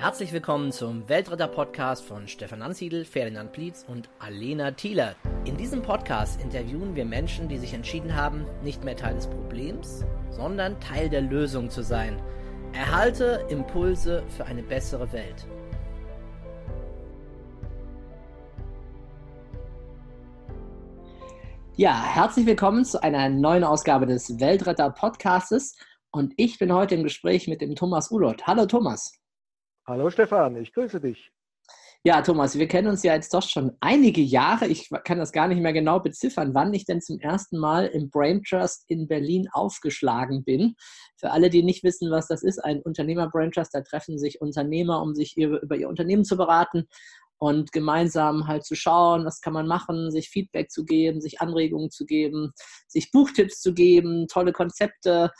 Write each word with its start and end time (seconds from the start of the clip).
Herzlich 0.00 0.32
willkommen 0.32 0.70
zum 0.70 1.08
Weltretter-Podcast 1.08 2.04
von 2.04 2.28
Stefan 2.28 2.62
Ansiedel, 2.62 3.04
Ferdinand 3.04 3.50
Plietz 3.50 3.84
und 3.88 4.08
Alena 4.20 4.70
Thieler. 4.70 5.16
In 5.44 5.56
diesem 5.56 5.82
Podcast 5.82 6.40
interviewen 6.40 6.94
wir 6.94 7.04
Menschen, 7.04 7.48
die 7.48 7.58
sich 7.58 7.74
entschieden 7.74 8.14
haben, 8.14 8.46
nicht 8.62 8.84
mehr 8.84 8.94
Teil 8.94 9.16
des 9.16 9.26
Problems, 9.26 10.04
sondern 10.30 10.78
Teil 10.78 11.08
der 11.08 11.22
Lösung 11.22 11.68
zu 11.68 11.82
sein. 11.82 12.22
Erhalte 12.72 13.44
Impulse 13.48 14.22
für 14.28 14.46
eine 14.46 14.62
bessere 14.62 15.12
Welt. 15.12 15.48
Ja, 21.74 22.00
herzlich 22.00 22.46
willkommen 22.46 22.84
zu 22.84 23.02
einer 23.02 23.28
neuen 23.28 23.64
Ausgabe 23.64 24.06
des 24.06 24.38
Weltretter-Podcastes. 24.38 25.76
Und 26.12 26.34
ich 26.36 26.56
bin 26.60 26.72
heute 26.72 26.94
im 26.94 27.02
Gespräch 27.02 27.48
mit 27.48 27.60
dem 27.60 27.74
Thomas 27.74 28.12
Ulot. 28.12 28.46
Hallo 28.46 28.64
Thomas. 28.64 29.17
Hallo 29.88 30.10
Stefan, 30.10 30.54
ich 30.56 30.74
grüße 30.74 31.00
dich. 31.00 31.32
Ja, 32.04 32.20
Thomas, 32.20 32.58
wir 32.58 32.68
kennen 32.68 32.88
uns 32.88 33.02
ja 33.04 33.14
jetzt 33.14 33.32
doch 33.32 33.42
schon 33.42 33.72
einige 33.80 34.20
Jahre. 34.20 34.66
Ich 34.66 34.90
kann 35.04 35.16
das 35.16 35.32
gar 35.32 35.48
nicht 35.48 35.62
mehr 35.62 35.72
genau 35.72 35.98
beziffern, 35.98 36.52
wann 36.52 36.74
ich 36.74 36.84
denn 36.84 37.00
zum 37.00 37.18
ersten 37.20 37.56
Mal 37.56 37.86
im 37.86 38.10
Brain 38.10 38.42
Trust 38.44 38.84
in 38.88 39.08
Berlin 39.08 39.48
aufgeschlagen 39.50 40.44
bin. 40.44 40.74
Für 41.16 41.30
alle, 41.30 41.48
die 41.48 41.62
nicht 41.62 41.84
wissen, 41.84 42.10
was 42.10 42.28
das 42.28 42.42
ist, 42.42 42.62
ein 42.62 42.82
Unternehmer-Brain 42.82 43.50
Trust, 43.50 43.72
da 43.72 43.80
treffen 43.80 44.18
sich 44.18 44.42
Unternehmer, 44.42 45.00
um 45.00 45.14
sich 45.14 45.38
über 45.38 45.74
ihr 45.74 45.88
Unternehmen 45.88 46.26
zu 46.26 46.36
beraten 46.36 46.86
und 47.38 47.72
gemeinsam 47.72 48.46
halt 48.46 48.66
zu 48.66 48.74
schauen, 48.74 49.24
was 49.24 49.40
kann 49.40 49.54
man 49.54 49.66
machen, 49.66 50.10
sich 50.10 50.28
Feedback 50.28 50.70
zu 50.70 50.84
geben, 50.84 51.22
sich 51.22 51.40
Anregungen 51.40 51.90
zu 51.90 52.04
geben, 52.04 52.52
sich 52.88 53.10
Buchtipps 53.10 53.62
zu 53.62 53.72
geben, 53.72 54.26
tolle 54.28 54.52
Konzepte. 54.52 55.30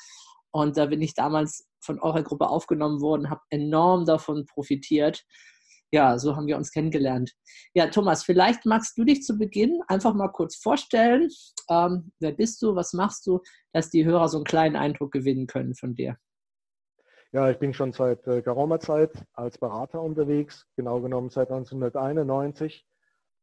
Und 0.53 0.79
da 0.79 0.87
bin 0.87 1.03
ich 1.03 1.13
damals 1.13 1.68
von 1.81 2.01
eurer 2.01 2.23
Gruppe 2.23 2.49
aufgenommen 2.49 3.01
worden, 3.01 3.31
habe 3.31 3.41
enorm 3.51 4.05
davon 4.05 4.47
profitiert. 4.47 5.25
Ja, 5.91 6.19
so 6.19 6.37
haben 6.37 6.47
wir 6.47 6.59
uns 6.59 6.71
kennengelernt. 6.71 7.33
Ja, 7.73 7.87
Thomas, 7.87 8.23
vielleicht 8.23 8.67
magst 8.67 8.99
du 8.99 9.05
dich 9.05 9.23
zu 9.23 9.39
Beginn 9.39 9.81
einfach 9.89 10.15
mal 10.15 10.29
kurz 10.29 10.57
vorstellen. 10.57 11.31
Ähm, 11.71 12.13
wer 12.21 12.33
bist 12.33 12.61
du? 12.61 12.75
Was 12.75 12.93
machst 12.93 13.27
du, 13.27 13.41
dass 13.73 13.89
die 13.89 14.05
Hörer 14.05 14.29
so 14.29 14.39
einen 14.39 14.45
kleinen 14.45 14.77
Eindruck 14.77 15.13
gewinnen 15.13 15.47
können 15.47 15.75
von 15.75 15.95
dir? 15.95 16.19
Ja, 17.33 17.51
ich 17.51 17.59
bin 17.59 17.75
schon 17.75 17.93
seit 17.93 18.27
äh, 18.27 18.43
geraumer 18.43 18.81
Zeit 18.81 19.13
als 19.35 19.59
Berater 19.59 20.03
unterwegs, 20.03 20.67
genau 20.77 21.01
genommen 21.01 21.31
seit 21.31 21.51
1991. 21.51 22.87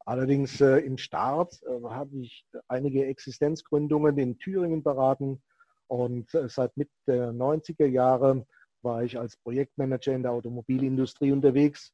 Allerdings 0.06 0.62
äh, 0.62 0.78
im 0.80 0.98
Start 0.98 1.60
äh, 1.64 1.84
habe 1.84 2.18
ich 2.18 2.46
einige 2.68 3.06
Existenzgründungen 3.06 4.18
in 4.20 4.38
Thüringen 4.38 4.84
beraten, 4.84 5.44
und 5.88 6.34
äh, 6.34 6.50
seit 6.50 6.76
Mitte 6.78 6.92
der 7.08 7.32
90er 7.32 7.86
Jahre 7.86 8.46
war 8.82 9.04
ich 9.04 9.18
als 9.18 9.38
Projektmanager 9.38 10.14
in 10.14 10.24
der 10.24 10.32
Automobilindustrie 10.32 11.32
unterwegs. 11.32 11.92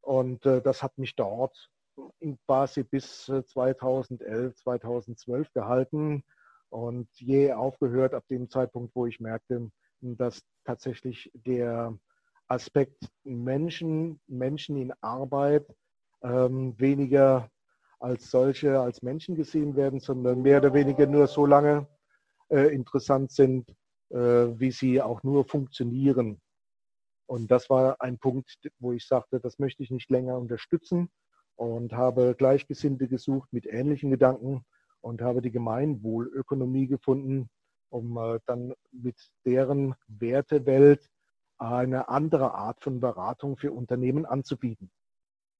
Und 0.00 0.44
äh, 0.46 0.60
das 0.62 0.82
hat 0.82 0.96
mich 0.98 1.14
dort 1.14 1.70
quasi 2.46 2.82
bis 2.82 3.24
2011, 3.26 4.52
äh, 4.52 4.54
2012 4.54 5.52
gehalten 5.52 6.24
und 6.70 7.08
je 7.16 7.52
aufgehört 7.52 8.14
ab 8.14 8.24
dem 8.30 8.48
Zeitpunkt, 8.48 8.94
wo 8.96 9.06
ich 9.06 9.20
merkte, 9.20 9.70
dass 10.00 10.42
tatsächlich 10.64 11.30
der 11.34 11.96
Aspekt 12.48 13.08
Menschen, 13.24 14.20
Menschen 14.26 14.76
in 14.76 14.92
Arbeit 15.00 15.66
ähm, 16.22 16.74
weniger 16.78 17.50
als 18.00 18.30
solche, 18.30 18.80
als 18.80 19.02
Menschen 19.02 19.36
gesehen 19.36 19.76
werden, 19.76 20.00
sondern 20.00 20.42
mehr 20.42 20.58
oder 20.58 20.74
weniger 20.74 21.06
nur 21.06 21.26
so 21.26 21.46
lange, 21.46 21.86
äh, 22.52 22.72
interessant 22.74 23.32
sind, 23.32 23.74
äh, 24.10 24.16
wie 24.16 24.70
sie 24.70 25.00
auch 25.00 25.22
nur 25.22 25.44
funktionieren. 25.44 26.40
Und 27.26 27.50
das 27.50 27.70
war 27.70 28.00
ein 28.00 28.18
Punkt, 28.18 28.58
wo 28.78 28.92
ich 28.92 29.06
sagte, 29.06 29.40
das 29.40 29.58
möchte 29.58 29.82
ich 29.82 29.90
nicht 29.90 30.10
länger 30.10 30.36
unterstützen 30.36 31.10
und 31.56 31.92
habe 31.94 32.34
Gleichgesinnte 32.36 33.08
gesucht 33.08 33.52
mit 33.52 33.66
ähnlichen 33.66 34.10
Gedanken 34.10 34.64
und 35.00 35.22
habe 35.22 35.40
die 35.40 35.50
Gemeinwohlökonomie 35.50 36.88
gefunden, 36.88 37.48
um 37.88 38.18
äh, 38.18 38.38
dann 38.46 38.74
mit 38.90 39.16
deren 39.46 39.94
Wertewelt 40.08 41.08
eine 41.58 42.08
andere 42.08 42.54
Art 42.54 42.82
von 42.82 43.00
Beratung 43.00 43.56
für 43.56 43.72
Unternehmen 43.72 44.26
anzubieten. 44.26 44.90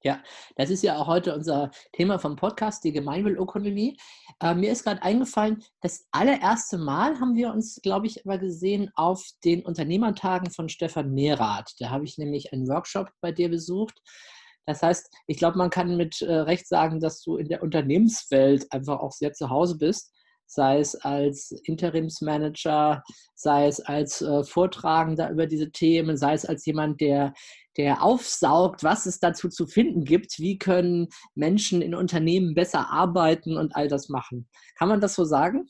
Ja, 0.05 0.21
das 0.57 0.71
ist 0.71 0.83
ja 0.83 0.97
auch 0.97 1.07
heute 1.07 1.33
unser 1.35 1.71
Thema 1.93 2.19
vom 2.19 2.35
Podcast, 2.35 2.83
die 2.83 2.93
Gemeinwohlökonomie. 2.93 3.97
Äh, 4.41 4.55
mir 4.55 4.73
ist 4.73 4.83
gerade 4.83 5.03
eingefallen, 5.03 5.63
das 5.81 6.07
allererste 6.11 6.77
Mal 6.77 7.21
haben 7.21 7.37
wir 7.37 7.53
uns, 7.53 7.81
glaube 7.83 8.09
ich, 8.09 8.27
aber 8.27 8.39
gesehen 8.39 8.91
auf 8.97 9.25
den 9.45 9.65
Unternehmertagen 9.65 10.51
von 10.51 10.69
Stefan 10.69 11.13
Mehrath. 11.13 11.75
Da 11.79 11.91
habe 11.91 12.05
ich 12.05 12.19
nämlich 12.19 12.53
einen 12.53 12.69
Workshop 12.69 13.11
bei 13.21 13.31
dir 13.31 13.49
besucht. 13.49 13.97
Das 14.67 14.83
heißt, 14.83 15.09
ich 15.29 15.37
glaube, 15.37 15.59
man 15.59 15.71
kann 15.71 15.97
mit 15.97 16.21
äh, 16.21 16.33
Recht 16.33 16.67
sagen, 16.67 16.99
dass 16.99 17.23
du 17.23 17.37
in 17.37 17.49
der 17.49 17.63
Unternehmenswelt 17.63 18.73
einfach 18.73 18.99
auch 18.99 19.13
sehr 19.13 19.33
zu 19.33 19.51
Hause 19.51 19.79
bist 19.79 20.13
sei 20.53 20.81
es 20.81 20.95
als 20.97 21.51
Interimsmanager, 21.65 23.03
sei 23.35 23.69
es 23.69 23.81
als 23.81 24.21
äh, 24.21 24.45
Vortragender 24.45 25.31
über 25.31 25.47
diese 25.47 25.71
Themen, 25.71 26.19
sei 26.19 26.35
es 26.35 26.45
als 26.45 26.67
jemand, 26.67 27.01
der, 27.01 27.33
der 27.77 28.03
aufsaugt, 28.03 28.85
was 28.85 29.07
es 29.07 29.19
dazu 29.19 29.49
zu 29.49 29.67
finden 29.67 30.05
gibt, 30.05 30.39
wie 30.39 30.59
können 30.59 31.09
Menschen 31.35 31.83
in 31.83 31.95
Unternehmen 31.95 32.55
besser 32.55 32.91
arbeiten 32.91 33.57
und 33.57 33.75
all 33.75 33.89
das 33.89 34.09
machen. 34.09 34.49
Kann 34.77 34.89
man 34.89 35.01
das 35.01 35.15
so 35.15 35.25
sagen? 35.25 35.67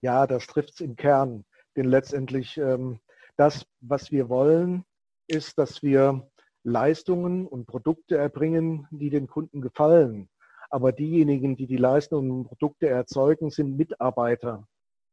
Ja, 0.00 0.26
das 0.26 0.46
trifft 0.46 0.74
es 0.74 0.80
im 0.80 0.96
Kern. 0.96 1.44
Denn 1.76 1.86
letztendlich 1.86 2.58
ähm, 2.58 2.98
das, 3.36 3.64
was 3.80 4.10
wir 4.10 4.28
wollen, 4.28 4.84
ist, 5.26 5.58
dass 5.58 5.82
wir 5.82 6.28
Leistungen 6.64 7.46
und 7.46 7.66
Produkte 7.66 8.16
erbringen, 8.16 8.86
die 8.90 9.10
den 9.10 9.26
Kunden 9.26 9.60
gefallen. 9.60 10.28
Aber 10.70 10.92
diejenigen, 10.92 11.56
die 11.56 11.66
die 11.66 11.76
Leistungen 11.76 12.30
und 12.30 12.44
Produkte 12.44 12.88
erzeugen, 12.88 13.50
sind 13.50 13.76
Mitarbeiter. 13.76 14.66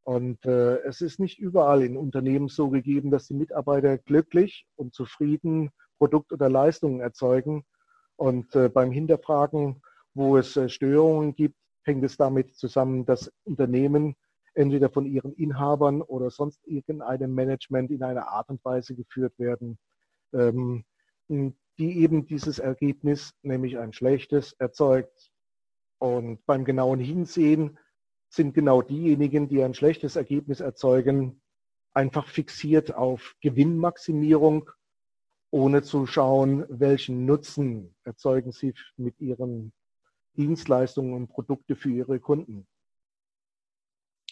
Und 0.04 0.46
äh, 0.46 0.78
es 0.84 1.02
ist 1.02 1.20
nicht 1.20 1.40
überall 1.40 1.84
in 1.84 1.98
Unternehmen 1.98 2.48
so 2.48 2.70
gegeben, 2.70 3.12
dass 3.12 3.28
die 3.28 3.34
Mitarbeiter 3.34 3.98
glücklich 3.98 4.66
und 4.76 4.94
zufrieden 4.94 5.72
Produkt 6.00 6.34
oder 6.34 6.50
Leistungen 6.50 7.02
erzeugen. 7.02 7.64
Und 8.16 8.56
äh, 8.56 8.70
beim 8.70 8.92
Hinterfragen, 8.92 9.84
wo 10.16 10.38
es 10.38 10.58
äh, 10.58 10.68
Störungen 10.68 11.36
gibt, 11.36 11.56
hängt 11.84 12.04
es 12.04 12.18
damit 12.18 12.56
zusammen, 12.56 13.06
dass 13.06 13.32
Unternehmen 13.44 14.16
entweder 14.54 14.90
von 14.90 15.06
ihren 15.06 15.34
Inhabern 15.34 16.02
oder 16.02 16.30
sonst 16.32 16.60
irgendeinem 16.66 17.34
Management 17.34 17.92
in 17.92 18.04
einer 18.04 18.28
Art 18.28 18.50
und 18.50 18.64
Weise 18.66 18.96
geführt 18.96 19.34
werden, 19.38 19.78
ähm, 20.34 20.84
die 21.28 22.00
eben 22.00 22.26
dieses 22.26 22.60
Ergebnis, 22.60 23.32
nämlich 23.42 23.78
ein 23.78 23.94
schlechtes, 23.94 24.54
erzeugt. 24.54 25.32
Und 26.00 26.46
beim 26.46 26.66
genauen 26.66 27.00
Hinsehen 27.00 27.78
sind 28.30 28.54
genau 28.54 28.82
diejenigen, 28.82 29.48
die 29.48 29.64
ein 29.64 29.74
schlechtes 29.74 30.16
Ergebnis 30.16 30.60
erzeugen, 30.60 31.42
einfach 31.94 32.28
fixiert 32.28 32.94
auf 32.94 33.36
Gewinnmaximierung, 33.42 34.70
ohne 35.52 35.82
zu 35.82 36.06
schauen, 36.06 36.66
welchen 36.70 37.26
Nutzen 37.26 37.96
erzeugen 38.04 38.52
sie 38.52 38.74
mit 38.98 39.20
ihren 39.20 39.74
Dienstleistungen 40.38 41.14
und 41.14 41.28
Produkte 41.28 41.76
für 41.76 41.90
ihre 41.90 42.20
Kunden. 42.20 42.68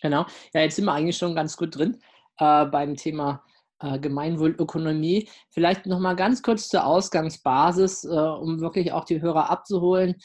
Genau. 0.01 0.25
Ja, 0.53 0.61
jetzt 0.61 0.75
sind 0.75 0.85
wir 0.85 0.93
eigentlich 0.93 1.17
schon 1.17 1.35
ganz 1.35 1.57
gut 1.57 1.75
drin 1.75 1.99
äh, 2.37 2.65
beim 2.65 2.95
Thema 2.95 3.43
äh, 3.79 3.99
Gemeinwohlökonomie. 3.99 5.27
Vielleicht 5.49 5.85
noch 5.85 5.99
mal 5.99 6.15
ganz 6.15 6.43
kurz 6.43 6.69
zur 6.69 6.85
Ausgangsbasis, 6.85 8.03
äh, 8.03 8.07
um 8.07 8.59
wirklich 8.59 8.91
auch 8.91 9.05
die 9.05 9.21
Hörer 9.21 9.49
abzuholen 9.49 10.15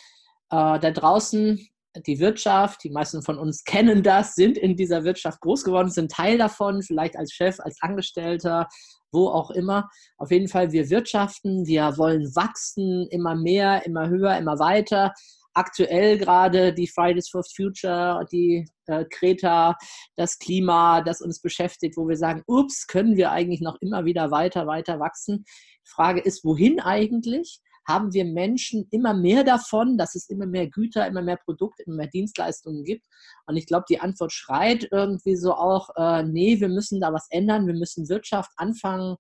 äh, 0.50 0.78
da 0.78 0.90
draußen 0.90 1.66
die 2.06 2.20
Wirtschaft, 2.20 2.82
die 2.84 2.90
meisten 2.90 3.22
von 3.22 3.38
uns 3.38 3.64
kennen 3.64 4.02
das, 4.02 4.34
sind 4.34 4.56
in 4.56 4.76
dieser 4.76 5.04
Wirtschaft 5.04 5.40
groß 5.40 5.64
geworden, 5.64 5.90
sind 5.90 6.10
Teil 6.10 6.38
davon, 6.38 6.82
vielleicht 6.82 7.16
als 7.16 7.32
Chef, 7.32 7.60
als 7.60 7.78
Angestellter, 7.82 8.68
wo 9.10 9.28
auch 9.28 9.50
immer. 9.50 9.90
Auf 10.16 10.30
jeden 10.30 10.48
Fall, 10.48 10.72
wir 10.72 10.88
wirtschaften, 10.88 11.66
wir 11.66 11.98
wollen 11.98 12.34
wachsen, 12.34 13.06
immer 13.10 13.34
mehr, 13.34 13.84
immer 13.84 14.08
höher, 14.08 14.36
immer 14.38 14.58
weiter. 14.58 15.12
Aktuell 15.54 16.16
gerade 16.16 16.72
die 16.72 16.88
Fridays 16.88 17.28
for 17.28 17.42
Future, 17.44 18.26
die 18.32 18.66
äh, 18.86 19.04
Kreta, 19.04 19.76
das 20.16 20.38
Klima, 20.38 21.02
das 21.02 21.20
uns 21.20 21.42
beschäftigt, 21.42 21.98
wo 21.98 22.08
wir 22.08 22.16
sagen, 22.16 22.42
ups, 22.46 22.86
können 22.86 23.16
wir 23.16 23.32
eigentlich 23.32 23.60
noch 23.60 23.76
immer 23.82 24.06
wieder 24.06 24.30
weiter, 24.30 24.66
weiter 24.66 24.98
wachsen. 24.98 25.44
Die 25.46 25.90
Frage 25.90 26.20
ist, 26.20 26.42
wohin 26.42 26.80
eigentlich? 26.80 27.60
Haben 27.86 28.12
wir 28.12 28.24
Menschen 28.24 28.86
immer 28.90 29.14
mehr 29.14 29.44
davon, 29.44 29.98
dass 29.98 30.14
es 30.14 30.28
immer 30.28 30.46
mehr 30.46 30.68
Güter, 30.68 31.06
immer 31.06 31.22
mehr 31.22 31.36
Produkte, 31.36 31.82
immer 31.82 31.96
mehr 31.96 32.06
Dienstleistungen 32.08 32.84
gibt. 32.84 33.06
Und 33.46 33.56
ich 33.56 33.66
glaube, 33.66 33.84
die 33.88 34.00
Antwort 34.00 34.32
schreit 34.32 34.88
irgendwie 34.90 35.36
so 35.36 35.54
auch, 35.54 35.90
äh, 35.96 36.22
nee, 36.22 36.60
wir 36.60 36.68
müssen 36.68 37.00
da 37.00 37.12
was 37.12 37.26
ändern, 37.30 37.66
wir 37.66 37.74
müssen 37.74 38.08
Wirtschaft 38.08 38.50
anfangen, 38.56 39.16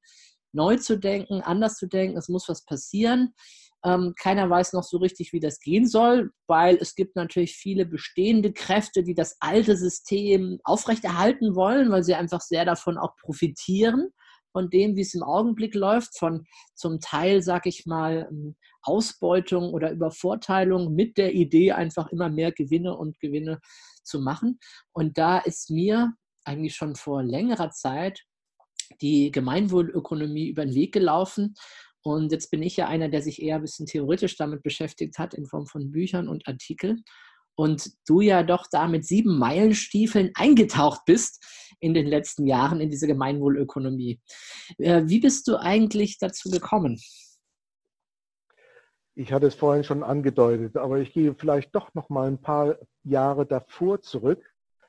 neu 0.52 0.76
zu 0.76 0.98
denken, 0.98 1.40
anders 1.40 1.76
zu 1.76 1.86
denken, 1.86 2.16
es 2.16 2.28
muss 2.28 2.48
was 2.48 2.64
passieren. 2.64 3.34
Ähm, 3.84 4.14
keiner 4.16 4.48
weiß 4.48 4.74
noch 4.74 4.84
so 4.84 4.98
richtig, 4.98 5.32
wie 5.32 5.40
das 5.40 5.58
gehen 5.58 5.88
soll, 5.88 6.30
weil 6.46 6.76
es 6.76 6.94
gibt 6.94 7.16
natürlich 7.16 7.56
viele 7.56 7.84
bestehende 7.84 8.52
Kräfte, 8.52 9.02
die 9.02 9.14
das 9.14 9.36
alte 9.40 9.76
System 9.76 10.60
aufrechterhalten 10.62 11.56
wollen, 11.56 11.90
weil 11.90 12.04
sie 12.04 12.14
einfach 12.14 12.40
sehr 12.40 12.64
davon 12.64 12.96
auch 12.96 13.16
profitieren 13.16 14.12
von 14.52 14.70
dem, 14.70 14.96
wie 14.96 15.00
es 15.00 15.14
im 15.14 15.22
Augenblick 15.22 15.74
läuft, 15.74 16.18
von 16.18 16.44
zum 16.74 17.00
Teil, 17.00 17.42
sag 17.42 17.66
ich 17.66 17.86
mal, 17.86 18.28
ähm, 18.30 18.56
Ausbeutung 18.82 19.72
oder 19.72 19.92
Übervorteilung 19.92 20.94
mit 20.94 21.16
der 21.16 21.34
Idee, 21.34 21.72
einfach 21.72 22.08
immer 22.08 22.28
mehr 22.28 22.52
Gewinne 22.52 22.96
und 22.96 23.18
Gewinne 23.20 23.60
zu 24.02 24.20
machen. 24.20 24.58
Und 24.92 25.18
da 25.18 25.38
ist 25.38 25.70
mir 25.70 26.12
eigentlich 26.44 26.74
schon 26.74 26.96
vor 26.96 27.22
längerer 27.22 27.70
Zeit 27.70 28.20
die 29.00 29.30
Gemeinwohlökonomie 29.30 30.48
über 30.48 30.64
den 30.64 30.74
Weg 30.74 30.92
gelaufen. 30.92 31.54
Und 32.02 32.32
jetzt 32.32 32.50
bin 32.50 32.62
ich 32.62 32.76
ja 32.76 32.88
einer, 32.88 33.08
der 33.08 33.22
sich 33.22 33.40
eher 33.40 33.56
ein 33.56 33.62
bisschen 33.62 33.86
theoretisch 33.86 34.36
damit 34.36 34.62
beschäftigt 34.62 35.18
hat, 35.18 35.34
in 35.34 35.46
Form 35.46 35.66
von 35.66 35.92
Büchern 35.92 36.28
und 36.28 36.46
Artikeln. 36.48 37.04
Und 37.62 37.92
du 38.08 38.20
ja 38.20 38.42
doch 38.42 38.66
da 38.68 38.88
mit 38.88 39.06
sieben 39.06 39.38
Meilenstiefeln 39.38 40.32
eingetaucht 40.34 41.02
bist 41.06 41.46
in 41.78 41.94
den 41.94 42.08
letzten 42.08 42.44
Jahren 42.44 42.80
in 42.80 42.90
diese 42.90 43.06
Gemeinwohlökonomie. 43.06 44.20
Äh, 44.78 45.02
wie 45.06 45.20
bist 45.20 45.46
du 45.46 45.60
eigentlich 45.60 46.18
dazu 46.18 46.50
gekommen? 46.50 47.00
Ich 49.14 49.32
hatte 49.32 49.46
es 49.46 49.54
vorhin 49.54 49.84
schon 49.84 50.02
angedeutet, 50.02 50.76
aber 50.76 50.98
ich 50.98 51.12
gehe 51.12 51.36
vielleicht 51.36 51.72
doch 51.72 51.94
noch 51.94 52.08
mal 52.08 52.26
ein 52.26 52.42
paar 52.42 52.78
Jahre 53.04 53.46
davor 53.46 54.02
zurück. 54.02 54.42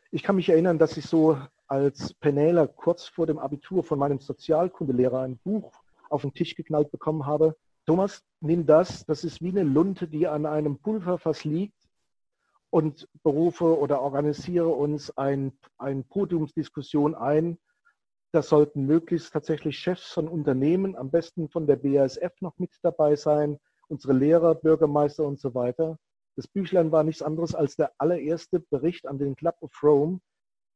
Ich 0.09 0.23
kann 0.23 0.37
mich 0.37 0.49
erinnern, 0.49 0.79
dass 0.79 0.97
ich 0.97 1.05
so 1.05 1.37
als 1.67 2.15
Penäler 2.15 2.67
kurz 2.67 3.05
vor 3.05 3.27
dem 3.27 3.37
Abitur 3.37 3.83
von 3.83 3.99
meinem 3.99 4.19
Sozialkundelehrer 4.19 5.21
ein 5.21 5.37
Buch 5.37 5.73
auf 6.09 6.23
den 6.23 6.33
Tisch 6.33 6.55
geknallt 6.55 6.89
bekommen 6.89 7.27
habe. 7.27 7.55
Thomas, 7.85 8.23
nimm 8.39 8.65
das, 8.65 9.05
das 9.05 9.23
ist 9.23 9.43
wie 9.43 9.49
eine 9.49 9.61
Lunte, 9.61 10.07
die 10.07 10.25
an 10.27 10.47
einem 10.47 10.79
Pulverfass 10.79 11.43
liegt 11.43 11.82
und 12.73 13.07
berufe 13.21 13.77
oder 13.77 14.01
organisiere 14.01 14.69
uns 14.69 15.15
ein, 15.15 15.51
eine 15.77 16.01
Podiumsdiskussion 16.01 17.13
ein. 17.13 17.59
Das 18.33 18.49
sollten 18.49 18.87
möglichst 18.87 19.31
tatsächlich 19.31 19.77
Chefs 19.77 20.11
von 20.11 20.27
Unternehmen, 20.27 20.95
am 20.95 21.11
besten 21.11 21.49
von 21.49 21.67
der 21.67 21.75
BASF 21.75 22.33
noch 22.41 22.57
mit 22.57 22.71
dabei 22.81 23.15
sein, 23.15 23.59
unsere 23.89 24.13
Lehrer, 24.13 24.55
Bürgermeister 24.55 25.23
und 25.23 25.39
so 25.39 25.53
weiter. 25.53 25.99
Das 26.35 26.47
Büchlein 26.47 26.91
war 26.91 27.03
nichts 27.03 27.21
anderes 27.21 27.53
als 27.53 27.75
der 27.75 27.91
allererste 27.99 28.59
Bericht 28.59 29.05
an 29.05 29.19
den 29.19 29.35
Club 29.35 29.57
of 29.61 29.83
Rome 29.83 30.19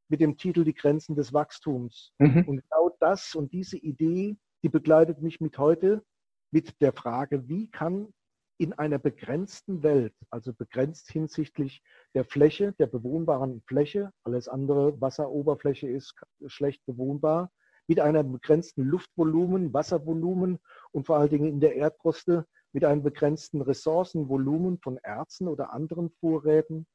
mit 0.07 0.21
dem 0.21 0.38
Titel 0.38 0.63
Die 0.63 0.75
Grenzen 0.75 1.15
des 1.15 1.33
Wachstums. 1.33 2.11
Mhm. 2.19 2.44
Und 2.47 2.61
genau 2.61 2.95
das 2.99 3.33
und 3.33 3.51
diese 3.53 3.77
Idee, 3.77 4.38
die 4.61 4.69
begleitet 4.69 5.23
mich 5.23 5.41
mit 5.41 5.57
heute 5.57 6.03
mit 6.51 6.79
der 6.79 6.94
Frage, 6.94 7.49
wie 7.49 7.71
kann 7.71 8.13
in 8.57 8.74
einer 8.74 8.98
begrenzten 8.98 9.83
Welt, 9.83 10.13
also 10.30 10.54
begrenzt 10.54 11.12
hinsichtlich 11.12 11.83
der 12.15 12.25
Fläche, 12.25 12.74
der 12.80 12.88
bewohnbaren 12.88 13.62
Fläche, 13.68 14.12
alles 14.24 14.48
andere 14.48 15.00
Wasseroberfläche 15.00 15.88
ist 15.88 16.15
schlecht 16.48 16.83
bewohnbar, 16.86 17.51
mit 17.88 18.00
einem 18.00 18.31
begrenzten 18.31 18.83
Luftvolumen, 18.83 19.74
Wasservolumen 19.74 20.59
und 20.92 21.06
vor 21.06 21.18
allen 21.18 21.30
Dingen 21.30 21.48
in 21.48 21.59
der 21.59 21.75
Erdkruste 21.75 22.45
mit 22.74 22.83
einem 22.83 23.04
begrenzten 23.04 23.62
Ressourcenvolumen 23.62 24.80
von 24.80 24.98
Erzen 24.98 25.48
oder 25.48 25.71
anderen 25.71 26.09
Vorräten? 26.19 26.86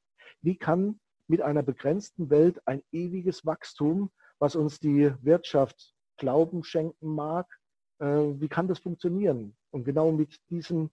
Wie 0.42 0.56
kann 0.56 1.00
mit 1.28 1.40
einer 1.40 1.62
begrenzten 1.62 2.28
Welt 2.28 2.60
ein 2.66 2.82
ewiges 2.90 3.46
Wachstum, 3.46 4.10
was 4.38 4.56
uns 4.56 4.80
die 4.80 5.12
Wirtschaft 5.22 5.94
Glauben 6.18 6.62
schenken 6.62 7.14
mag, 7.14 7.46
äh, 8.00 8.04
wie 8.06 8.48
kann 8.48 8.68
das 8.68 8.80
funktionieren? 8.80 9.56
Und 9.70 9.84
genau 9.84 10.12
mit 10.12 10.36
diesem 10.50 10.90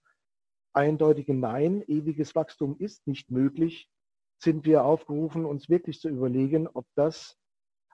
eindeutigen 0.74 1.40
Nein, 1.40 1.84
ewiges 1.88 2.36
Wachstum 2.36 2.78
ist 2.78 3.08
nicht 3.08 3.32
möglich, 3.32 3.90
sind 4.38 4.66
wir 4.66 4.86
aufgerufen, 4.86 5.46
uns 5.46 5.70
wirklich 5.70 6.00
zu 6.00 6.10
überlegen, 6.10 6.68
ob 6.68 6.86
das, 6.96 7.38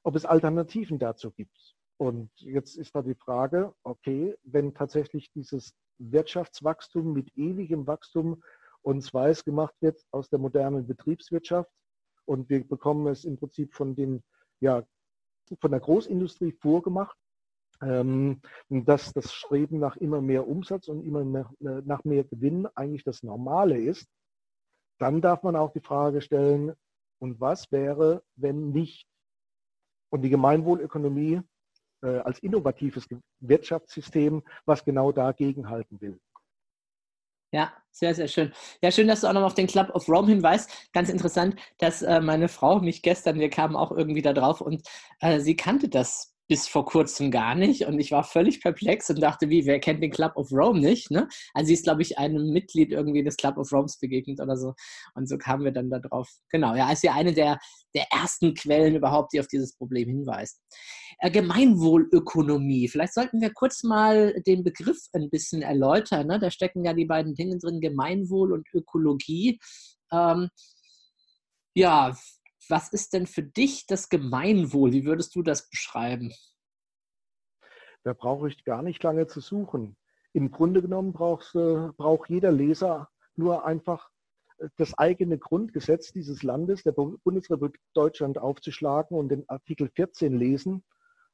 ob 0.04 0.16
es 0.16 0.26
Alternativen 0.26 1.00
dazu 1.00 1.32
gibt. 1.32 1.76
Und 1.98 2.30
jetzt 2.36 2.76
ist 2.76 2.94
da 2.96 3.02
die 3.02 3.16
Frage, 3.16 3.74
okay, 3.84 4.36
wenn 4.44 4.74
tatsächlich 4.74 5.32
dieses 5.32 5.74
Wirtschaftswachstum 5.98 7.14
mit 7.14 7.36
ewigem 7.38 7.88
Wachstum 7.88 8.44
uns 8.82 9.14
weiß 9.14 9.46
gemacht 9.46 9.74
wird 9.80 10.06
aus 10.12 10.30
der 10.30 10.40
modernen 10.40 10.86
Betriebswirtschaft 10.86 11.72
und 12.26 12.50
wir 12.50 12.68
bekommen 12.68 13.08
es 13.08 13.26
im 13.26 13.38
Prinzip 13.38 13.74
von 13.74 13.96
den, 13.96 14.24
ja, 14.60 14.84
von 15.60 15.72
der 15.72 15.80
Großindustrie 15.80 16.52
vorgemacht, 16.52 17.18
ähm, 17.82 18.42
dass 18.70 19.14
das 19.14 19.34
Streben 19.34 19.80
nach 19.80 19.98
immer 19.98 20.22
mehr 20.22 20.48
Umsatz 20.48 20.88
und 20.88 21.06
immer 21.06 21.24
mehr, 21.24 21.50
nach 21.60 22.04
mehr 22.04 22.24
Gewinn 22.24 22.68
eigentlich 22.76 23.04
das 23.04 23.24
Normale 23.24 23.80
ist, 23.80 24.08
dann 25.00 25.22
darf 25.22 25.44
man 25.44 25.56
auch 25.56 25.72
die 25.74 25.82
Frage 25.82 26.22
stellen, 26.22 26.74
und 27.20 27.40
was 27.40 27.72
wäre, 27.72 28.24
wenn 28.36 28.72
nicht? 28.72 29.08
Und 30.10 30.22
die 30.22 30.30
Gemeinwohlökonomie 30.30 31.42
äh, 32.04 32.20
als 32.20 32.40
innovatives 32.40 33.08
Wirtschaftssystem, 33.40 34.44
was 34.66 34.84
genau 34.84 35.12
dagegen 35.12 35.70
halten 35.70 36.00
will. 36.02 36.20
Ja, 37.52 37.74
sehr, 37.90 38.14
sehr 38.14 38.28
schön. 38.28 38.54
Ja, 38.82 38.92
schön, 38.92 39.08
dass 39.08 39.22
du 39.22 39.28
auch 39.28 39.34
noch 39.34 39.44
auf 39.44 39.54
den 39.54 39.68
Club 39.68 39.90
of 39.96 40.10
Rome 40.10 40.28
hinweist. 40.28 40.90
Ganz 40.92 41.10
interessant, 41.10 41.56
dass 41.78 42.02
äh, 42.02 42.20
meine 42.20 42.50
Frau 42.50 42.80
mich 42.80 43.02
gestern, 43.02 43.40
wir 43.40 43.50
kamen 43.50 43.76
auch 43.76 43.92
irgendwie 43.92 44.22
da 44.22 44.34
drauf 44.34 44.60
und 44.62 44.86
äh, 45.22 45.40
sie 45.40 45.56
kannte 45.56 45.88
das 45.88 46.35
bis 46.48 46.68
vor 46.68 46.86
kurzem 46.86 47.32
gar 47.32 47.56
nicht 47.56 47.86
und 47.86 48.00
ich 48.00 48.12
war 48.12 48.24
völlig 48.24 48.62
perplex 48.62 49.10
und 49.10 49.20
dachte, 49.22 49.50
wie, 49.50 49.66
wer 49.66 49.80
kennt 49.80 50.04
den 50.04 50.12
Club 50.12 50.34
of 50.36 50.52
Rome 50.52 50.80
nicht? 50.80 51.10
Ne? 51.10 51.28
Also 51.54 51.68
sie 51.68 51.74
ist, 51.74 51.84
glaube 51.84 52.04
ich, 52.04 52.18
einem 52.18 52.52
Mitglied 52.52 52.92
irgendwie 52.92 53.24
des 53.24 53.38
Club 53.38 53.58
of 53.58 53.72
Romes 53.72 53.98
begegnet 53.98 54.40
oder 54.40 54.56
so 54.56 54.74
und 55.16 55.28
so 55.28 55.38
kamen 55.38 55.64
wir 55.64 55.72
dann 55.72 55.90
da 55.90 56.00
drauf. 56.00 56.30
Genau, 56.50 56.76
ja, 56.76 56.92
ist 56.92 57.04
ja 57.04 57.14
eine 57.14 57.34
der, 57.34 57.58
der 57.96 58.06
ersten 58.12 58.54
Quellen 58.54 58.96
überhaupt, 58.96 59.34
die 59.34 59.40
auf 59.40 59.48
dieses 59.48 59.76
Problem 59.76 60.08
hinweist. 60.08 60.62
Äh, 61.20 61.32
Gemeinwohlökonomie, 61.32 62.88
vielleicht 62.88 63.14
sollten 63.14 63.42
wir 63.42 63.52
kurz 63.52 63.84
mal 63.84 64.34
den 64.46 64.64
Begriff 64.64 65.00
ein 65.14 65.30
bisschen 65.30 65.62
erläutern. 65.62 66.28
Ne? 66.28 66.40
Da 66.40 66.52
stecken 66.52 66.86
ja 66.86 66.94
die 66.94 67.06
beiden 67.06 67.34
Dinge 67.34 67.58
drin, 67.58 67.82
Gemeinwohl 67.82 68.54
und 68.54 68.68
Ökologie. 68.74 69.60
Ähm, 70.12 70.50
ja, 71.74 72.16
was 72.70 72.90
ist 72.92 73.14
denn 73.14 73.28
für 73.28 73.44
dich 73.44 73.86
das 73.86 74.10
Gemeinwohl? 74.10 74.92
Wie 74.92 75.06
würdest 75.06 75.36
du 75.36 75.42
das 75.42 75.70
beschreiben? 75.70 76.34
Da 78.04 78.14
brauche 78.14 78.48
ich 78.48 78.64
gar 78.64 78.84
nicht 78.84 79.02
lange 79.04 79.28
zu 79.28 79.40
suchen. 79.40 79.98
Im 80.34 80.52
Grunde 80.52 80.82
genommen 80.82 81.14
braucht, 81.14 81.56
äh, 81.56 81.90
braucht 81.98 82.30
jeder 82.30 82.52
Leser 82.52 83.10
nur 83.36 83.66
einfach 83.66 84.10
äh, 84.58 84.70
das 84.78 84.98
eigene 84.98 85.38
Grundgesetz 85.38 86.12
dieses 86.12 86.44
Landes, 86.44 86.84
der 86.84 86.92
Bundesrepublik 86.92 87.82
Deutschland, 87.94 88.38
aufzuschlagen 88.38 89.18
und 89.18 89.30
den 89.30 89.48
Artikel 89.50 89.90
14 89.90 90.38
lesen. 90.38 90.84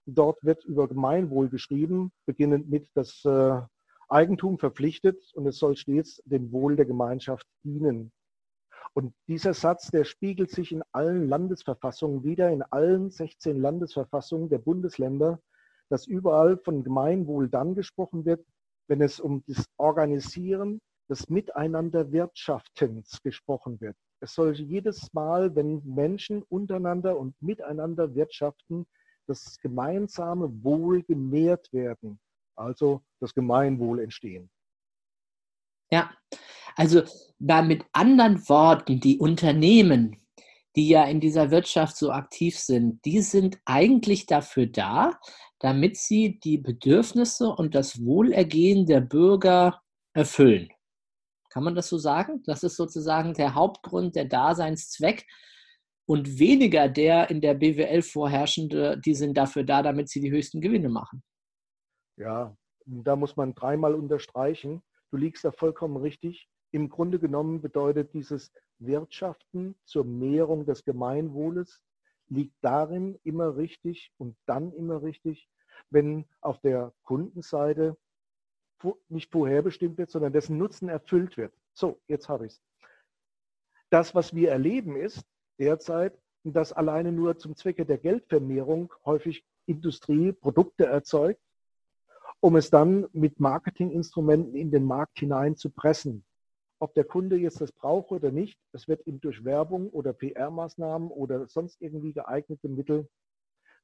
Dort 0.06 0.44
wird 0.44 0.64
über 0.66 0.88
Gemeinwohl 0.88 1.50
geschrieben, 1.50 2.12
beginnend 2.26 2.70
mit 2.70 2.90
das 2.94 3.24
äh, 3.26 3.62
Eigentum 4.08 4.60
verpflichtet 4.60 5.22
und 5.34 5.48
es 5.48 5.58
soll 5.58 5.76
stets 5.76 6.22
dem 6.26 6.52
Wohl 6.52 6.76
der 6.76 6.86
Gemeinschaft 6.86 7.48
dienen. 7.64 8.12
Und 8.94 9.14
dieser 9.28 9.54
Satz, 9.54 9.90
der 9.90 10.04
spiegelt 10.04 10.52
sich 10.52 10.72
in 10.72 10.84
allen 10.92 11.30
Landesverfassungen 11.30 12.24
wieder, 12.24 12.50
in 12.50 12.62
allen 12.62 13.10
16 13.10 13.60
Landesverfassungen 13.60 14.50
der 14.50 14.60
Bundesländer, 14.60 15.40
dass 15.90 16.08
überall 16.08 16.58
von 16.58 16.84
Gemeinwohl 16.84 17.50
dann 17.50 17.76
gesprochen 17.76 18.26
wird, 18.26 18.46
wenn 18.88 19.02
es 19.02 19.20
um 19.20 19.44
das 19.48 19.66
Organisieren 19.78 20.82
des 21.10 21.30
Miteinanderwirtschaftens 21.30 23.22
gesprochen 23.24 23.80
wird. 23.80 23.96
Es 24.22 24.34
soll 24.34 24.54
jedes 24.56 25.14
Mal, 25.14 25.56
wenn 25.56 25.82
Menschen 25.84 26.44
untereinander 26.44 27.18
und 27.18 27.34
miteinander 27.42 28.14
wirtschaften, 28.14 28.86
das 29.28 29.58
gemeinsame 29.62 30.64
Wohl 30.64 31.04
gemehrt 31.04 31.72
werden, 31.72 32.20
also 32.56 33.02
das 33.20 33.34
Gemeinwohl 33.34 34.00
entstehen. 34.00 34.50
Ja, 35.92 36.12
also 36.76 37.04
da 37.40 37.62
mit 37.62 37.84
anderen 37.92 38.48
Worten, 38.48 39.00
die 39.00 39.20
Unternehmen, 39.20 40.18
die 40.76 40.88
ja 40.88 41.04
in 41.04 41.20
dieser 41.20 41.52
Wirtschaft 41.52 41.98
so 41.98 42.12
aktiv 42.12 42.58
sind, 42.58 43.04
die 43.06 43.22
sind 43.22 43.60
eigentlich 43.66 44.26
dafür 44.26 44.68
da, 44.68 45.20
damit 45.60 45.98
sie 45.98 46.40
die 46.40 46.58
Bedürfnisse 46.58 47.50
und 47.50 47.76
das 47.76 48.04
Wohlergehen 48.04 48.86
der 48.86 49.02
Bürger 49.02 49.82
erfüllen. 50.14 50.70
Kann 51.50 51.64
man 51.64 51.76
das 51.76 51.90
so 51.90 51.98
sagen? 51.98 52.42
Das 52.46 52.64
ist 52.64 52.78
sozusagen 52.78 53.34
der 53.34 53.56
Hauptgrund, 53.56 54.16
der 54.16 54.26
Daseinszweck 54.26 55.28
und 56.06 56.40
weniger 56.40 56.88
der 56.88 57.30
in 57.30 57.42
der 57.42 57.54
BWL 57.54 58.02
vorherrschende, 58.02 59.00
die 59.04 59.14
sind 59.14 59.36
dafür 59.36 59.64
da, 59.64 59.84
damit 59.84 60.10
sie 60.10 60.22
die 60.22 60.32
höchsten 60.32 60.62
Gewinne 60.62 60.90
machen. 60.90 61.22
Ja, 62.18 62.56
da 62.86 63.16
muss 63.16 63.36
man 63.36 63.54
dreimal 63.54 63.94
unterstreichen. 63.94 64.82
Du 65.12 65.18
liegst 65.18 65.44
da 65.46 65.52
vollkommen 65.52 65.98
richtig. 65.98 66.50
Im 66.72 66.90
Grunde 66.90 67.20
genommen 67.20 67.62
bedeutet 67.62 68.14
dieses 68.14 68.52
Wirtschaften 68.80 69.76
zur 69.86 70.06
Mehrung 70.06 70.66
des 70.66 70.84
Gemeinwohles 70.84 71.84
liegt 72.32 72.56
darin 72.62 73.20
immer 73.24 73.58
richtig 73.58 74.14
und 74.18 74.38
dann 74.46 74.72
immer 74.72 75.04
richtig, 75.04 75.50
wenn 75.90 76.26
auf 76.40 76.60
der 76.62 76.94
Kundenseite 77.04 77.98
nicht 79.10 79.32
vorherbestimmt 79.32 79.98
wird, 79.98 80.10
sondern 80.10 80.34
dessen 80.34 80.58
Nutzen 80.58 80.90
erfüllt 80.90 81.38
wird. 81.38 81.54
So, 81.74 82.00
jetzt 82.08 82.30
habe 82.30 82.48
ich 82.48 82.54
es. 82.54 82.64
Das, 83.90 84.16
was 84.16 84.34
wir 84.34 84.50
erleben, 84.50 84.96
ist 84.96 85.24
derzeit, 85.60 86.18
dass 86.44 86.74
alleine 86.74 87.12
nur 87.12 87.38
zum 87.38 87.56
Zwecke 87.56 87.86
der 87.86 87.98
Geldvermehrung 87.98 88.94
häufig 89.06 89.46
Industrie 89.66 90.32
Produkte 90.32 90.86
erzeugt, 90.86 91.42
um 92.42 92.56
es 92.56 92.70
dann 92.70 93.08
mit 93.14 93.40
Marketinginstrumenten 93.40 94.56
in 94.56 94.72
den 94.72 94.84
Markt 94.84 95.20
hinein 95.20 95.56
zu 95.56 95.70
pressen. 95.70 96.26
Ob 96.80 96.96
der 96.96 97.04
Kunde 97.04 97.38
jetzt 97.38 97.62
das 97.62 97.72
braucht 97.72 98.12
oder 98.12 98.32
nicht, 98.32 98.58
es 98.74 98.88
wird 98.88 99.06
ihm 99.06 99.22
durch 99.22 99.46
Werbung 99.46 99.90
oder 99.90 100.14
PR-Maßnahmen 100.14 101.10
oder 101.10 101.48
sonst 101.48 101.80
irgendwie 101.80 102.14
geeignete 102.14 102.68
Mittel 102.68 103.08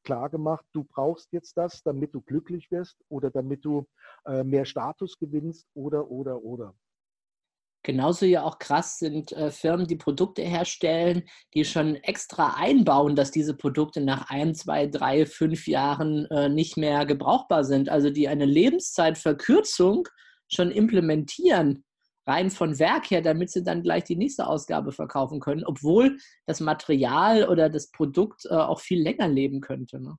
klar 0.03 0.29
gemacht, 0.29 0.65
du 0.73 0.83
brauchst 0.83 1.31
jetzt 1.33 1.57
das, 1.57 1.83
damit 1.83 2.15
du 2.15 2.21
glücklich 2.21 2.71
wirst 2.71 2.97
oder 3.09 3.29
damit 3.29 3.63
du 3.65 3.85
äh, 4.25 4.43
mehr 4.43 4.65
Status 4.65 5.17
gewinnst 5.19 5.67
oder, 5.73 6.09
oder, 6.09 6.41
oder. 6.43 6.73
Genauso 7.83 8.25
ja 8.25 8.43
auch 8.43 8.59
krass 8.59 8.97
sind 8.97 9.31
äh, 9.31 9.49
Firmen, 9.49 9.87
die 9.87 9.95
Produkte 9.95 10.41
herstellen, 10.41 11.23
die 11.53 11.63
schon 11.63 11.95
extra 11.95 12.55
einbauen, 12.57 13.15
dass 13.15 13.31
diese 13.31 13.55
Produkte 13.55 14.01
nach 14.01 14.29
ein, 14.29 14.55
zwei, 14.55 14.87
drei, 14.87 15.25
fünf 15.25 15.67
Jahren 15.67 16.25
äh, 16.25 16.49
nicht 16.49 16.75
mehr 16.75 17.05
gebrauchbar 17.05 17.63
sind. 17.63 17.87
Also 17.89 18.09
die 18.09 18.27
eine 18.27 18.45
Lebenszeitverkürzung 18.45 20.07
schon 20.49 20.71
implementieren, 20.71 21.85
rein 22.25 22.49
von 22.49 22.77
Werk 22.77 23.09
her, 23.09 23.21
damit 23.21 23.51
sie 23.51 23.63
dann 23.63 23.83
gleich 23.83 24.03
die 24.03 24.17
nächste 24.17 24.47
Ausgabe 24.47 24.91
verkaufen 24.91 25.39
können, 25.39 25.63
obwohl 25.65 26.17
das 26.45 26.59
Material 26.59 27.47
oder 27.47 27.69
das 27.69 27.89
Produkt 27.91 28.45
äh, 28.45 28.53
auch 28.53 28.81
viel 28.81 29.01
länger 29.01 29.29
leben 29.29 29.61
könnte. 29.61 29.99
Ne? 30.01 30.17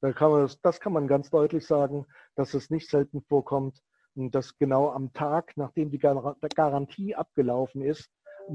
Da 0.00 0.12
kann 0.12 0.30
man, 0.30 0.50
das 0.62 0.80
kann 0.80 0.92
man 0.92 1.08
ganz 1.08 1.30
deutlich 1.30 1.66
sagen, 1.66 2.04
dass 2.36 2.52
es 2.52 2.68
nicht 2.68 2.90
selten 2.90 3.22
vorkommt, 3.22 3.80
dass 4.16 4.56
genau 4.58 4.90
am 4.90 5.12
Tag, 5.12 5.52
nachdem 5.56 5.90
die 5.90 5.98
Garantie 5.98 7.14
abgelaufen 7.14 7.82
ist, 7.82 8.10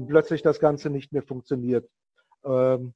plötzlich 0.08 0.42
das 0.42 0.60
Ganze 0.60 0.90
nicht 0.90 1.12
mehr 1.12 1.22
funktioniert. 1.22 1.88
Ähm, 2.44 2.94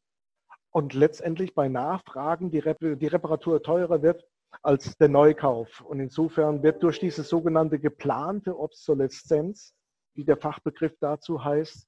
und 0.71 0.93
letztendlich 0.93 1.55
bei 1.55 1.69
Nachfragen 1.69 2.51
die, 2.51 2.59
Reparatur 2.59 3.63
teurer 3.63 4.03
wird 4.03 4.25
als 4.63 4.97
der 4.97 5.09
Neukauf. 5.09 5.81
Und 5.83 6.01
insofern 6.01 6.63
wird 6.63 6.83
durch 6.83 6.99
diese 6.99 7.23
sogenannte 7.23 7.79
geplante 7.79 8.59
Obsoleszenz, 8.59 9.75
wie 10.15 10.25
der 10.25 10.37
Fachbegriff 10.37 10.97
dazu 11.01 11.45
heißt, 11.45 11.87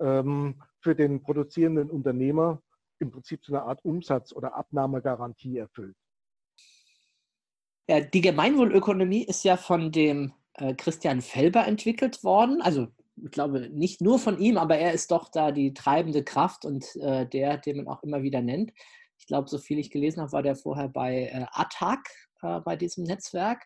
ähm, 0.00 0.62
für 0.80 0.94
den 0.94 1.22
produzierenden 1.22 1.90
Unternehmer 1.90 2.62
im 3.00 3.10
Prinzip 3.10 3.44
so 3.44 3.54
eine 3.54 3.64
Art 3.64 3.84
Umsatz- 3.84 4.32
oder 4.32 4.54
Abnahmegarantie 4.54 5.58
erfüllt. 5.58 5.96
Ja, 7.88 8.00
die 8.00 8.20
Gemeinwohlökonomie 8.20 9.24
ist 9.24 9.44
ja 9.44 9.56
von 9.56 9.90
dem 9.90 10.32
äh, 10.54 10.74
Christian 10.74 11.22
Felber 11.22 11.66
entwickelt 11.66 12.22
worden. 12.22 12.60
Also 12.60 12.88
ich 13.16 13.30
glaube 13.30 13.70
nicht 13.70 14.02
nur 14.02 14.18
von 14.18 14.38
ihm, 14.38 14.58
aber 14.58 14.76
er 14.76 14.92
ist 14.92 15.10
doch 15.10 15.30
da 15.30 15.52
die 15.52 15.72
treibende 15.72 16.22
Kraft 16.22 16.66
und 16.66 16.94
äh, 16.96 17.26
der, 17.26 17.56
den 17.56 17.78
man 17.78 17.88
auch 17.88 18.02
immer 18.02 18.22
wieder 18.22 18.42
nennt. 18.42 18.72
Ich 19.18 19.26
glaube, 19.26 19.48
so 19.48 19.58
viel 19.58 19.78
ich 19.78 19.90
gelesen 19.90 20.20
habe, 20.20 20.32
war 20.32 20.42
der 20.42 20.54
vorher 20.54 20.88
bei 20.88 21.30
äh, 21.32 21.46
Attac, 21.52 22.00
äh, 22.42 22.60
bei 22.60 22.76
diesem 22.76 23.04
Netzwerk. 23.04 23.64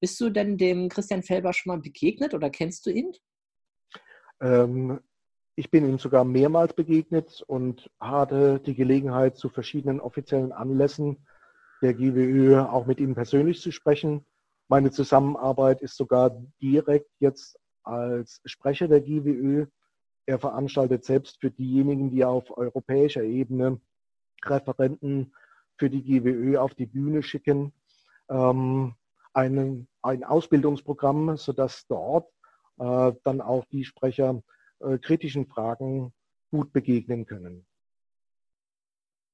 Bist 0.00 0.20
du 0.20 0.30
denn 0.30 0.58
dem 0.58 0.88
Christian 0.88 1.22
Felber 1.22 1.52
schon 1.52 1.70
mal 1.70 1.80
begegnet 1.80 2.34
oder 2.34 2.50
kennst 2.50 2.86
du 2.86 2.90
ihn? 2.90 3.12
Ähm, 4.40 5.00
ich 5.54 5.70
bin 5.70 5.88
ihm 5.88 5.98
sogar 5.98 6.24
mehrmals 6.24 6.74
begegnet 6.74 7.42
und 7.46 7.90
hatte 8.00 8.60
die 8.60 8.74
Gelegenheit, 8.74 9.36
zu 9.36 9.48
verschiedenen 9.48 10.00
offiziellen 10.00 10.52
Anlässen 10.52 11.18
der 11.82 11.94
GWÖ 11.94 12.60
auch 12.60 12.86
mit 12.86 13.00
Ihnen 13.00 13.14
persönlich 13.14 13.60
zu 13.60 13.72
sprechen. 13.72 14.24
Meine 14.68 14.90
Zusammenarbeit 14.90 15.82
ist 15.82 15.96
sogar 15.96 16.30
direkt 16.60 17.10
jetzt 17.18 17.58
als 17.82 18.40
Sprecher 18.44 18.88
der 18.88 19.00
GWÖ. 19.00 19.66
Er 20.26 20.38
veranstaltet 20.38 21.04
selbst 21.04 21.40
für 21.40 21.50
diejenigen, 21.50 22.10
die 22.10 22.24
auf 22.24 22.56
europäischer 22.56 23.22
Ebene 23.22 23.80
Referenten 24.44 25.32
für 25.76 25.90
die 25.90 26.02
GWÖ 26.02 26.58
auf 26.58 26.74
die 26.74 26.86
Bühne 26.86 27.22
schicken, 27.22 27.72
ähm, 28.28 28.94
einen, 29.32 29.88
ein 30.02 30.24
Ausbildungsprogramm, 30.24 31.36
sodass 31.36 31.86
dort 31.86 32.28
äh, 32.78 33.12
dann 33.24 33.40
auch 33.40 33.64
die 33.66 33.84
Sprecher 33.84 34.42
äh, 34.80 34.98
kritischen 34.98 35.46
Fragen 35.46 36.12
gut 36.50 36.72
begegnen 36.72 37.26
können. 37.26 37.66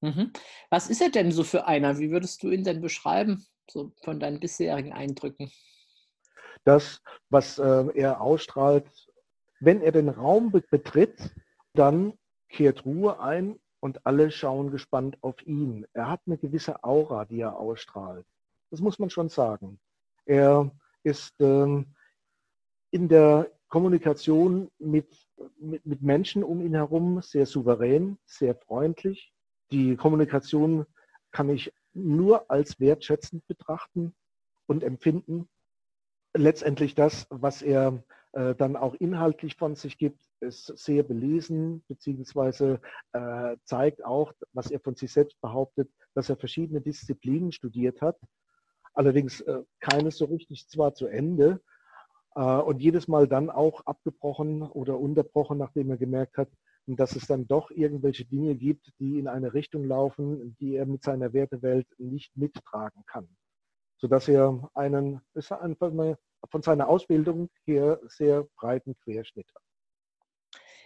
Mhm. 0.00 0.32
Was 0.70 0.88
ist 0.88 1.00
er 1.00 1.10
denn 1.10 1.32
so 1.32 1.42
für 1.42 1.66
einer? 1.66 1.98
Wie 1.98 2.10
würdest 2.10 2.42
du 2.42 2.50
ihn 2.50 2.64
denn 2.64 2.80
beschreiben, 2.80 3.46
so 3.70 3.92
von 4.02 4.20
deinen 4.20 4.40
bisherigen 4.40 4.92
Eindrücken? 4.92 5.50
Das, 6.64 7.00
was 7.30 7.58
äh, 7.58 7.86
er 7.94 8.20
ausstrahlt, 8.20 8.86
wenn 9.60 9.80
er 9.80 9.92
den 9.92 10.08
Raum 10.08 10.50
betritt, 10.50 11.32
dann 11.74 12.14
kehrt 12.48 12.84
Ruhe 12.84 13.20
ein 13.20 13.58
und 13.80 14.04
alle 14.06 14.30
schauen 14.30 14.70
gespannt 14.70 15.16
auf 15.22 15.46
ihn. 15.46 15.86
Er 15.92 16.10
hat 16.10 16.20
eine 16.26 16.38
gewisse 16.38 16.82
Aura, 16.84 17.24
die 17.24 17.40
er 17.40 17.56
ausstrahlt. 17.56 18.26
Das 18.70 18.80
muss 18.80 18.98
man 18.98 19.10
schon 19.10 19.28
sagen. 19.28 19.78
Er 20.24 20.70
ist 21.02 21.34
ähm, 21.40 21.94
in 22.90 23.08
der 23.08 23.50
Kommunikation 23.68 24.70
mit, 24.78 25.28
mit, 25.58 25.84
mit 25.86 26.02
Menschen 26.02 26.42
um 26.42 26.60
ihn 26.60 26.74
herum 26.74 27.22
sehr 27.22 27.46
souverän, 27.46 28.18
sehr 28.26 28.54
freundlich, 28.54 29.32
die 29.70 29.96
Kommunikation 29.96 30.86
kann 31.32 31.50
ich 31.50 31.72
nur 31.94 32.50
als 32.50 32.78
wertschätzend 32.78 33.46
betrachten 33.46 34.14
und 34.66 34.82
empfinden. 34.82 35.48
Letztendlich 36.34 36.94
das, 36.94 37.26
was 37.30 37.62
er 37.62 38.02
äh, 38.32 38.54
dann 38.54 38.76
auch 38.76 38.94
inhaltlich 38.94 39.56
von 39.56 39.74
sich 39.74 39.96
gibt, 39.96 40.20
ist 40.40 40.66
sehr 40.76 41.02
belesen, 41.02 41.82
beziehungsweise 41.88 42.80
äh, 43.12 43.56
zeigt 43.64 44.04
auch, 44.04 44.32
was 44.52 44.70
er 44.70 44.80
von 44.80 44.94
sich 44.94 45.12
selbst 45.12 45.40
behauptet, 45.40 45.90
dass 46.14 46.28
er 46.28 46.36
verschiedene 46.36 46.80
Disziplinen 46.80 47.52
studiert 47.52 48.02
hat. 48.02 48.18
Allerdings 48.92 49.40
äh, 49.40 49.62
keines 49.80 50.18
so 50.18 50.26
richtig 50.26 50.68
zwar 50.68 50.94
zu 50.94 51.06
Ende 51.06 51.60
äh, 52.34 52.40
und 52.40 52.82
jedes 52.82 53.08
Mal 53.08 53.26
dann 53.26 53.50
auch 53.50 53.84
abgebrochen 53.86 54.62
oder 54.62 54.98
unterbrochen, 54.98 55.58
nachdem 55.58 55.90
er 55.90 55.96
gemerkt 55.96 56.36
hat, 56.36 56.48
dass 56.94 57.16
es 57.16 57.26
dann 57.26 57.48
doch 57.48 57.70
irgendwelche 57.70 58.24
Dinge 58.24 58.54
gibt, 58.54 58.92
die 59.00 59.18
in 59.18 59.26
eine 59.26 59.52
Richtung 59.54 59.84
laufen, 59.84 60.56
die 60.60 60.76
er 60.76 60.86
mit 60.86 61.02
seiner 61.02 61.32
Wertewelt 61.32 61.86
nicht 61.98 62.36
mittragen 62.36 63.02
kann. 63.06 63.28
Sodass 63.98 64.28
er 64.28 64.70
einen, 64.74 65.20
ist 65.34 65.50
einfach 65.50 65.90
eine, 65.90 66.16
von 66.48 66.62
seiner 66.62 66.88
Ausbildung 66.88 67.48
her 67.64 67.98
sehr 68.06 68.46
breiten 68.56 68.94
Querschnitt 69.00 69.48
hat. 69.52 69.62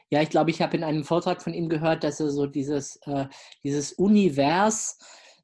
Ja, 0.08 0.22
ich 0.22 0.30
glaube, 0.30 0.50
ich 0.50 0.62
habe 0.62 0.76
in 0.76 0.84
einem 0.84 1.04
Vortrag 1.04 1.42
von 1.42 1.54
ihm 1.54 1.68
gehört, 1.68 2.02
dass 2.02 2.18
er 2.18 2.30
so 2.30 2.46
dieses, 2.46 2.96
äh, 3.02 3.26
dieses 3.62 3.92
Univers, 3.92 4.98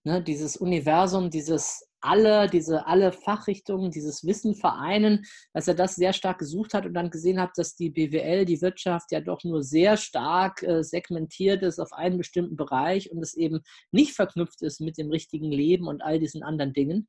ne, 0.04 0.22
dieses 0.22 0.56
Universum, 0.56 1.30
dieses 1.30 1.85
alle, 2.00 2.48
diese 2.48 2.86
alle 2.86 3.12
Fachrichtungen, 3.12 3.90
dieses 3.90 4.24
Wissen 4.24 4.54
vereinen, 4.54 5.24
dass 5.52 5.68
er 5.68 5.74
das 5.74 5.96
sehr 5.96 6.12
stark 6.12 6.38
gesucht 6.38 6.74
hat 6.74 6.86
und 6.86 6.94
dann 6.94 7.10
gesehen 7.10 7.40
hat, 7.40 7.50
dass 7.56 7.74
die 7.74 7.90
BWL, 7.90 8.44
die 8.44 8.60
Wirtschaft 8.62 9.12
ja 9.12 9.20
doch 9.20 9.44
nur 9.44 9.62
sehr 9.62 9.96
stark 9.96 10.62
äh, 10.62 10.82
segmentiert 10.82 11.62
ist 11.62 11.78
auf 11.78 11.92
einen 11.92 12.18
bestimmten 12.18 12.56
Bereich 12.56 13.10
und 13.10 13.22
es 13.22 13.34
eben 13.34 13.60
nicht 13.90 14.12
verknüpft 14.12 14.62
ist 14.62 14.80
mit 14.80 14.98
dem 14.98 15.10
richtigen 15.10 15.50
Leben 15.50 15.88
und 15.88 16.02
all 16.02 16.18
diesen 16.18 16.42
anderen 16.42 16.72
Dingen. 16.72 17.08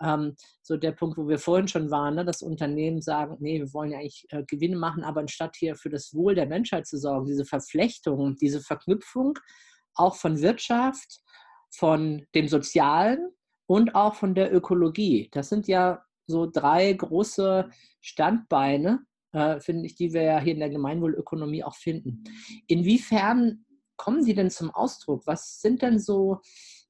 Ähm, 0.00 0.36
so 0.62 0.76
der 0.76 0.92
Punkt, 0.92 1.18
wo 1.18 1.26
wir 1.28 1.38
vorhin 1.38 1.66
schon 1.66 1.90
waren, 1.90 2.14
ne, 2.14 2.24
dass 2.24 2.42
Unternehmen 2.42 3.00
sagen, 3.00 3.36
nee, 3.40 3.58
wir 3.58 3.72
wollen 3.72 3.90
ja 3.90 3.98
eigentlich 3.98 4.26
äh, 4.28 4.44
Gewinne 4.44 4.76
machen, 4.76 5.02
aber 5.02 5.20
anstatt 5.20 5.56
hier 5.56 5.74
für 5.74 5.90
das 5.90 6.14
Wohl 6.14 6.34
der 6.34 6.46
Menschheit 6.46 6.86
zu 6.86 6.98
sorgen, 6.98 7.26
diese 7.26 7.44
Verflechtung, 7.44 8.36
diese 8.36 8.60
Verknüpfung 8.60 9.38
auch 9.94 10.14
von 10.14 10.40
Wirtschaft, 10.40 11.20
von 11.70 12.24
dem 12.34 12.48
Sozialen 12.48 13.30
und 13.68 13.94
auch 13.94 14.14
von 14.14 14.34
der 14.34 14.52
Ökologie. 14.52 15.28
Das 15.30 15.50
sind 15.50 15.68
ja 15.68 16.02
so 16.26 16.50
drei 16.50 16.92
große 16.92 17.68
Standbeine, 18.00 19.04
äh, 19.32 19.60
finde 19.60 19.86
ich, 19.86 19.94
die 19.94 20.12
wir 20.14 20.22
ja 20.22 20.40
hier 20.40 20.54
in 20.54 20.60
der 20.60 20.70
Gemeinwohlökonomie 20.70 21.62
auch 21.62 21.76
finden. 21.76 22.24
Inwiefern 22.66 23.66
kommen 23.96 24.22
sie 24.22 24.34
denn 24.34 24.50
zum 24.50 24.70
Ausdruck? 24.70 25.26
Was 25.26 25.60
sind 25.60 25.82
denn 25.82 25.98
so 25.98 26.40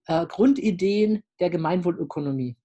äh, 0.06 0.24
Grundideen 0.26 1.24
der 1.40 1.50
Gemeinwohlökonomie? 1.50 2.56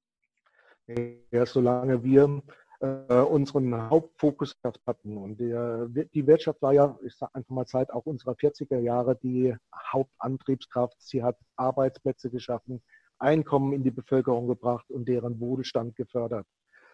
Ja, 1.31 1.45
solange 1.45 2.03
wir 2.03 2.43
äh, 2.81 3.15
unseren 3.15 3.89
Hauptfokus 3.89 4.55
hatten 4.85 5.17
und 5.17 5.39
der, 5.39 5.87
die 5.87 6.27
Wirtschaft 6.27 6.61
war 6.61 6.73
ja, 6.73 6.99
ich 7.03 7.15
sage 7.15 7.33
einfach 7.33 7.55
mal 7.55 7.65
Zeit 7.65 7.91
auch 7.91 8.05
unserer 8.05 8.33
40er 8.33 8.79
Jahre 8.79 9.15
die 9.15 9.55
Hauptantriebskraft. 9.73 11.01
Sie 11.01 11.23
hat 11.23 11.37
Arbeitsplätze 11.55 12.29
geschaffen, 12.29 12.83
Einkommen 13.19 13.73
in 13.73 13.83
die 13.83 13.91
Bevölkerung 13.91 14.47
gebracht 14.47 14.89
und 14.89 15.07
deren 15.07 15.39
Wohlstand 15.39 15.95
gefördert. 15.95 16.47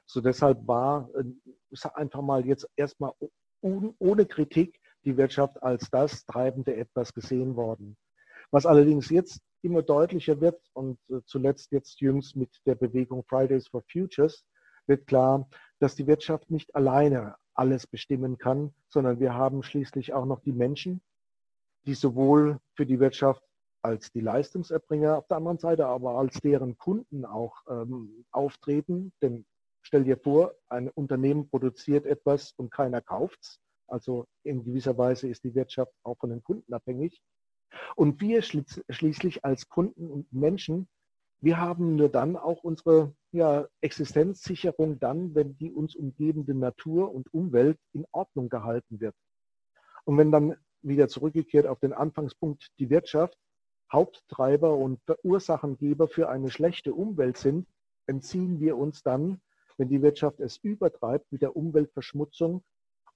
So 0.05 0.21
deshalb 0.21 0.67
war, 0.67 1.09
äh, 1.15 1.23
einfach 1.93 2.21
mal 2.21 2.45
jetzt 2.45 2.67
erstmal 2.75 3.13
ohne 3.61 4.25
Kritik 4.25 4.79
die 5.05 5.17
Wirtschaft 5.17 5.61
als 5.61 5.89
das 5.89 6.25
treibende 6.25 6.75
etwas 6.75 7.13
gesehen 7.13 7.55
worden. 7.55 7.97
Was 8.51 8.65
allerdings 8.65 9.09
jetzt 9.09 9.41
immer 9.61 9.81
deutlicher 9.81 10.39
wird 10.41 10.59
und 10.73 10.99
äh, 11.09 11.19
zuletzt 11.25 11.71
jetzt 11.71 11.99
jüngst 12.01 12.35
mit 12.35 12.49
der 12.65 12.75
Bewegung 12.75 13.23
Fridays 13.23 13.67
for 13.67 13.83
Futures 13.91 14.45
wird 14.87 15.05
klar, 15.07 15.47
dass 15.79 15.95
die 15.95 16.07
Wirtschaft 16.07 16.49
nicht 16.49 16.73
alleine 16.75 17.35
alles 17.53 17.85
bestimmen 17.85 18.37
kann, 18.37 18.73
sondern 18.87 19.19
wir 19.19 19.33
haben 19.33 19.63
schließlich 19.63 20.13
auch 20.13 20.25
noch 20.25 20.39
die 20.39 20.53
Menschen, 20.53 21.01
die 21.85 21.93
sowohl 21.93 22.59
für 22.75 22.85
die 22.85 22.99
Wirtschaft 22.99 23.43
als 23.81 24.11
die 24.11 24.21
Leistungserbringer 24.21 25.17
auf 25.17 25.27
der 25.27 25.37
anderen 25.37 25.57
Seite, 25.57 25.87
aber 25.87 26.11
als 26.17 26.39
deren 26.41 26.77
Kunden 26.77 27.25
auch 27.25 27.55
ähm, 27.69 28.25
auftreten. 28.31 29.13
Denn 29.21 29.45
stell 29.81 30.03
dir 30.03 30.17
vor, 30.17 30.53
ein 30.67 30.89
Unternehmen 30.89 31.49
produziert 31.49 32.05
etwas 32.05 32.53
und 32.57 32.71
keiner 32.71 33.01
kauft 33.01 33.39
es. 33.41 33.59
Also 33.87 34.27
in 34.43 34.63
gewisser 34.63 34.97
Weise 34.97 35.27
ist 35.27 35.43
die 35.43 35.55
Wirtschaft 35.55 35.93
auch 36.03 36.17
von 36.17 36.29
den 36.29 36.43
Kunden 36.43 36.73
abhängig. 36.73 37.21
Und 37.95 38.21
wir 38.21 38.41
schließlich 38.41 39.45
als 39.45 39.69
Kunden 39.69 40.09
und 40.09 40.31
Menschen, 40.31 40.87
wir 41.41 41.57
haben 41.57 41.95
nur 41.95 42.09
dann 42.09 42.35
auch 42.35 42.63
unsere 42.63 43.13
ja, 43.31 43.67
Existenzsicherung 43.81 44.99
dann, 44.99 45.35
wenn 45.35 45.57
die 45.57 45.71
uns 45.71 45.95
umgebende 45.95 46.53
Natur 46.53 47.13
und 47.13 47.33
Umwelt 47.33 47.79
in 47.93 48.05
Ordnung 48.11 48.49
gehalten 48.49 48.99
wird. 48.99 49.15
Und 50.03 50.17
wenn 50.17 50.31
dann 50.31 50.55
wieder 50.81 51.07
zurückgekehrt 51.07 51.65
auf 51.65 51.79
den 51.79 51.93
Anfangspunkt 51.93 52.69
die 52.79 52.89
Wirtschaft 52.89 53.37
Haupttreiber 53.91 54.75
und 54.75 54.99
Ursachengeber 55.23 56.07
für 56.07 56.29
eine 56.29 56.51
schlechte 56.51 56.93
Umwelt 56.93 57.37
sind, 57.37 57.67
entziehen 58.07 58.59
wir 58.59 58.77
uns 58.77 59.03
dann, 59.03 59.41
wenn 59.77 59.89
die 59.89 60.01
Wirtschaft 60.01 60.39
es 60.39 60.57
übertreibt, 60.57 61.31
mit 61.31 61.41
der 61.41 61.55
Umweltverschmutzung 61.55 62.63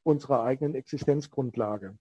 unserer 0.03 0.43
eigenen 0.43 0.75
Existenzgrundlage. 0.75 1.97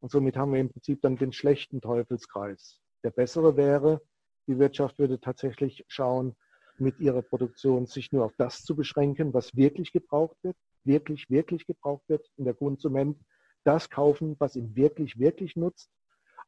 Und 0.00 0.10
somit 0.10 0.36
haben 0.36 0.52
wir 0.52 0.60
im 0.60 0.70
Prinzip 0.70 1.00
dann 1.02 1.16
den 1.16 1.32
schlechten 1.32 1.80
Teufelskreis. 1.80 2.78
Der 3.04 3.10
bessere 3.10 3.56
wäre, 3.56 4.00
die 4.46 4.58
Wirtschaft 4.58 4.98
würde 4.98 5.20
tatsächlich 5.20 5.84
schauen, 5.88 6.34
mit 6.78 6.98
ihrer 7.00 7.22
Produktion 7.22 7.86
sich 7.86 8.12
nur 8.12 8.24
auf 8.24 8.34
das 8.36 8.64
zu 8.64 8.74
beschränken, 8.74 9.32
was 9.34 9.54
wirklich 9.54 9.92
gebraucht 9.92 10.36
wird, 10.42 10.56
wirklich, 10.84 11.30
wirklich 11.30 11.66
gebraucht 11.66 12.02
wird. 12.08 12.28
Und 12.36 12.46
der 12.46 12.54
Konsument 12.54 13.18
das 13.64 13.90
kaufen, 13.90 14.36
was 14.38 14.56
ihm 14.56 14.74
wirklich, 14.74 15.18
wirklich 15.18 15.54
nutzt. 15.56 15.90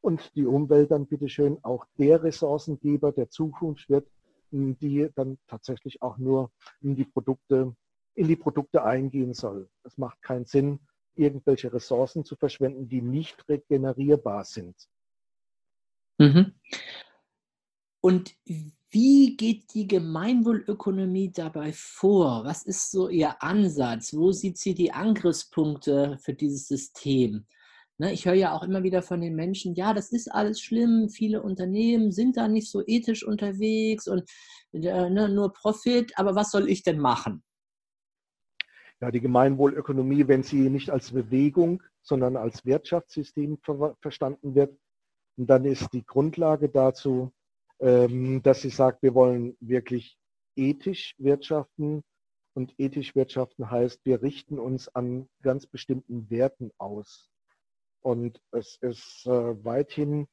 Und 0.05 0.37
die 0.37 0.45
Umwelt 0.45 0.91
dann 0.91 1.07
bitteschön 1.07 1.57
auch 1.65 1.87
der 1.97 2.23
Ressourcengeber 2.23 3.11
der 3.11 3.31
Zukunft 3.31 3.89
wird, 3.89 4.07
die 4.51 5.09
dann 5.15 5.39
tatsächlich 5.47 6.03
auch 6.03 6.19
nur 6.19 6.51
in 6.83 6.95
die 6.95 7.07
Produkte, 7.07 7.75
in 8.15 8.29
die 8.29 8.37
Produkte 8.37 8.85
eingehen 8.85 9.33
soll. 9.33 9.67
Es 9.83 9.97
macht 9.97 10.21
keinen 10.21 10.45
Sinn, 10.45 10.81
irgendwelche 11.15 11.73
Ressourcen 11.73 12.23
zu 12.23 12.37
verschwenden, 12.37 12.87
die 12.87 13.01
nicht 13.01 13.49
regenerierbar 13.49 14.45
sind. 14.45 14.77
Mhm. 16.19 16.53
Und 18.03 18.37
wie 18.91 19.39
geht 19.39 19.73
die 19.73 19.89
Gemeinwohlökonomie 19.89 21.33
dabei 21.33 21.73
vor? 21.73 22.45
Was 22.45 22.65
ist 22.65 22.91
so 22.91 23.09
ihr 23.09 23.43
Ansatz? 23.43 24.13
Wo 24.13 24.33
sieht 24.33 24.59
sie 24.59 24.75
die 24.75 24.93
Angriffspunkte 24.93 26.19
für 26.21 26.35
dieses 26.35 26.69
System? 26.69 27.47
Ne, 27.99 28.13
ich 28.13 28.27
höre 28.27 28.35
ja 28.35 28.53
auch 28.53 28.65
immer 28.65 28.83
wieder 28.83 29.03
von 29.03 29.21
den 29.21 29.37
Menschen, 29.37 29.75
ja, 29.75 29.95
das 29.95 30.11
ist 30.11 30.33
alles 30.33 30.61
schlimm, 30.61 31.09
viele 31.09 31.43
Unternehmen 31.43 32.11
sind 32.11 32.37
da 32.37 32.49
nicht 32.49 32.69
so 32.69 32.83
ethisch 32.85 33.25
unterwegs 33.25 34.09
und 34.09 34.29
äh, 34.73 35.09
ne, 35.11 35.29
nur 35.29 35.53
Profit, 35.53 36.19
aber 36.19 36.35
was 36.35 36.51
soll 36.51 36.69
ich 36.69 36.83
denn 36.83 36.99
machen? 36.99 37.45
Ja, 39.01 39.13
die 39.13 39.21
Gemeinwohlökonomie, 39.21 40.27
wenn 40.27 40.43
sie 40.43 40.71
nicht 40.71 40.91
als 40.91 41.13
Bewegung, 41.13 41.83
sondern 42.03 42.37
als 42.37 42.65
Wirtschaftssystem 42.65 43.59
ver 43.63 43.97
verstanden 44.01 44.55
wird, 44.55 44.77
dann 45.37 45.65
ist 45.65 45.93
die 45.93 46.05
Grundlage 46.05 46.69
dazu, 46.69 47.33
ähm, 47.81 48.43
dass 48.43 48.63
sie 48.63 48.71
sagt, 48.71 49.03
wir 49.03 49.15
wollen 49.15 49.57
wirklich 49.61 50.19
ethisch 50.57 51.15
wirtschaften. 51.19 52.03
Und 52.57 52.73
ethisch 52.79 53.17
wirtschaften 53.17 53.69
heißt, 53.69 54.01
wir 54.05 54.23
richten 54.23 54.61
uns 54.61 54.89
an 54.89 55.29
ganz 55.43 55.67
bestimmten 55.67 56.31
Werten 56.31 56.71
aus. 56.79 57.29
Und 58.05 58.39
es 58.51 58.77
ist 58.83 59.27
äh, 59.27 59.65
weithin 59.65 60.29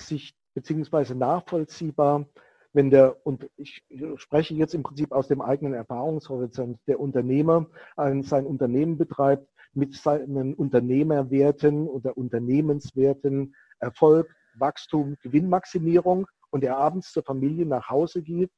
sich 0.00 0.34
beziehungsweise 0.52 1.14
nachvollziehbar, 1.14 2.26
wenn 2.72 2.90
der, 2.90 3.24
und 3.24 3.48
ich 3.56 3.84
spreche 4.16 4.54
jetzt 4.54 4.74
im 4.74 4.82
Prinzip 4.82 5.12
aus 5.12 5.28
dem 5.28 5.42
eigenen 5.42 5.74
Erfahrungshorizont, 5.74 6.80
der 6.88 6.98
Unternehmer 6.98 7.66
ein, 7.96 8.24
sein 8.24 8.46
Unternehmen 8.46 8.98
betreibt 8.98 9.48
mit 9.74 9.94
seinen 9.94 10.54
Unternehmerwerten 10.54 11.86
oder 11.86 12.16
Unternehmenswerten, 12.16 13.54
Erfolg, 13.78 14.34
Wachstum, 14.54 15.16
Gewinnmaximierung 15.22 16.26
und 16.50 16.64
er 16.64 16.78
abends 16.78 17.12
zur 17.12 17.22
Familie 17.22 17.64
nach 17.64 17.88
Hause 17.88 18.22
geht, 18.22 18.50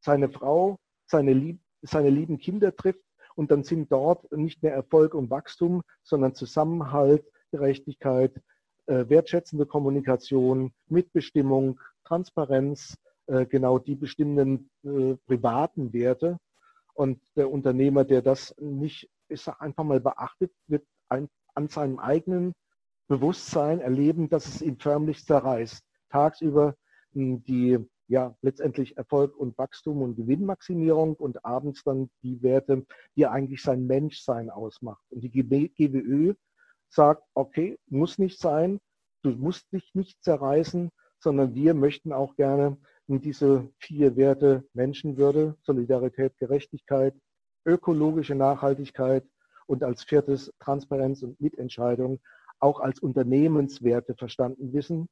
seine 0.00 0.28
Frau, 0.28 0.78
seine, 1.06 1.32
lieb, 1.32 1.60
seine 1.82 2.10
lieben 2.10 2.38
Kinder 2.38 2.74
trifft 2.76 3.02
und 3.38 3.52
dann 3.52 3.62
sind 3.62 3.92
dort 3.92 4.32
nicht 4.32 4.64
mehr 4.64 4.74
Erfolg 4.74 5.14
und 5.14 5.30
Wachstum, 5.30 5.82
sondern 6.02 6.34
Zusammenhalt, 6.34 7.24
Gerechtigkeit, 7.52 8.34
äh, 8.86 9.08
wertschätzende 9.08 9.64
Kommunikation, 9.64 10.72
Mitbestimmung, 10.88 11.78
Transparenz, 12.02 12.96
äh, 13.28 13.46
genau 13.46 13.78
die 13.78 13.94
bestimmenden 13.94 14.70
äh, 14.82 15.14
privaten 15.24 15.92
Werte. 15.92 16.38
Und 16.94 17.20
der 17.36 17.48
Unternehmer, 17.48 18.04
der 18.04 18.22
das 18.22 18.56
nicht 18.58 19.08
ist 19.28 19.46
einfach 19.46 19.84
mal 19.84 20.00
beachtet, 20.00 20.50
wird 20.66 20.84
ein, 21.08 21.28
an 21.54 21.68
seinem 21.68 22.00
eigenen 22.00 22.54
Bewusstsein 23.06 23.80
erleben, 23.80 24.28
dass 24.28 24.48
es 24.48 24.62
ihn 24.62 24.78
förmlich 24.80 25.24
zerreißt. 25.24 25.84
Tagsüber 26.10 26.74
hm, 27.12 27.44
die 27.44 27.78
ja 28.08 28.34
letztendlich 28.42 28.96
Erfolg 28.96 29.36
und 29.36 29.56
Wachstum 29.58 30.02
und 30.02 30.16
Gewinnmaximierung 30.16 31.14
und 31.14 31.44
abends 31.44 31.84
dann 31.84 32.10
die 32.22 32.42
Werte, 32.42 32.86
die 33.16 33.26
eigentlich 33.26 33.62
sein 33.62 33.86
Menschsein 33.86 34.50
ausmacht. 34.50 35.02
Und 35.10 35.20
die 35.22 35.30
GWÖ 35.30 36.34
sagt, 36.88 37.22
okay, 37.34 37.78
muss 37.86 38.18
nicht 38.18 38.40
sein, 38.40 38.80
du 39.22 39.30
musst 39.30 39.70
dich 39.72 39.94
nicht 39.94 40.22
zerreißen, 40.22 40.90
sondern 41.20 41.54
wir 41.54 41.74
möchten 41.74 42.12
auch 42.12 42.34
gerne 42.36 42.78
diese 43.08 43.68
vier 43.78 44.16
Werte 44.16 44.64
Menschenwürde, 44.72 45.56
Solidarität, 45.62 46.36
Gerechtigkeit, 46.38 47.14
ökologische 47.66 48.34
Nachhaltigkeit 48.34 49.24
und 49.66 49.84
als 49.84 50.04
viertes 50.04 50.52
Transparenz 50.60 51.22
und 51.22 51.40
Mitentscheidung 51.40 52.20
auch 52.60 52.80
als 52.80 53.00
Unternehmenswerte 53.00 54.14
verstanden 54.14 54.72
wissen 54.72 55.08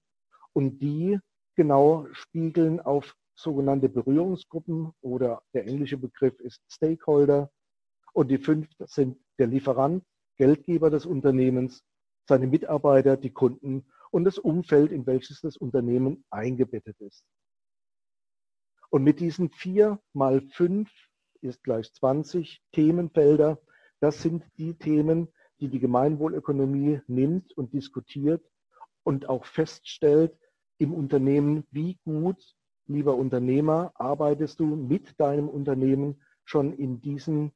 und 0.52 0.78
die 0.78 1.18
genau 1.56 2.06
spiegeln 2.12 2.80
auf 2.80 3.16
sogenannte 3.34 3.88
Berührungsgruppen 3.88 4.92
oder 5.00 5.42
der 5.52 5.66
englische 5.66 5.98
Begriff 5.98 6.38
ist 6.40 6.62
Stakeholder 6.70 7.50
und 8.12 8.30
die 8.30 8.38
fünf 8.38 8.68
sind 8.86 9.18
der 9.38 9.46
Lieferant, 9.46 10.04
Geldgeber 10.36 10.90
des 10.90 11.04
Unternehmens, 11.04 11.82
seine 12.28 12.46
Mitarbeiter, 12.46 13.16
die 13.16 13.32
Kunden 13.32 13.86
und 14.10 14.24
das 14.24 14.38
Umfeld, 14.38 14.92
in 14.92 15.06
welches 15.06 15.40
das 15.40 15.56
Unternehmen 15.56 16.24
eingebettet 16.30 16.98
ist. 17.00 17.24
Und 18.90 19.04
mit 19.04 19.20
diesen 19.20 19.50
vier 19.50 20.00
mal 20.12 20.40
fünf 20.40 20.90
ist 21.40 21.62
gleich 21.62 21.92
20 21.92 22.62
Themenfelder, 22.72 23.60
das 24.00 24.22
sind 24.22 24.44
die 24.56 24.74
Themen, 24.74 25.28
die 25.60 25.68
die 25.68 25.80
Gemeinwohlökonomie 25.80 27.00
nimmt 27.06 27.52
und 27.56 27.72
diskutiert 27.72 28.44
und 29.02 29.28
auch 29.28 29.44
feststellt 29.44 30.36
im 30.78 30.92
Unternehmen, 30.92 31.64
wie 31.70 31.98
gut, 32.04 32.54
lieber 32.86 33.16
Unternehmer, 33.16 33.92
arbeitest 33.94 34.60
du 34.60 34.66
mit 34.66 35.18
deinem 35.18 35.48
Unternehmen 35.48 36.20
schon 36.44 36.72
in 36.72 37.00
diesen 37.00 37.52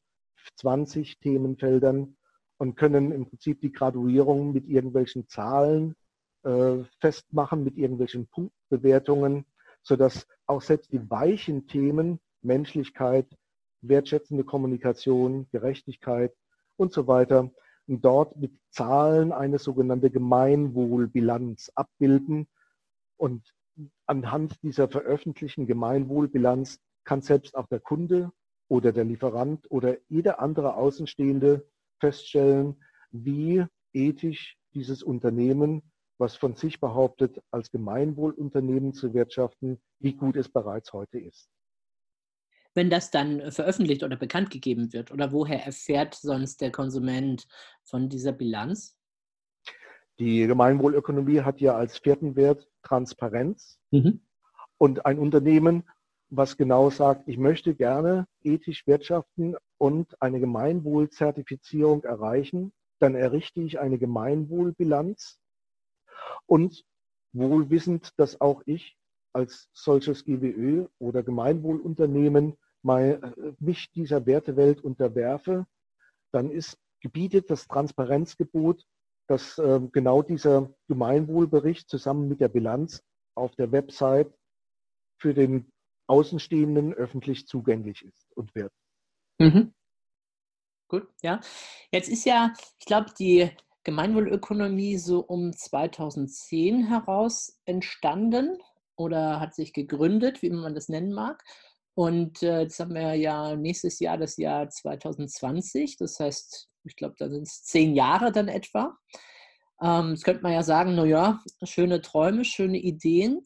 20 0.56 1.18
Themenfeldern 1.20 2.16
und 2.58 2.76
können 2.76 3.12
im 3.12 3.26
Prinzip 3.26 3.60
die 3.60 3.72
Graduierung 3.72 4.52
mit 4.52 4.66
irgendwelchen 4.66 5.28
Zahlen 5.28 5.94
äh, 6.42 6.78
festmachen, 7.00 7.64
mit 7.64 7.76
irgendwelchen 7.76 8.26
Punktbewertungen, 8.26 9.44
sodass 9.82 10.26
auch 10.46 10.62
selbst 10.62 10.92
die 10.92 11.10
weichen 11.10 11.66
Themen 11.66 12.20
Menschlichkeit, 12.42 13.26
wertschätzende 13.82 14.44
Kommunikation, 14.44 15.48
Gerechtigkeit 15.52 16.34
und 16.76 16.92
so 16.92 17.06
weiter 17.06 17.50
dort 17.86 18.36
mit 18.36 18.52
Zahlen 18.70 19.32
eine 19.32 19.58
sogenannte 19.58 20.10
Gemeinwohlbilanz 20.10 21.72
abbilden. 21.74 22.46
Und 23.20 23.52
anhand 24.06 24.62
dieser 24.62 24.88
veröffentlichten 24.88 25.66
Gemeinwohlbilanz 25.66 26.80
kann 27.04 27.20
selbst 27.20 27.54
auch 27.54 27.66
der 27.66 27.80
Kunde 27.80 28.32
oder 28.66 28.92
der 28.92 29.04
Lieferant 29.04 29.70
oder 29.70 29.98
jeder 30.08 30.40
andere 30.40 30.74
Außenstehende 30.74 31.68
feststellen, 31.98 32.82
wie 33.10 33.66
ethisch 33.92 34.56
dieses 34.72 35.02
Unternehmen, 35.02 35.82
was 36.16 36.36
von 36.36 36.56
sich 36.56 36.80
behauptet, 36.80 37.42
als 37.50 37.70
Gemeinwohlunternehmen 37.70 38.94
zu 38.94 39.12
wirtschaften, 39.12 39.82
wie 39.98 40.14
gut 40.14 40.36
es 40.36 40.48
bereits 40.48 40.94
heute 40.94 41.18
ist 41.18 41.50
wenn 42.72 42.88
das 42.88 43.10
dann 43.10 43.50
veröffentlicht 43.50 44.04
oder 44.04 44.16
bekannt 44.16 44.48
gegeben 44.50 44.92
wird? 44.92 45.10
Oder 45.10 45.32
woher 45.32 45.66
erfährt 45.66 46.14
sonst 46.14 46.60
der 46.60 46.70
Konsument 46.70 47.48
von 47.82 48.08
dieser 48.08 48.30
Bilanz? 48.30 48.96
Die 50.20 50.46
Gemeinwohlökonomie 50.46 51.40
hat 51.40 51.62
ja 51.62 51.74
als 51.74 51.96
vierten 51.96 52.36
Wert 52.36 52.68
Transparenz. 52.82 53.80
Mhm. 53.90 54.20
Und 54.76 55.06
ein 55.06 55.18
Unternehmen, 55.18 55.88
was 56.28 56.58
genau 56.58 56.90
sagt, 56.90 57.26
ich 57.26 57.38
möchte 57.38 57.74
gerne 57.74 58.26
ethisch 58.42 58.86
wirtschaften 58.86 59.56
und 59.78 60.20
eine 60.20 60.38
Gemeinwohlzertifizierung 60.38 62.04
erreichen, 62.04 62.72
dann 62.98 63.14
errichte 63.14 63.62
ich 63.62 63.80
eine 63.80 63.98
Gemeinwohlbilanz 63.98 65.40
und 66.44 66.84
wohl 67.32 67.70
wissend, 67.70 68.12
dass 68.18 68.42
auch 68.42 68.62
ich 68.66 68.98
als 69.32 69.70
solches 69.72 70.26
GWÖ 70.26 70.86
oder 70.98 71.22
Gemeinwohlunternehmen 71.22 72.58
mein, 72.82 73.22
äh, 73.22 73.52
mich 73.58 73.90
dieser 73.92 74.26
Wertewelt 74.26 74.82
unterwerfe, 74.82 75.66
dann 76.30 76.50
ist 76.50 76.76
gebietet 77.00 77.48
das 77.48 77.66
Transparenzgebot, 77.66 78.84
dass 79.30 79.58
äh, 79.58 79.80
genau 79.92 80.22
dieser 80.22 80.74
Gemeinwohlbericht 80.88 81.88
zusammen 81.88 82.28
mit 82.28 82.40
der 82.40 82.48
Bilanz 82.48 83.04
auf 83.36 83.54
der 83.54 83.70
Website 83.70 84.34
für 85.20 85.34
den 85.34 85.70
Außenstehenden 86.08 86.92
öffentlich 86.94 87.46
zugänglich 87.46 88.04
ist 88.04 88.26
und 88.34 88.52
wird. 88.56 88.72
Mhm. 89.38 89.72
Gut, 90.88 91.06
ja. 91.22 91.38
Jetzt 91.92 92.08
ist 92.08 92.24
ja, 92.24 92.52
ich 92.80 92.86
glaube, 92.86 93.12
die 93.16 93.50
Gemeinwohlökonomie 93.84 94.98
so 94.98 95.20
um 95.20 95.52
2010 95.52 96.88
heraus 96.88 97.60
entstanden 97.66 98.58
oder 98.96 99.38
hat 99.38 99.54
sich 99.54 99.72
gegründet, 99.72 100.42
wie 100.42 100.50
man 100.50 100.74
das 100.74 100.88
nennen 100.88 101.12
mag. 101.12 101.44
Und 101.94 102.42
äh, 102.42 102.62
jetzt 102.62 102.80
haben 102.80 102.94
wir 102.94 103.14
ja 103.14 103.54
nächstes 103.54 104.00
Jahr 104.00 104.18
das 104.18 104.36
Jahr 104.38 104.68
2020. 104.68 105.98
Das 105.98 106.18
heißt, 106.18 106.69
ich 106.84 106.96
glaube, 106.96 107.14
da 107.18 107.28
sind 107.28 107.42
es 107.42 107.62
zehn 107.62 107.94
Jahre 107.94 108.32
dann 108.32 108.48
etwa. 108.48 108.96
Ähm, 109.82 110.10
jetzt 110.10 110.24
könnte 110.24 110.42
man 110.42 110.52
ja 110.52 110.62
sagen, 110.62 110.94
naja, 110.94 111.40
schöne 111.62 112.02
Träume, 112.02 112.44
schöne 112.44 112.78
Ideen. 112.78 113.42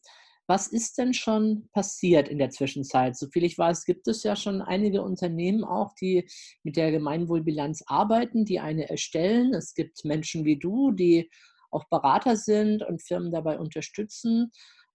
Was 0.47 0.67
ist 0.67 0.99
denn 0.99 1.15
schon 1.15 1.69
passiert 1.73 2.29
in 2.29 2.39
der 2.39 2.51
Zwischenzeit? 2.51 3.17
Soviel 3.17 3.45
ich 3.45 3.57
weiß, 3.57 3.87
gibt 3.87 4.07
es 4.09 4.23
ja 4.25 4.37
schon 4.37 4.61
einige 4.61 5.03
Unternehmen 5.03 5.65
auch, 5.65 5.95
die 5.95 6.29
mit 6.63 6.77
der 6.77 6.91
Gemeinwohlbilanz 6.91 7.85
arbeiten, 7.87 8.45
die 8.45 8.61
eine 8.61 8.91
erstellen. 8.91 9.55
Es 9.55 9.75
gibt 9.75 10.05
Menschen 10.05 10.45
wie 10.45 10.59
du, 10.59 10.93
die 10.93 11.31
auch 11.71 11.85
Berater 11.89 12.37
sind 12.37 12.83
und 12.83 13.03
Firmen 13.03 13.33
dabei 13.33 13.59
unterstützen 13.59 14.53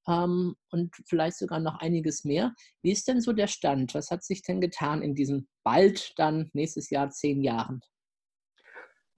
ähm, 0.07 0.55
und 0.71 0.95
vielleicht 1.07 1.37
sogar 1.37 1.59
noch 1.59 1.79
einiges 1.79 2.23
mehr. 2.23 2.53
Wie 2.83 2.91
ist 2.91 3.07
denn 3.07 3.19
so 3.19 3.33
der 3.33 3.47
Stand? 3.47 3.95
Was 3.95 4.11
hat 4.11 4.23
sich 4.23 4.43
denn 4.43 4.61
getan 4.61 5.01
in 5.01 5.15
diesen 5.15 5.47
bald 5.63 6.13
dann 6.17 6.51
nächstes 6.53 6.89
Jahr 6.91 7.09
zehn 7.09 7.41
Jahren? 7.41 7.81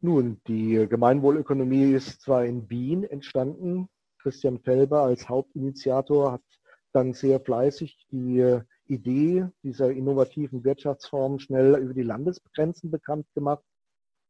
Nun, 0.03 0.41
die 0.47 0.87
Gemeinwohlökonomie 0.89 1.93
ist 1.93 2.21
zwar 2.21 2.43
in 2.43 2.67
Wien 2.71 3.03
entstanden. 3.03 3.87
Christian 4.17 4.59
Felber 4.59 5.03
als 5.03 5.29
Hauptinitiator 5.29 6.31
hat 6.31 6.41
dann 6.91 7.13
sehr 7.13 7.39
fleißig 7.39 8.07
die 8.09 8.59
Idee 8.85 9.47
dieser 9.61 9.91
innovativen 9.91 10.63
Wirtschaftsform 10.63 11.37
schnell 11.37 11.75
über 11.75 11.93
die 11.93 12.01
Landesgrenzen 12.01 12.89
bekannt 12.89 13.27
gemacht. 13.35 13.63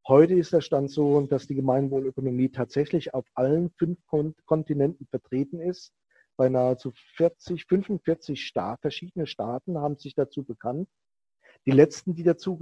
Heute 0.05 0.33
ist 0.33 0.51
der 0.51 0.59
Stand 0.59 0.91
so, 0.91 1.21
dass 1.21 1.47
die 1.47 1.55
Gemeinwohlökonomie 1.55 2.49
tatsächlich 2.49 3.13
auf 3.13 3.25
allen 3.33 3.71
fünf 3.77 3.97
Kontinenten 4.45 5.07
vertreten 5.07 5.61
ist 5.61 5.93
bei 6.35 6.49
nahezu 6.49 6.91
40, 7.15 7.65
45 7.65 8.45
Staat, 8.45 8.81
verschiedene 8.81 9.25
Staaten 9.25 9.77
haben 9.77 9.97
sich 9.97 10.15
dazu 10.15 10.43
bekannt. 10.43 10.89
Die 11.65 11.71
letzten, 11.71 12.13
die 12.13 12.23
dazu 12.23 12.59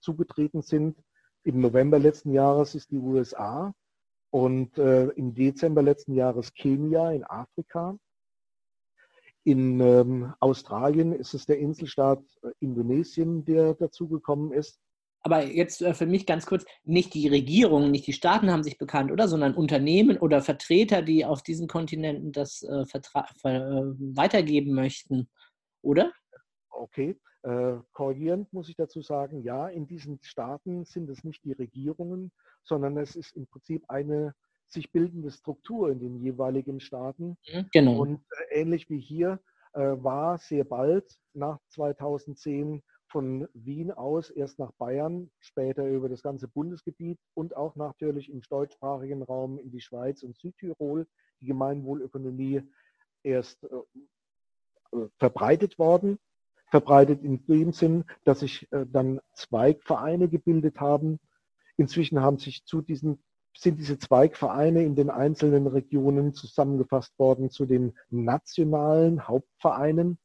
zugetreten 0.00 0.62
sind, 0.62 0.98
im 1.44 1.60
November 1.60 1.98
letzten 1.98 2.32
Jahres 2.32 2.74
ist 2.74 2.90
die 2.90 2.98
USA 2.98 3.74
und 4.30 4.78
äh, 4.78 5.08
im 5.08 5.34
Dezember 5.34 5.82
letzten 5.82 6.14
Jahres 6.14 6.54
Kenia 6.54 7.12
in 7.12 7.24
Afrika. 7.24 7.96
In 9.44 9.80
ähm, 9.80 10.32
Australien 10.38 11.12
ist 11.12 11.34
es 11.34 11.46
der 11.46 11.58
Inselstaat 11.58 12.22
äh, 12.42 12.50
Indonesien, 12.60 13.44
der 13.44 13.74
dazugekommen 13.74 14.52
ist. 14.52 14.78
Aber 15.24 15.44
jetzt 15.44 15.82
äh, 15.82 15.94
für 15.94 16.06
mich 16.06 16.26
ganz 16.26 16.46
kurz, 16.46 16.64
nicht 16.84 17.14
die 17.14 17.28
Regierungen, 17.28 17.90
nicht 17.90 18.06
die 18.06 18.12
Staaten 18.12 18.50
haben 18.50 18.62
sich 18.62 18.78
bekannt, 18.78 19.10
oder? 19.10 19.28
Sondern 19.28 19.54
Unternehmen 19.54 20.16
oder 20.16 20.42
Vertreter, 20.42 21.02
die 21.02 21.24
auf 21.24 21.42
diesen 21.42 21.68
Kontinenten 21.68 22.32
das 22.32 22.62
äh, 22.62 22.84
äh, 22.84 23.82
weitergeben 24.16 24.74
möchten, 24.74 25.28
oder? 25.82 26.12
Okay. 26.70 27.16
Äh, 27.42 27.78
korrigierend 27.92 28.52
muss 28.52 28.68
ich 28.68 28.76
dazu 28.76 29.02
sagen, 29.02 29.42
ja, 29.42 29.68
in 29.68 29.86
diesen 29.86 30.20
Staaten 30.22 30.84
sind 30.84 31.10
es 31.10 31.24
nicht 31.24 31.44
die 31.44 31.52
Regierungen, 31.52 32.30
sondern 32.62 32.96
es 32.96 33.16
ist 33.16 33.36
im 33.36 33.46
Prinzip 33.46 33.84
eine 33.88 34.34
sich 34.68 34.92
bildende 34.92 35.30
Struktur 35.30 35.90
in 35.90 36.00
den 36.00 36.16
jeweiligen 36.20 36.80
Staaten. 36.80 37.36
Mhm, 37.52 37.66
genau. 37.72 38.00
Und 38.00 38.24
äh, 38.50 38.60
ähnlich 38.60 38.88
wie 38.88 39.00
hier 39.00 39.40
äh, 39.74 39.80
war 39.80 40.38
sehr 40.38 40.64
bald 40.64 41.18
nach 41.34 41.58
2010 41.68 42.82
von 43.08 43.46
Wien 43.52 43.90
aus 43.90 44.30
erst 44.30 44.58
nach 44.58 44.72
Bayern, 44.72 45.30
später 45.40 45.86
über 45.86 46.08
das 46.08 46.22
ganze 46.22 46.48
Bundesgebiet 46.48 47.18
und 47.34 47.54
auch 47.56 47.76
natürlich 47.76 48.30
im 48.30 48.40
deutschsprachigen 48.48 49.22
Raum 49.22 49.58
in 49.58 49.70
die 49.70 49.82
Schweiz 49.82 50.22
und 50.22 50.38
Südtirol 50.38 51.06
die 51.40 51.46
Gemeinwohlökonomie 51.46 52.62
erst 53.22 53.64
äh, 53.64 55.08
verbreitet 55.18 55.78
worden. 55.78 56.18
Verbreitet 56.72 57.22
in 57.22 57.44
dem 57.44 57.74
Sinn, 57.74 58.04
dass 58.24 58.40
sich 58.40 58.66
äh, 58.72 58.86
dann 58.90 59.20
Zweigvereine 59.34 60.30
gebildet 60.30 60.80
haben. 60.80 61.20
Inzwischen 61.76 62.22
haben 62.22 62.38
sich 62.38 62.64
zu 62.64 62.80
diesen 62.80 63.22
sind 63.54 63.78
diese 63.78 63.98
Zweigvereine 63.98 64.82
in 64.82 64.96
den 64.96 65.10
einzelnen 65.10 65.66
Regionen 65.66 66.32
zusammengefasst 66.32 67.18
worden 67.18 67.50
zu 67.50 67.66
den 67.66 67.92
nationalen 68.08 69.28
Hauptvereinen. 69.28 70.18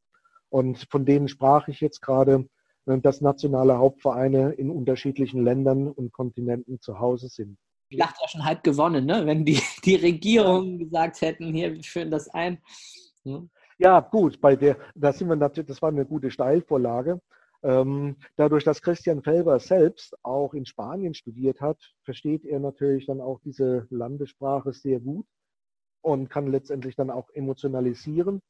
Und 0.48 0.86
von 0.90 1.04
denen 1.04 1.28
sprach 1.28 1.68
ich 1.68 1.82
jetzt 1.82 2.00
gerade, 2.00 2.48
äh, 2.86 2.98
dass 2.98 3.20
nationale 3.20 3.76
Hauptvereine 3.76 4.52
in 4.52 4.70
unterschiedlichen 4.70 5.44
Ländern 5.44 5.88
und 5.88 6.14
Kontinenten 6.14 6.80
zu 6.80 6.98
Hause 6.98 7.28
sind. 7.28 7.58
Die 7.90 7.96
Schlacht 7.96 8.16
ja 8.22 8.28
schon 8.28 8.46
halb 8.46 8.64
gewonnen, 8.64 9.04
ne? 9.04 9.26
wenn 9.26 9.44
die, 9.44 9.60
die 9.84 9.96
Regierungen 9.96 10.78
gesagt 10.78 11.20
hätten, 11.20 11.52
hier, 11.52 11.74
wir 11.74 11.82
führen 11.82 12.10
das 12.10 12.30
ein. 12.30 12.62
Hm? 13.24 13.50
Ja, 13.78 14.00
gut, 14.00 14.40
bei 14.40 14.56
der, 14.56 14.76
da 14.94 15.12
sind 15.12 15.28
wir 15.28 15.36
natürlich, 15.36 15.68
das 15.68 15.82
war 15.82 15.90
eine 15.90 16.04
gute 16.04 16.30
Steilvorlage. 16.30 17.20
Ähm, 17.62 18.16
dadurch, 18.36 18.64
dass 18.64 18.82
Christian 18.82 19.22
Felber 19.22 19.58
selbst 19.60 20.16
auch 20.24 20.54
in 20.54 20.66
Spanien 20.66 21.14
studiert 21.14 21.60
hat, 21.60 21.78
versteht 22.04 22.44
er 22.44 22.60
natürlich 22.60 23.06
dann 23.06 23.20
auch 23.20 23.40
diese 23.44 23.86
Landessprache 23.90 24.72
sehr 24.72 25.00
gut 25.00 25.26
und 26.02 26.28
kann 26.30 26.48
letztendlich 26.48 26.96
dann 26.96 27.10
auch 27.10 27.30
emotionalisieren. 27.30 28.40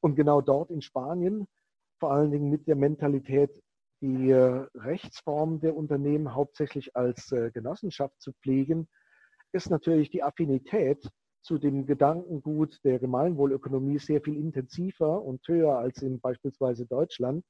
Und 0.00 0.16
genau 0.16 0.40
dort 0.40 0.70
in 0.70 0.82
Spanien, 0.82 1.46
vor 2.00 2.12
allen 2.12 2.32
Dingen 2.32 2.50
mit 2.50 2.66
der 2.68 2.76
Mentalität, 2.76 3.62
die 4.00 4.30
äh, 4.30 4.66
Rechtsform 4.74 5.60
der 5.60 5.76
Unternehmen 5.76 6.34
hauptsächlich 6.34 6.96
als 6.96 7.32
äh, 7.32 7.50
Genossenschaft 7.52 8.20
zu 8.20 8.32
pflegen, 8.32 8.88
ist 9.52 9.70
natürlich 9.70 10.10
die 10.10 10.22
Affinität 10.22 11.08
zu 11.44 11.58
dem 11.58 11.84
Gedankengut 11.84 12.82
der 12.84 12.98
Gemeinwohlökonomie 12.98 13.98
sehr 13.98 14.22
viel 14.22 14.36
intensiver 14.36 15.22
und 15.22 15.46
höher 15.46 15.78
als 15.78 16.00
in 16.00 16.18
beispielsweise 16.18 16.86
Deutschland, 16.86 17.44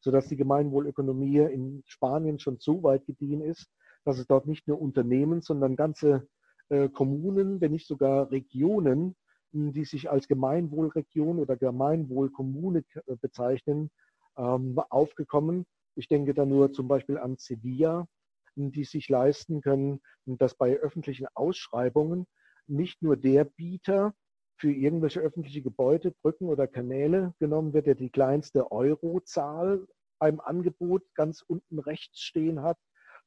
sodass 0.00 0.26
die 0.26 0.36
Gemeinwohlökonomie 0.36 1.38
in 1.38 1.82
Spanien 1.86 2.40
schon 2.40 2.58
so 2.58 2.82
weit 2.82 3.06
gediehen 3.06 3.40
ist, 3.40 3.68
dass 4.04 4.18
es 4.18 4.26
dort 4.26 4.46
nicht 4.46 4.66
nur 4.66 4.80
Unternehmen, 4.80 5.42
sondern 5.42 5.76
ganze 5.76 6.26
äh, 6.70 6.88
Kommunen, 6.88 7.60
wenn 7.60 7.70
nicht 7.70 7.86
sogar 7.86 8.32
Regionen, 8.32 9.14
die 9.52 9.84
sich 9.84 10.10
als 10.10 10.26
Gemeinwohlregion 10.26 11.38
oder 11.38 11.56
Gemeinwohlkommune 11.56 12.82
äh, 13.06 13.16
bezeichnen, 13.20 13.90
ähm, 14.36 14.76
aufgekommen. 14.90 15.66
Ich 15.94 16.08
denke 16.08 16.34
da 16.34 16.44
nur 16.44 16.72
zum 16.72 16.88
Beispiel 16.88 17.16
an 17.16 17.36
Sevilla, 17.38 18.08
die 18.56 18.84
sich 18.84 19.08
leisten 19.08 19.60
können, 19.60 20.00
dass 20.24 20.56
bei 20.56 20.76
öffentlichen 20.76 21.28
Ausschreibungen 21.34 22.26
nicht 22.68 23.02
nur 23.02 23.16
der 23.16 23.44
Bieter 23.44 24.14
für 24.58 24.72
irgendwelche 24.72 25.20
öffentliche 25.20 25.62
Gebäude, 25.62 26.12
Brücken 26.22 26.48
oder 26.48 26.66
Kanäle 26.66 27.34
genommen 27.38 27.72
wird, 27.74 27.86
der 27.86 27.94
die 27.94 28.10
kleinste 28.10 28.72
Eurozahl 28.72 29.86
beim 30.18 30.40
Angebot 30.40 31.02
ganz 31.14 31.42
unten 31.42 31.78
rechts 31.78 32.20
stehen 32.20 32.62
hat, 32.62 32.78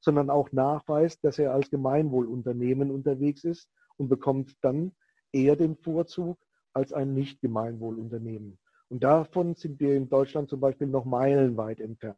sondern 0.02 0.30
auch 0.30 0.52
nachweist, 0.52 1.24
dass 1.24 1.38
er 1.38 1.54
als 1.54 1.70
Gemeinwohlunternehmen 1.70 2.90
unterwegs 2.90 3.44
ist 3.44 3.70
und 3.98 4.10
bekommt 4.10 4.56
dann 4.62 4.94
eher 5.32 5.56
den 5.56 5.76
Vorzug 5.76 6.38
als 6.74 6.94
ein 6.94 7.14
Nicht-Gemeinwohlunternehmen. 7.14 8.58
Und 8.90 9.04
davon 9.04 9.56
sind 9.56 9.80
wir 9.80 9.96
in 9.96 10.10
Deutschland 10.10 10.50
zum 10.50 10.60
Beispiel 10.60 10.88
noch 10.88 11.06
meilenweit 11.06 11.80
entfernt. 11.80 12.18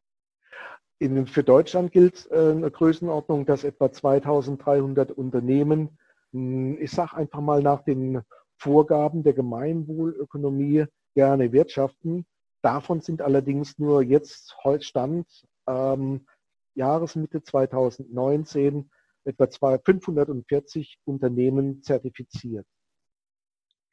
In, 0.99 1.25
für 1.25 1.43
Deutschland 1.43 1.91
gilt 1.91 2.29
äh, 2.31 2.51
eine 2.51 2.69
Größenordnung, 2.69 3.45
dass 3.45 3.63
etwa 3.63 3.91
2300 3.91 5.11
Unternehmen 5.11 5.79
hm, 5.79 5.97
ich 6.33 6.91
sage 6.91 7.17
einfach 7.17 7.41
mal 7.41 7.61
nach 7.61 7.83
den 7.83 8.21
Vorgaben 8.57 9.23
der 9.23 9.33
Gemeinwohlökonomie 9.33 10.85
gerne 11.13 11.51
wirtschaften. 11.51 12.25
Davon 12.61 13.01
sind 13.01 13.21
allerdings 13.21 13.79
nur 13.79 14.03
jetzt 14.03 14.55
heute 14.63 14.85
Stand 14.85 15.27
ähm, 15.67 16.27
Jahresmitte 16.75 17.43
2019 17.43 18.89
etwa 19.23 19.77
540 19.77 20.99
Unternehmen 21.05 21.81
zertifiziert. 21.81 22.65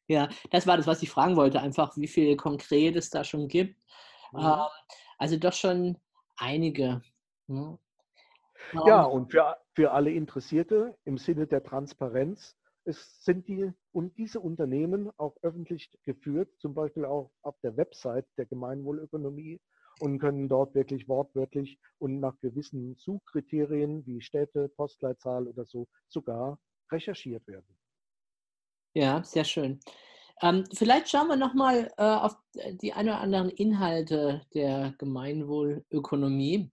Ja, 0.07 0.29
das 0.51 0.67
war 0.67 0.77
das, 0.77 0.87
was 0.87 1.03
ich 1.03 1.11
fragen 1.11 1.37
wollte, 1.37 1.61
einfach 1.61 1.97
wie 1.97 2.09
viel 2.09 2.37
konkret 2.37 2.97
es 2.97 3.11
da 3.11 3.25
schon 3.25 3.49
gibt. 3.49 3.77
Mhm. 4.33 4.41
Ähm, 4.41 4.67
also 5.19 5.37
doch 5.37 5.53
schon 5.53 5.99
einige. 6.37 7.03
Ne? 7.47 7.79
Ja, 8.87 9.03
und 9.03 9.31
für, 9.31 9.57
für 9.75 9.93
alle 9.93 10.11
Interessierte 10.11 10.97
im 11.05 11.19
Sinne 11.19 11.47
der 11.47 11.63
Transparenz 11.63 12.59
es 12.89 13.23
sind 13.23 13.47
die 13.49 13.71
und 13.93 14.17
diese 14.17 14.41
Unternehmen 14.41 15.11
auch 15.19 15.37
öffentlich 15.43 15.91
geführt, 16.05 16.49
zum 16.59 16.73
Beispiel 16.73 17.05
auch 17.05 17.31
auf 17.43 17.55
der 17.63 17.77
Website 17.77 18.27
der 18.39 18.47
Gemeinwohlökonomie. 18.47 19.61
und 20.01 20.21
können 20.21 20.49
dort 20.49 20.75
wirklich 20.77 21.09
wortwörtlich 21.09 21.79
und 21.99 22.21
nach 22.21 22.39
gewissen 22.41 22.95
Suchkriterien 22.97 24.07
wie 24.07 24.21
Städte, 24.21 24.69
Postleitzahl 24.69 25.49
oder 25.49 25.67
so 25.67 25.89
sogar 26.09 26.61
recherchiert 26.93 27.45
werden. 27.49 27.77
Ja, 28.95 29.25
sehr 29.25 29.45
schön. 29.45 29.81
Ähm, 30.41 30.65
vielleicht 30.73 31.09
schauen 31.09 31.27
wir 31.27 31.37
nochmal 31.37 31.91
äh, 31.97 32.05
auf 32.05 32.37
die 32.81 32.93
ein 32.93 33.09
oder 33.09 33.21
anderen 33.21 33.51
Inhalte 33.51 34.47
der 34.55 34.95
Gemeinwohlökonomie. 34.99 36.71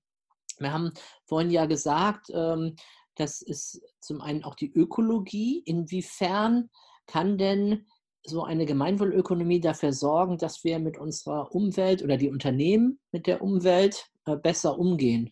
Wir 0.60 0.74
haben 0.74 0.92
vorhin 1.26 1.52
ja 1.52 1.66
gesagt, 1.66 2.28
ähm, 2.34 2.76
das 3.16 3.42
ist 3.42 3.82
zum 4.00 4.22
einen 4.22 4.44
auch 4.44 4.56
die 4.56 4.72
Ökologie. 4.72 5.60
Inwiefern 5.66 6.70
kann 7.08 7.38
denn 7.38 7.86
so 8.26 8.44
eine 8.44 8.66
Gemeinwohlökonomie 8.66 9.60
dafür 9.60 9.94
sorgen, 9.94 10.38
dass 10.38 10.64
wir 10.64 10.80
mit 10.80 10.98
unserer 10.98 11.54
Umwelt 11.54 12.04
oder 12.04 12.18
die 12.18 12.30
Unternehmen 12.30 13.00
mit 13.12 13.28
der 13.28 13.42
Umwelt 13.42 14.10
äh, 14.26 14.36
besser 14.36 14.78
umgehen? 14.78 15.32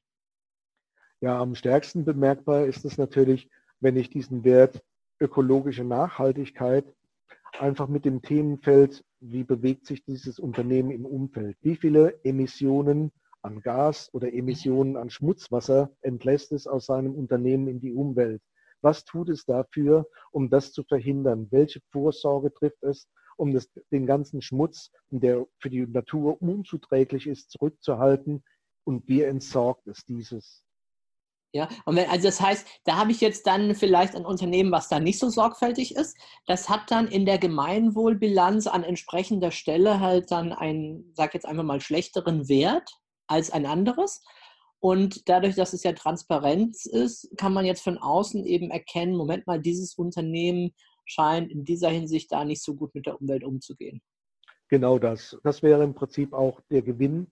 Ja, 1.22 1.40
am 1.40 1.56
stärksten 1.56 2.06
bemerkbar 2.06 2.66
ist 2.66 2.86
es 2.86 2.98
natürlich, 2.98 3.50
wenn 3.80 3.98
ich 3.98 4.10
diesen 4.10 4.44
Wert 4.44 4.84
ökologische 5.20 5.84
Nachhaltigkeit 5.84 6.86
einfach 7.60 7.88
mit 7.88 8.06
dem 8.06 8.22
Themenfeld, 8.22 9.04
wie 9.20 9.44
bewegt 9.44 9.86
sich 9.86 10.04
dieses 10.04 10.40
Unternehmen 10.40 10.92
im 10.92 11.06
Umfeld? 11.06 11.58
Wie 11.62 11.76
viele 11.76 12.20
Emissionen 12.24 13.12
an 13.44 13.62
Gas 13.62 14.10
oder 14.14 14.34
Emissionen 14.34 14.98
an 14.98 15.10
Schmutzwasser 15.10 15.92
entlässt 16.02 16.52
es 16.52 16.66
aus 16.66 16.86
seinem 16.88 17.14
Unternehmen 17.16 17.68
in 17.68 17.80
die 17.80 17.94
Umwelt? 17.94 18.42
Was 18.82 19.06
tut 19.06 19.30
es 19.30 19.46
dafür, 19.46 20.08
um 20.32 20.50
das 20.50 20.74
zu 20.74 20.84
verhindern? 20.84 21.48
Welche 21.52 21.82
Vorsorge 21.92 22.54
trifft 22.54 22.84
es, 22.84 23.08
um 23.38 23.54
das, 23.54 23.70
den 23.92 24.06
ganzen 24.06 24.42
Schmutz, 24.42 24.92
der 25.10 25.46
für 25.60 25.70
die 25.70 25.86
Natur 25.88 26.42
unzuträglich 26.42 27.28
ist, 27.28 27.52
zurückzuhalten? 27.52 28.44
Und 28.84 29.08
wie 29.08 29.22
entsorgt 29.22 29.88
es 29.88 30.04
dieses? 30.06 30.64
Ja, 31.56 31.70
und 31.86 31.96
wenn, 31.96 32.10
also 32.10 32.28
das 32.28 32.42
heißt, 32.42 32.68
da 32.84 32.98
habe 32.98 33.12
ich 33.12 33.22
jetzt 33.22 33.46
dann 33.46 33.76
vielleicht 33.76 34.16
ein 34.16 34.26
Unternehmen, 34.26 34.72
was 34.72 34.90
da 34.90 35.00
nicht 35.00 35.20
so 35.20 35.30
sorgfältig 35.30 35.96
ist. 35.96 36.18
Das 36.48 36.68
hat 36.68 36.90
dann 36.90 37.08
in 37.08 37.26
der 37.26 37.38
Gemeinwohlbilanz 37.38 38.66
an 38.66 38.84
entsprechender 38.84 39.52
Stelle 39.52 40.00
halt 40.00 40.32
dann 40.32 40.52
einen, 40.52 41.14
sag 41.14 41.36
jetzt 41.36 41.46
einfach 41.46 41.64
mal, 41.64 41.80
schlechteren 41.80 42.50
Wert 42.50 43.03
als 43.28 43.52
ein 43.52 43.66
anderes. 43.66 44.24
Und 44.80 45.30
dadurch, 45.30 45.56
dass 45.56 45.74
es 45.74 45.84
ja 45.84 45.94
Transparenz 45.94 46.86
ist, 46.86 47.32
kann 47.38 47.54
man 47.54 47.66
jetzt 47.66 47.84
von 47.84 47.98
außen 47.98 48.46
eben 48.46 48.70
erkennen, 48.70 49.16
Moment 49.16 49.48
mal, 49.48 49.62
dieses 49.62 49.96
Unternehmen 49.96 50.74
scheint 51.06 51.52
in 51.52 51.64
dieser 51.64 51.90
Hinsicht 51.90 52.32
da 52.32 52.44
nicht 52.44 52.62
so 52.62 52.76
gut 52.76 52.94
mit 52.94 53.06
der 53.06 53.20
Umwelt 53.20 53.44
umzugehen. 53.44 54.02
Genau 54.70 55.00
das. 55.00 55.38
Das 55.44 55.64
wäre 55.64 55.84
im 55.84 55.94
Prinzip 55.94 56.34
auch 56.34 56.60
der 56.70 56.82
Gewinn 56.82 57.32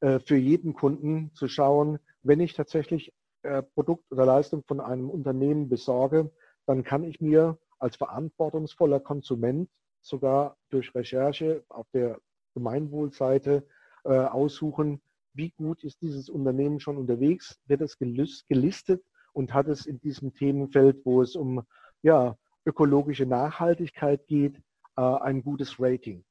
äh, 0.00 0.18
für 0.18 0.36
jeden 0.36 0.74
Kunden 0.74 1.30
zu 1.34 1.48
schauen, 1.48 1.98
wenn 2.22 2.40
ich 2.40 2.54
tatsächlich 2.54 3.12
äh, 3.42 3.62
Produkt 3.62 4.10
oder 4.10 4.26
Leistung 4.26 4.64
von 4.66 4.80
einem 4.80 5.08
Unternehmen 5.08 5.68
besorge, 5.68 6.30
dann 6.66 6.82
kann 6.82 7.04
ich 7.04 7.20
mir 7.20 7.58
als 7.78 7.96
verantwortungsvoller 7.96 9.00
Konsument 9.00 9.70
sogar 10.02 10.56
durch 10.70 10.94
Recherche 10.94 11.64
auf 11.68 11.86
der 11.92 12.18
Gemeinwohlseite 12.54 13.66
äh, 14.04 14.10
aussuchen, 14.10 15.00
wie 15.36 15.50
gut 15.50 15.84
ist 15.84 16.00
dieses 16.02 16.28
Unternehmen 16.28 16.80
schon 16.80 16.96
unterwegs, 16.96 17.58
wird 17.66 17.80
es 17.80 17.98
gelistet 17.98 19.02
und 19.32 19.52
hat 19.52 19.68
es 19.68 19.86
in 19.86 20.00
diesem 20.00 20.34
Themenfeld, 20.34 21.04
wo 21.04 21.22
es 21.22 21.36
um 21.36 21.62
ja, 22.02 22.36
ökologische 22.64 23.26
Nachhaltigkeit 23.26 24.26
geht, 24.26 24.56
äh, 24.96 25.02
ein 25.02 25.42
gutes 25.42 25.76
Rating. 25.78 26.24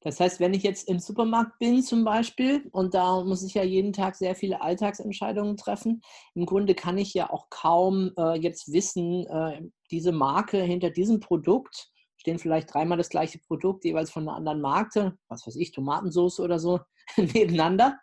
Das 0.00 0.20
heißt, 0.20 0.38
wenn 0.38 0.54
ich 0.54 0.62
jetzt 0.62 0.88
im 0.88 1.00
Supermarkt 1.00 1.58
bin 1.58 1.82
zum 1.82 2.04
Beispiel 2.04 2.68
und 2.70 2.94
da 2.94 3.24
muss 3.24 3.42
ich 3.42 3.54
ja 3.54 3.64
jeden 3.64 3.92
Tag 3.92 4.14
sehr 4.14 4.36
viele 4.36 4.60
Alltagsentscheidungen 4.60 5.56
treffen, 5.56 6.00
im 6.34 6.46
Grunde 6.46 6.74
kann 6.74 6.96
ich 6.96 7.12
ja 7.12 7.30
auch 7.30 7.48
kaum 7.50 8.12
äh, 8.16 8.38
jetzt 8.38 8.72
wissen, 8.72 9.26
äh, 9.26 9.62
diese 9.90 10.12
Marke 10.12 10.62
hinter 10.62 10.90
diesem 10.90 11.18
Produkt 11.18 11.90
stehen 12.18 12.38
vielleicht 12.38 12.72
dreimal 12.72 12.98
das 12.98 13.08
gleiche 13.08 13.38
Produkt, 13.38 13.84
jeweils 13.84 14.10
von 14.10 14.28
einer 14.28 14.36
anderen 14.36 14.60
Marke, 14.60 15.16
was 15.28 15.46
weiß 15.46 15.56
ich, 15.56 15.72
Tomatensauce 15.72 16.40
oder 16.40 16.58
so, 16.58 16.80
nebeneinander. 17.34 17.98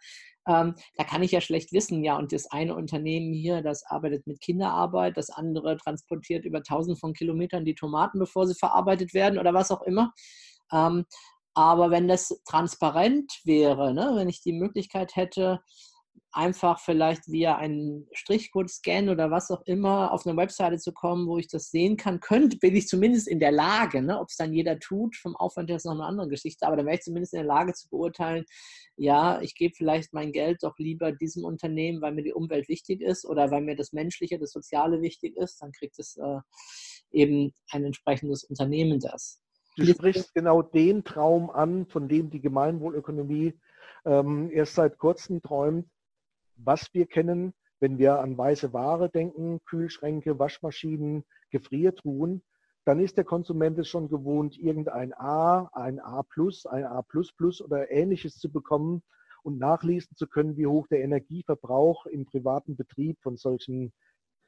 Ähm, 0.46 0.76
da 0.98 1.04
kann 1.06 1.24
ich 1.24 1.32
ja 1.32 1.40
schlecht 1.40 1.72
wissen, 1.72 2.04
ja, 2.04 2.18
und 2.18 2.34
das 2.34 2.52
eine 2.52 2.76
Unternehmen 2.76 3.34
hier, 3.34 3.62
das 3.62 3.86
arbeitet 3.86 4.28
mit 4.28 4.42
Kinderarbeit, 4.42 5.16
das 5.16 5.30
andere 5.30 5.78
transportiert 5.78 6.44
über 6.44 6.64
tausend 6.64 7.00
von 7.00 7.14
Kilometern 7.14 7.64
die 7.64 7.76
Tomaten, 7.76 8.20
bevor 8.20 8.46
sie 8.46 8.56
verarbeitet 8.56 9.14
werden 9.14 9.40
oder 9.40 9.54
was 9.54 9.72
auch 9.72 9.82
immer. 9.84 10.14
Ähm, 10.72 11.06
aber 11.54 11.92
wenn 11.92 12.08
das 12.08 12.42
transparent 12.46 13.32
wäre, 13.46 13.94
ne, 13.94 14.12
wenn 14.16 14.28
ich 14.28 14.42
die 14.42 14.54
Möglichkeit 14.54 15.16
hätte, 15.16 15.62
einfach 16.32 16.80
vielleicht 16.80 17.28
via 17.28 17.58
einen 17.58 18.08
Strichcode-Scan 18.12 19.10
oder 19.10 19.30
was 19.30 19.52
auch 19.52 19.62
immer 19.66 20.12
auf 20.12 20.26
eine 20.26 20.36
Webseite 20.36 20.78
zu 20.80 20.92
kommen, 20.92 21.28
wo 21.28 21.38
ich 21.38 21.48
das 21.48 21.70
sehen 21.70 21.96
kann, 21.96 22.20
könnte, 22.20 22.58
bin 22.58 22.76
ich 22.76 22.88
zumindest 22.88 23.28
in 23.28 23.40
der 23.40 23.52
Lage, 23.52 24.02
ne, 24.02 24.20
ob 24.20 24.30
es 24.30 24.38
dann 24.38 24.52
jeder 24.52 24.80
tut, 24.80 25.16
vom 25.16 25.36
Aufwand 25.36 25.70
her 25.70 25.78
ist 25.78 25.86
noch 25.86 25.94
eine 25.94 26.06
andere 26.06 26.28
Geschichte, 26.28 26.66
aber 26.66 26.76
dann 26.76 26.88
wäre 26.88 26.96
ich 26.96 27.04
zumindest 27.04 27.34
in 27.34 27.40
der 27.40 27.48
Lage 27.48 27.74
zu 27.74 27.88
beurteilen, 27.90 28.46
ja, 28.96 29.42
ich 29.42 29.56
gebe 29.56 29.76
vielleicht 29.76 30.14
mein 30.14 30.32
Geld 30.32 30.64
doch 30.64 30.78
lieber 30.80 31.12
diesem 31.12 31.44
Unternehmen, 31.44 32.02
weil 32.02 32.14
mir 32.14 32.24
die 32.24 32.34
Umwelt 32.34 32.68
wichtig 32.68 33.02
ist 33.02 33.26
oder 33.26 33.52
weil 33.52 33.62
mir 33.62 33.76
das 33.76 33.94
Menschliche, 33.94 34.40
das 34.40 34.52
Soziale 34.52 35.02
wichtig 35.02 35.38
ist, 35.38 35.62
dann 35.62 35.72
kriegt 35.72 36.00
es 36.00 36.18
äh, 36.18 36.40
eben 37.12 37.54
ein 37.72 37.86
entsprechendes 37.86 38.44
Unternehmen 38.44 39.00
das. 39.00 39.40
Du 39.78 39.86
sprichst 39.86 40.34
genau 40.34 40.62
den 40.62 41.04
Traum 41.04 41.50
an, 41.50 41.88
von 41.88 42.08
dem 42.08 42.30
die 42.30 42.42
Gemeinwohlökonomie 42.42 43.54
ähm, 44.06 44.52
erst 44.52 44.76
seit 44.76 44.98
kurzem 44.98 45.42
träumt. 45.42 45.88
Was 46.56 46.94
wir 46.94 47.06
kennen, 47.06 47.54
wenn 47.80 47.98
wir 47.98 48.20
an 48.20 48.38
weiße 48.38 48.74
Ware 48.74 49.10
denken, 49.10 49.60
Kühlschränke, 49.66 50.40
Waschmaschinen, 50.40 51.26
Gefriertruhen, 51.52 52.44
dann 52.86 53.00
ist 53.00 53.18
der 53.18 53.24
Konsument 53.24 53.78
es 53.80 53.88
schon 53.88 54.10
gewohnt, 54.10 54.58
irgendein 54.58 55.14
A, 55.14 55.70
ein 55.74 56.00
A 56.00 56.24
ein 56.70 56.86
A 56.86 57.04
oder 57.62 57.92
ähnliches 57.92 58.38
zu 58.38 58.52
bekommen 58.52 59.04
und 59.44 59.60
nachlesen 59.60 60.16
zu 60.16 60.28
können, 60.28 60.58
wie 60.58 60.68
hoch 60.68 60.88
der 60.88 61.02
Energieverbrauch 61.02 62.06
im 62.06 62.26
privaten 62.26 62.76
Betrieb 62.76 63.20
von 63.22 63.38
solchen 63.38 63.94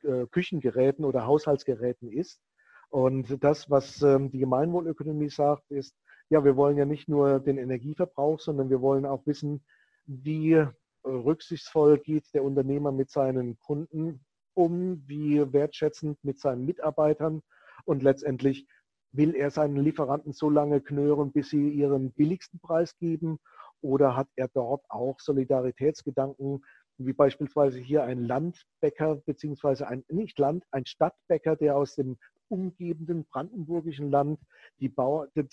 äh, 0.04 0.26
Küchengeräten 0.28 1.06
oder 1.06 1.26
Haushaltsgeräten 1.26 2.12
ist. 2.12 2.41
Und 2.89 3.44
das, 3.44 3.70
was 3.70 4.02
ähm, 4.02 4.32
die 4.32 4.39
Gemeinwohlökonomie 4.39 5.30
sagt, 5.30 5.70
ist, 5.72 5.96
ja, 6.30 6.44
wir 6.44 6.56
wollen 6.56 6.78
ja 6.78 6.86
nicht 6.86 7.08
nur 7.08 7.39
den 7.39 7.58
Energieverbrauch, 7.58 8.39
sondern 8.39 8.70
wir 8.70 8.82
wollen 8.82 9.06
auch 9.06 9.26
wissen, 9.26 9.63
wie 10.06 10.65
rücksichtsvoll 11.06 12.00
geht 12.00 12.34
der 12.34 12.44
Unternehmer 12.44 12.91
mit 12.91 13.10
seinen 13.10 13.60
Kunden 13.60 14.26
um, 14.54 15.04
wie 15.08 15.54
wertschätzend 15.54 16.18
mit 16.24 16.39
seinen 16.39 16.65
Mitarbeitern 16.65 17.41
und 17.86 18.04
letztendlich 18.04 18.68
will 19.12 19.36
er 19.36 19.52
seinen 19.52 19.78
Lieferanten 19.78 20.34
so 20.34 20.50
lange 20.50 20.82
knören, 20.82 21.32
bis 21.32 21.50
sie 21.50 21.70
ihren 21.70 22.12
billigsten 22.12 22.60
Preis 22.60 22.98
geben 22.98 23.39
oder 23.82 24.15
hat 24.15 24.28
er 24.36 24.48
dort 24.50 24.84
auch 24.89 25.20
Solidaritätsgedanken, 25.20 26.63
wie 26.98 27.13
beispielsweise 27.13 27.80
hier 27.80 28.04
ein 28.04 28.24
Landbäcker, 28.24 29.18
beziehungsweise 29.26 29.88
ein, 29.88 30.04
nicht 30.10 30.39
Land, 30.39 30.63
ein 30.72 30.86
Stadtbäcker, 30.86 31.56
der 31.56 31.76
aus 31.76 31.96
dem 31.96 32.18
umgebenden 32.48 33.26
brandenburgischen 33.26 34.12
Land 34.12 34.39
die 34.80 34.89
Bauer, 34.89 35.28
das, 35.34 35.48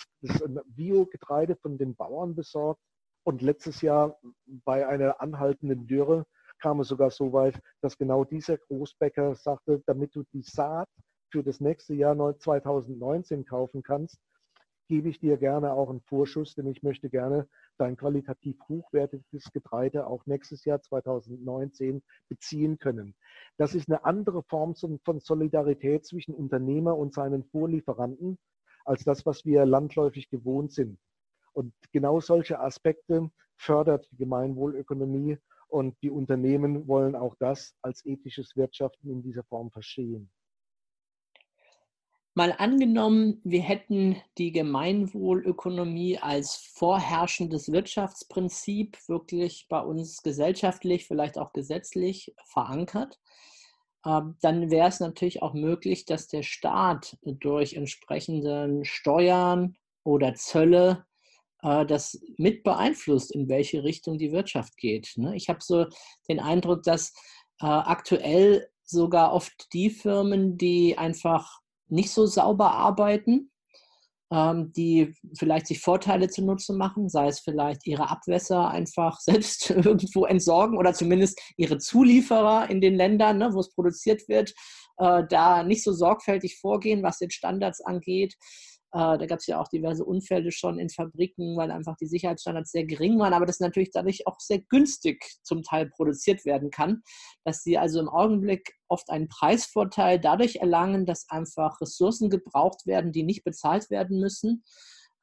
Bio-Getreide 0.67 1.57
von 1.57 1.79
den 1.79 1.95
Bauern 1.97 2.35
besorgt. 2.35 2.81
Und 3.25 3.43
letztes 3.43 3.83
Jahr 3.83 4.19
bei 4.47 4.87
einer 4.87 5.21
anhaltenden 5.21 5.87
Dürre 5.87 6.25
kam 6.61 6.81
es 6.81 6.89
sogar 6.89 7.11
so 7.11 7.33
weit, 7.33 7.61
dass 7.81 7.99
genau 7.99 8.25
dieser 8.25 8.57
Großbäcker 8.57 9.35
sagte, 9.35 9.83
damit 9.87 10.15
du 10.15 10.25
die 10.33 10.43
Saat 10.43 10.89
für 11.31 11.43
das 11.43 11.61
nächste 11.61 11.95
Jahr 11.95 12.17
2019 12.39 13.45
kaufen 13.45 13.83
kannst, 13.83 14.19
gebe 14.89 15.09
ich 15.09 15.21
dir 15.21 15.39
gerne 15.39 15.73
auch 15.73 15.89
einen 15.89 16.03
Vorschuss, 16.03 16.55
denn 16.55 16.67
ich 16.67 16.83
möchte 16.83 17.09
gerne 17.09 17.49
dein 17.79 17.97
qualitativ 17.97 18.59
hochwertiges 18.69 19.51
Getreide 19.53 20.07
auch 20.07 20.27
nächstes 20.27 20.65
Jahr 20.65 20.83
2019 20.83 22.03
beziehen 22.29 22.79
können. 22.79 23.15
Das 23.57 23.75
ist 23.75 23.89
eine 23.89 24.05
andere 24.05 24.43
Form 24.43 24.75
von 24.75 25.21
Solidarität 25.21 26.05
zwischen 26.05 26.35
Unternehmer 26.35 26.97
und 26.97 27.15
seinen 27.15 27.45
Vorlieferanten 27.45 28.39
als 28.85 29.05
das, 29.05 29.25
was 29.25 29.45
wir 29.45 29.65
landläufig 29.65 30.29
gewohnt 30.29 30.73
sind. 30.73 30.99
Und 31.53 31.75
genau 31.93 32.21
solche 32.21 32.61
Aspekte 32.61 33.31
fördert 33.57 34.09
die 34.11 34.17
Gemeinwohlökonomie 34.17 35.39
und 35.69 35.97
die 36.03 36.11
Unternehmen 36.11 36.87
wollen 36.87 37.15
auch 37.15 37.35
das 37.39 37.75
als 37.83 38.05
ethisches 38.05 38.57
Wirtschaften 38.57 39.11
in 39.11 39.23
dieser 39.23 39.45
Form 39.45 39.71
verstehen. 39.71 40.31
Mal 42.35 42.55
angenommen, 42.57 43.43
wir 43.45 43.61
hätten 43.61 44.17
die 44.39 44.53
Gemeinwohlökonomie 44.53 46.19
als 46.19 46.57
vorherrschendes 46.57 47.71
Wirtschaftsprinzip 47.71 48.97
wirklich 49.07 49.67
bei 49.69 49.81
uns 49.81 50.23
gesellschaftlich, 50.23 51.07
vielleicht 51.07 51.37
auch 51.37 51.53
gesetzlich 51.53 52.35
verankert, 52.45 53.21
ähm, 54.07 54.37
dann 54.41 54.71
wäre 54.71 54.89
es 54.89 55.01
natürlich 55.01 55.43
auch 55.43 55.55
möglich, 55.55 56.07
dass 56.07 56.27
der 56.27 56.43
Staat 56.43 57.19
durch 57.23 57.75
entsprechende 57.75 58.81
Steuern 58.85 59.77
oder 60.03 60.35
Zölle 60.35 61.07
das 61.63 62.21
mit 62.37 62.65
beeinflusst, 62.65 63.33
in 63.33 63.49
welche 63.49 63.85
Richtung 63.85 64.19
die 64.19 64.33
Wirtschaft 64.33 64.77
geht. 64.77 65.13
Ne? 65.17 65.37
Ich 65.37 65.49
habe 65.49 65.61
so 65.63 65.87
den 66.29 66.41
Eindruck, 66.41 66.83
dass 66.83 67.13
äh, 67.61 67.67
aktuell 67.67 68.69
sogar 68.85 69.33
oft 69.33 69.73
die 69.73 69.91
Firmen, 69.91 70.59
die 70.59 70.99
einfach 70.99 71.61
nicht 71.89 72.11
so 72.11 72.27
sauber 72.27 72.73
arbeiten, 72.73 73.51
ähm, 74.33 74.73
die 74.73 75.15
vielleicht 75.39 75.67
sich 75.67 75.81
Vorteile 75.81 76.29
zunutze 76.29 76.73
machen, 76.73 77.09
sei 77.09 77.29
es 77.29 77.41
vielleicht 77.41 77.87
ihre 77.87 78.09
Abwässer 78.09 78.69
einfach 78.69 79.21
selbst 79.21 79.71
irgendwo 79.71 80.25
entsorgen 80.25 80.79
oder 80.79 80.95
zumindest 80.95 81.41
ihre 81.57 81.79
Zulieferer 81.79 82.71
in 82.71 82.81
den 82.81 82.95
Ländern, 82.95 83.39
ne, 83.39 83.51
wo 83.53 83.61
es 83.61 83.75
produziert 83.75 84.27
wird, 84.29 84.55
äh, 84.97 85.23
da 85.29 85.63
nicht 85.63 85.83
so 85.85 85.93
sorgfältig 85.93 86.59
vorgehen, 86.59 87.03
was 87.03 87.21
jetzt 87.21 87.35
Standards 87.35 87.81
angeht. 87.83 88.35
Äh, 88.95 89.17
da 89.19 89.27
gab 89.27 89.39
es 89.39 89.47
ja 89.47 89.61
auch 89.61 89.69
diverse 89.69 90.05
Unfälle 90.05 90.53
schon 90.53 90.79
in 90.79 90.91
Fabriken, 90.91 91.57
weil 91.57 91.71
einfach 91.71 91.97
die 91.97 92.07
Sicherheitsstandards 92.07 92.73
sehr 92.73 92.85
gering 92.85 93.19
waren, 93.19 93.33
aber 93.33 93.47
das 93.47 93.59
natürlich 93.59 93.91
dadurch 93.91 94.27
auch 94.27 94.39
sehr 94.39 94.61
günstig 94.61 95.25
zum 95.43 95.63
Teil 95.63 95.89
produziert 95.89 96.45
werden 96.45 96.71
kann, 96.71 97.03
dass 97.45 97.63
sie 97.63 97.79
also 97.79 98.01
im 98.01 98.09
Augenblick 98.09 98.75
oft 98.89 99.09
einen 99.09 99.29
Preisvorteil 99.29 100.21
dadurch 100.21 100.57
erlangen, 100.57 101.07
dass 101.07 101.29
einfach 101.31 101.81
Ressourcen 101.81 102.29
gebraucht 102.29 102.87
werden, 102.87 103.13
die 103.13 103.23
nicht 103.23 103.45
bezahlt 103.45 103.89
werden 103.89 104.21
müssen. 104.21 104.63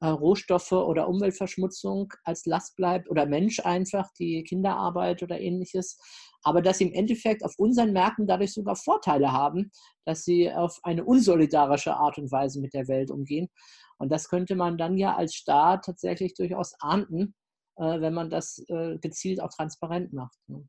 Äh, 0.02 0.08
Rohstoffe 0.08 0.72
oder 0.72 1.08
Umweltverschmutzung 1.08 2.14
als 2.24 2.46
Last 2.46 2.76
bleibt 2.76 3.10
oder 3.10 3.26
Mensch 3.26 3.60
einfach, 3.60 4.10
die 4.18 4.44
Kinderarbeit 4.44 5.24
oder 5.24 5.40
ähnliches 5.40 5.98
aber 6.44 6.62
dass 6.62 6.78
sie 6.78 6.88
im 6.88 6.94
Endeffekt 6.94 7.44
auf 7.44 7.56
unseren 7.58 7.92
Märkten 7.92 8.28
dadurch 8.28 8.54
sogar 8.54 8.76
Vorteile 8.76 9.32
haben, 9.32 9.72
dass 10.06 10.24
sie 10.24 10.52
auf 10.52 10.80
eine 10.84 11.04
unsolidarische 11.04 11.94
Art 11.94 12.18
und 12.18 12.32
Weise 12.32 12.62
mit 12.62 12.74
der 12.74 12.88
Welt 12.88 13.12
umgehen. 13.12 13.50
Und 13.98 14.12
das 14.12 14.30
könnte 14.30 14.56
man 14.56 14.78
dann 14.78 14.98
ja 14.98 15.16
als 15.16 15.36
Staat 15.36 15.86
tatsächlich 15.86 16.34
durchaus 16.34 16.74
ahnden, 16.80 17.36
äh, 17.76 18.00
wenn 18.00 18.14
man 18.14 18.30
das 18.30 18.64
äh, 18.70 18.98
gezielt 19.00 19.42
auch 19.42 19.50
transparent 19.50 20.14
macht. 20.14 20.38
Ne? 20.48 20.68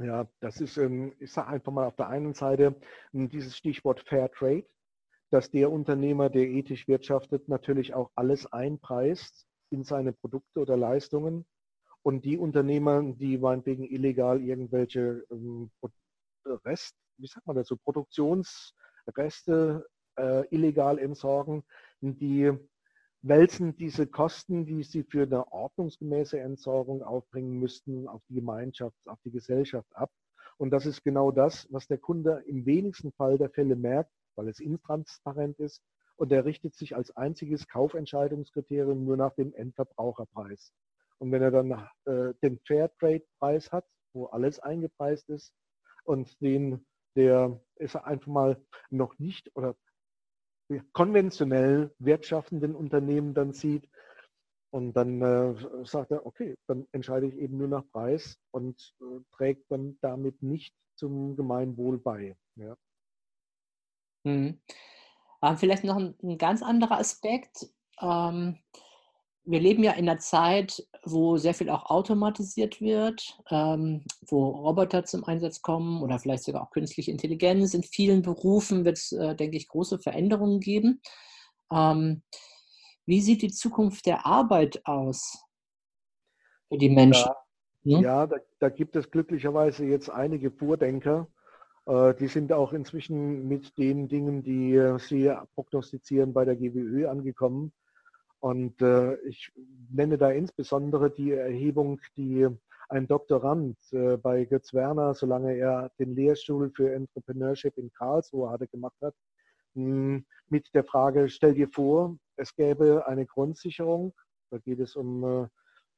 Ja, 0.00 0.28
das 0.40 0.60
ist, 0.60 0.76
ähm, 0.76 1.14
ich 1.18 1.32
sage 1.32 1.48
einfach 1.48 1.72
mal 1.72 1.86
auf 1.86 1.96
der 1.96 2.08
einen 2.08 2.34
Seite 2.34 2.74
hm, 3.12 3.30
dieses 3.30 3.56
Stichwort 3.56 4.00
Fair 4.06 4.30
Trade, 4.30 4.66
dass 5.32 5.50
der 5.50 5.72
Unternehmer, 5.72 6.28
der 6.28 6.46
ethisch 6.46 6.86
wirtschaftet, 6.86 7.48
natürlich 7.48 7.94
auch 7.94 8.10
alles 8.14 8.52
einpreist 8.52 9.46
in 9.70 9.82
seine 9.82 10.12
Produkte 10.12 10.60
oder 10.60 10.76
Leistungen 10.76 11.46
und 12.02 12.26
die 12.26 12.36
Unternehmer, 12.36 13.02
die 13.02 13.38
meinetwegen 13.38 13.84
illegal 13.84 14.42
irgendwelche 14.42 15.24
ähm, 15.30 15.70
Rest, 16.44 16.94
wie 17.16 17.28
sagt 17.28 17.46
man 17.46 17.64
so, 17.64 17.78
Produktionsreste 17.78 19.86
äh, 20.16 20.46
illegal 20.54 20.98
entsorgen, 20.98 21.64
die 22.02 22.52
wälzen 23.22 23.74
diese 23.74 24.06
Kosten, 24.06 24.66
die 24.66 24.82
sie 24.82 25.02
für 25.02 25.22
eine 25.22 25.50
ordnungsgemäße 25.50 26.40
Entsorgung 26.40 27.02
aufbringen 27.02 27.58
müssten, 27.58 28.06
auf 28.06 28.20
die 28.28 28.34
Gemeinschaft, 28.34 28.98
auf 29.06 29.18
die 29.24 29.30
Gesellschaft 29.30 29.96
ab. 29.96 30.10
Und 30.58 30.72
das 30.72 30.84
ist 30.84 31.02
genau 31.02 31.30
das, 31.30 31.66
was 31.70 31.86
der 31.86 31.96
Kunde 31.96 32.44
im 32.46 32.66
wenigsten 32.66 33.12
Fall 33.12 33.38
der 33.38 33.48
Fälle 33.48 33.76
merkt, 33.76 34.10
weil 34.36 34.48
es 34.48 34.60
intransparent 34.60 35.58
ist. 35.58 35.82
Und 36.16 36.30
er 36.32 36.44
richtet 36.44 36.74
sich 36.74 36.94
als 36.94 37.10
einziges 37.16 37.68
Kaufentscheidungskriterium 37.68 39.04
nur 39.04 39.16
nach 39.16 39.34
dem 39.34 39.52
Endverbraucherpreis. 39.54 40.72
Und 41.18 41.32
wenn 41.32 41.42
er 41.42 41.50
dann 41.50 41.88
äh, 42.04 42.34
den 42.42 42.58
Fairtrade-Preis 42.66 43.72
hat, 43.72 43.86
wo 44.12 44.26
alles 44.26 44.58
eingepreist 44.60 45.28
ist, 45.30 45.54
und 46.04 46.40
den, 46.40 46.84
der 47.16 47.60
ist 47.76 47.96
einfach 47.96 48.26
mal 48.26 48.60
noch 48.90 49.18
nicht 49.18 49.54
oder 49.54 49.76
konventionell 50.92 51.94
wirtschaftenden 51.98 52.74
Unternehmen 52.74 53.34
dann 53.34 53.52
sieht, 53.52 53.88
und 54.72 54.94
dann 54.94 55.20
äh, 55.20 55.84
sagt 55.84 56.12
er, 56.12 56.24
okay, 56.24 56.56
dann 56.66 56.86
entscheide 56.92 57.26
ich 57.26 57.36
eben 57.36 57.58
nur 57.58 57.68
nach 57.68 57.84
Preis 57.92 58.38
und 58.52 58.94
äh, 59.00 59.20
trägt 59.36 59.70
dann 59.70 59.98
damit 60.00 60.42
nicht 60.42 60.74
zum 60.96 61.36
Gemeinwohl 61.36 61.98
bei. 61.98 62.36
Ja. 62.56 62.74
Mhm. 64.24 64.60
vielleicht 65.56 65.84
noch 65.84 65.96
ein, 65.96 66.14
ein, 66.22 66.38
ganz 66.38 66.62
anderer 66.62 66.98
Aspekt. 66.98 67.68
Ähm, 68.00 68.58
wir 69.44 69.60
leben 69.60 69.82
ja 69.82 69.92
in 69.92 70.08
einer 70.08 70.20
Zeit, 70.20 70.86
wo 71.04 71.36
sehr 71.36 71.54
viel 71.54 71.68
auch 71.68 71.86
automatisiert 71.86 72.80
wird, 72.80 73.40
ähm, 73.50 74.04
wo 74.28 74.48
Roboter 74.50 75.04
zum 75.04 75.24
Einsatz 75.24 75.62
kommen 75.62 76.00
oder 76.00 76.18
vielleicht 76.20 76.44
sogar 76.44 76.62
auch 76.62 76.70
künstliche 76.70 77.10
Intelligenz. 77.10 77.74
In 77.74 77.82
vielen 77.82 78.22
Berufen 78.22 78.84
wird 78.84 78.98
es, 78.98 79.12
äh, 79.12 79.34
denke 79.34 79.56
ich, 79.56 79.68
große 79.68 79.98
Veränderungen 79.98 80.60
geben. 80.60 81.00
Ähm, 81.72 82.22
wie 83.04 83.20
sieht 83.20 83.42
die 83.42 83.50
Zukunft 83.50 84.06
der 84.06 84.26
Arbeit 84.26 84.80
aus 84.84 85.44
für 86.68 86.78
die 86.78 86.90
Menschen? 86.90 87.32
Ja, 87.82 87.96
hm? 87.96 88.02
ja 88.04 88.26
da, 88.26 88.36
da, 88.60 88.68
gibt 88.68 88.94
es 88.94 89.10
glücklicherweise 89.10 89.84
jetzt 89.84 90.08
einige 90.08 90.52
Vordenker. 90.52 91.26
Äh, 91.86 92.14
die 92.14 92.28
sind 92.28 92.52
auch 92.52 92.72
inzwischen 92.72 93.48
mit 93.48 93.76
den 93.76 94.08
Dingen, 94.08 94.42
die 94.42 94.74
äh, 94.74 94.98
sie 94.98 95.32
prognostizieren, 95.54 96.32
bei 96.32 96.44
der 96.44 96.56
GWÖ 96.56 97.08
angekommen 97.08 97.72
und 98.40 98.80
äh, 98.82 99.16
ich 99.22 99.52
nenne 99.90 100.18
da 100.18 100.30
insbesondere 100.30 101.10
die 101.10 101.32
Erhebung, 101.32 102.00
die 102.16 102.48
ein 102.88 103.06
Doktorand 103.06 103.78
bei 104.22 104.44
Götz 104.44 104.74
Werner, 104.74 105.14
solange 105.14 105.56
er 105.56 105.90
den 105.98 106.14
Lehrstuhl 106.14 106.70
für 106.76 106.92
Entrepreneurship 106.92 107.78
in 107.78 107.90
Karlsruhe 107.90 108.50
hatte, 108.50 108.66
gemacht 108.66 108.98
hat, 109.00 109.14
hm, 109.74 110.26
mit 110.50 110.68
der 110.74 110.84
Frage, 110.84 111.30
stell 111.30 111.54
dir 111.54 111.68
vor, 111.68 112.18
es 112.36 112.54
gäbe 112.54 113.06
eine 113.06 113.24
Grundsicherung, 113.24 114.12
da 114.50 114.58
geht 114.58 114.80
es 114.80 114.94
um 114.94 115.48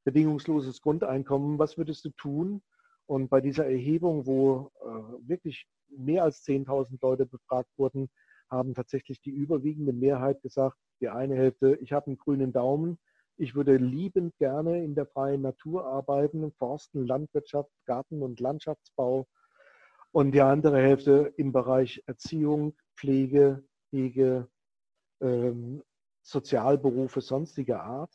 bedingungsloses 0.04 0.80
Grundeinkommen, 0.82 1.58
was 1.58 1.76
würdest 1.76 2.04
du 2.04 2.10
tun? 2.10 2.62
Und 3.06 3.28
bei 3.28 3.40
dieser 3.40 3.66
Erhebung, 3.66 4.26
wo 4.26 4.70
äh, 4.80 5.28
wirklich 5.28 5.66
mehr 5.88 6.24
als 6.24 6.44
10.000 6.44 6.98
Leute 7.02 7.26
befragt 7.26 7.70
wurden, 7.76 8.08
haben 8.50 8.74
tatsächlich 8.74 9.20
die 9.20 9.30
überwiegende 9.30 9.92
Mehrheit 9.92 10.40
gesagt, 10.42 10.76
die 11.00 11.08
eine 11.08 11.34
Hälfte, 11.34 11.76
ich 11.80 11.92
habe 11.92 12.06
einen 12.06 12.18
grünen 12.18 12.52
Daumen, 12.52 12.98
ich 13.36 13.54
würde 13.54 13.76
liebend 13.76 14.36
gerne 14.38 14.84
in 14.84 14.94
der 14.94 15.06
freien 15.06 15.42
Natur 15.42 15.86
arbeiten, 15.86 16.52
Forsten, 16.52 17.06
Landwirtschaft, 17.06 17.70
Garten- 17.84 18.22
und 18.22 18.38
Landschaftsbau. 18.38 19.26
Und 20.12 20.32
die 20.32 20.40
andere 20.40 20.80
Hälfte 20.80 21.34
im 21.36 21.52
Bereich 21.52 22.02
Erziehung, 22.06 22.76
Pflege, 22.96 23.64
Pflege, 23.88 24.48
ähm, 25.20 25.82
Sozialberufe 26.22 27.20
sonstiger 27.20 27.82
Art, 27.82 28.14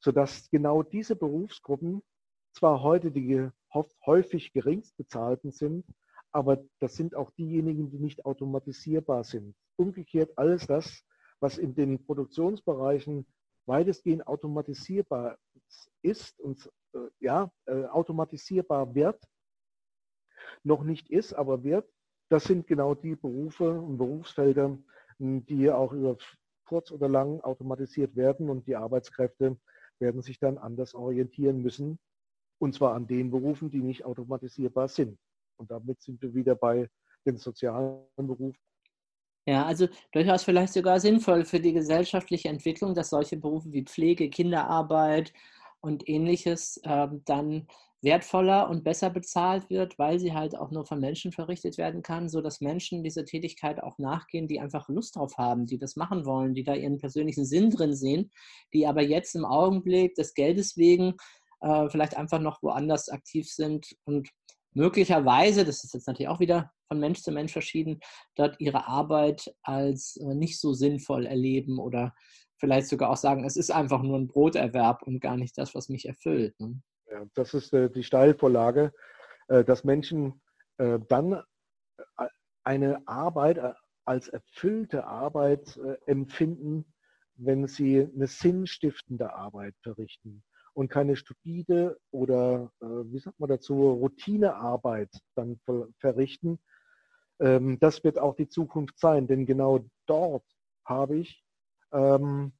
sodass 0.00 0.50
genau 0.50 0.82
diese 0.82 1.16
Berufsgruppen 1.16 2.02
zwar 2.52 2.82
heute 2.82 3.10
die 3.10 3.48
häufig 4.06 4.52
geringst 4.52 4.96
bezahlten 4.96 5.50
sind, 5.50 5.84
aber 6.32 6.64
das 6.80 6.94
sind 6.94 7.14
auch 7.14 7.30
diejenigen, 7.32 7.90
die 7.90 7.98
nicht 7.98 8.24
automatisierbar 8.24 9.24
sind. 9.24 9.54
Umgekehrt 9.76 10.36
alles 10.36 10.66
das, 10.66 11.04
was 11.40 11.58
in 11.58 11.74
den 11.74 12.04
Produktionsbereichen 12.04 13.26
weitestgehend 13.66 14.26
automatisierbar 14.26 15.38
ist 16.02 16.38
und 16.40 16.70
äh, 16.94 16.98
ja, 17.20 17.50
äh, 17.66 17.84
automatisierbar 17.84 18.94
wird, 18.94 19.22
noch 20.64 20.82
nicht 20.82 21.10
ist, 21.10 21.32
aber 21.32 21.62
wird, 21.62 21.88
das 22.28 22.44
sind 22.44 22.66
genau 22.66 22.94
die 22.94 23.14
Berufe 23.14 23.70
und 23.70 23.98
Berufsfelder, 23.98 24.78
die 25.18 25.70
auch 25.70 25.92
über 25.92 26.16
kurz 26.66 26.90
oder 26.90 27.08
lang 27.08 27.40
automatisiert 27.42 28.16
werden 28.16 28.48
und 28.48 28.66
die 28.66 28.76
Arbeitskräfte 28.76 29.58
werden 29.98 30.22
sich 30.22 30.38
dann 30.38 30.58
anders 30.58 30.94
orientieren 30.94 31.62
müssen, 31.62 31.98
und 32.62 32.74
zwar 32.74 32.94
an 32.94 33.08
den 33.08 33.28
Berufen, 33.28 33.70
die 33.70 33.82
nicht 33.82 34.04
automatisierbar 34.04 34.86
sind. 34.86 35.18
Und 35.56 35.68
damit 35.72 36.00
sind 36.00 36.22
wir 36.22 36.32
wieder 36.32 36.54
bei 36.54 36.88
den 37.26 37.36
sozialen 37.36 38.04
Berufen. 38.16 38.56
Ja, 39.48 39.66
also 39.66 39.88
durchaus 40.12 40.44
vielleicht 40.44 40.72
sogar 40.72 41.00
sinnvoll 41.00 41.44
für 41.44 41.58
die 41.58 41.72
gesellschaftliche 41.72 42.48
Entwicklung, 42.48 42.94
dass 42.94 43.10
solche 43.10 43.36
Berufe 43.36 43.72
wie 43.72 43.82
Pflege, 43.82 44.30
Kinderarbeit 44.30 45.32
und 45.80 46.08
ähnliches 46.08 46.76
äh, 46.84 47.08
dann 47.24 47.66
wertvoller 48.00 48.70
und 48.70 48.84
besser 48.84 49.10
bezahlt 49.10 49.68
wird, 49.68 49.98
weil 49.98 50.20
sie 50.20 50.32
halt 50.32 50.56
auch 50.56 50.70
nur 50.70 50.84
von 50.84 51.00
Menschen 51.00 51.32
verrichtet 51.32 51.78
werden 51.78 52.02
kann, 52.02 52.28
sodass 52.28 52.60
Menschen 52.60 53.02
diese 53.02 53.24
Tätigkeit 53.24 53.82
auch 53.82 53.98
nachgehen, 53.98 54.46
die 54.46 54.60
einfach 54.60 54.88
Lust 54.88 55.16
drauf 55.16 55.36
haben, 55.36 55.66
die 55.66 55.78
das 55.78 55.96
machen 55.96 56.24
wollen, 56.26 56.54
die 56.54 56.62
da 56.62 56.74
ihren 56.74 56.98
persönlichen 56.98 57.44
Sinn 57.44 57.70
drin 57.70 57.94
sehen, 57.94 58.30
die 58.72 58.86
aber 58.86 59.02
jetzt 59.02 59.34
im 59.34 59.44
Augenblick 59.44 60.14
des 60.14 60.34
Geldes 60.34 60.76
wegen 60.76 61.14
äh, 61.62 61.88
vielleicht 61.88 62.16
einfach 62.16 62.40
noch 62.40 62.62
woanders 62.62 63.08
aktiv 63.08 63.48
sind 63.48 63.94
und 64.04 64.28
möglicherweise, 64.74 65.64
das 65.64 65.84
ist 65.84 65.94
jetzt 65.94 66.06
natürlich 66.06 66.28
auch 66.28 66.40
wieder 66.40 66.70
von 66.88 67.00
Mensch 67.00 67.22
zu 67.22 67.32
Mensch 67.32 67.52
verschieden, 67.52 68.00
dort 68.34 68.60
ihre 68.60 68.86
Arbeit 68.86 69.54
als 69.62 70.16
äh, 70.16 70.34
nicht 70.34 70.60
so 70.60 70.72
sinnvoll 70.72 71.26
erleben 71.26 71.78
oder 71.78 72.14
vielleicht 72.58 72.88
sogar 72.88 73.10
auch 73.10 73.16
sagen, 73.16 73.44
es 73.44 73.56
ist 73.56 73.70
einfach 73.70 74.02
nur 74.02 74.18
ein 74.18 74.28
Broterwerb 74.28 75.02
und 75.02 75.20
gar 75.20 75.36
nicht 75.36 75.56
das, 75.58 75.74
was 75.74 75.88
mich 75.88 76.06
erfüllt. 76.06 76.58
Ne? 76.60 76.80
Ja, 77.10 77.24
das 77.34 77.54
ist 77.54 77.72
äh, 77.72 77.90
die 77.90 78.04
Steilvorlage, 78.04 78.92
äh, 79.48 79.64
dass 79.64 79.84
Menschen 79.84 80.40
äh, 80.78 80.98
dann 81.08 81.32
äh, 81.32 82.26
eine 82.64 83.06
Arbeit 83.06 83.58
als 84.04 84.28
erfüllte 84.28 85.04
Arbeit 85.04 85.78
empfinden, 86.06 86.84
wenn 87.34 87.66
sie 87.66 88.00
eine 88.00 88.26
sinnstiftende 88.28 89.32
Arbeit 89.32 89.74
verrichten 89.82 90.44
und 90.74 90.88
keine 90.88 91.16
stupide 91.16 91.98
oder, 92.10 92.72
äh, 92.80 92.86
wie 92.86 93.18
sagt 93.18 93.38
man 93.38 93.48
dazu, 93.48 93.92
Routinearbeit 93.92 95.10
dann 95.34 95.60
verrichten. 95.98 96.58
Ähm, 97.40 97.78
das 97.80 98.04
wird 98.04 98.18
auch 98.18 98.36
die 98.36 98.48
Zukunft 98.48 98.98
sein, 98.98 99.26
denn 99.26 99.46
genau 99.46 99.84
dort 100.06 100.44
habe 100.84 101.16
ich, 101.16 101.44
ähm, 101.92 102.52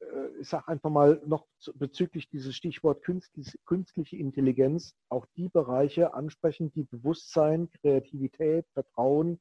äh, 0.00 0.28
ich 0.40 0.48
sage 0.48 0.68
einfach 0.68 0.90
mal 0.90 1.20
noch 1.26 1.46
bezüglich 1.74 2.28
dieses 2.28 2.54
Stichwort 2.54 3.02
künstliche 3.02 4.16
Intelligenz, 4.16 4.94
auch 5.08 5.26
die 5.36 5.48
Bereiche 5.48 6.14
ansprechen, 6.14 6.72
die 6.72 6.84
Bewusstsein, 6.84 7.70
Kreativität, 7.70 8.66
Vertrauen, 8.72 9.40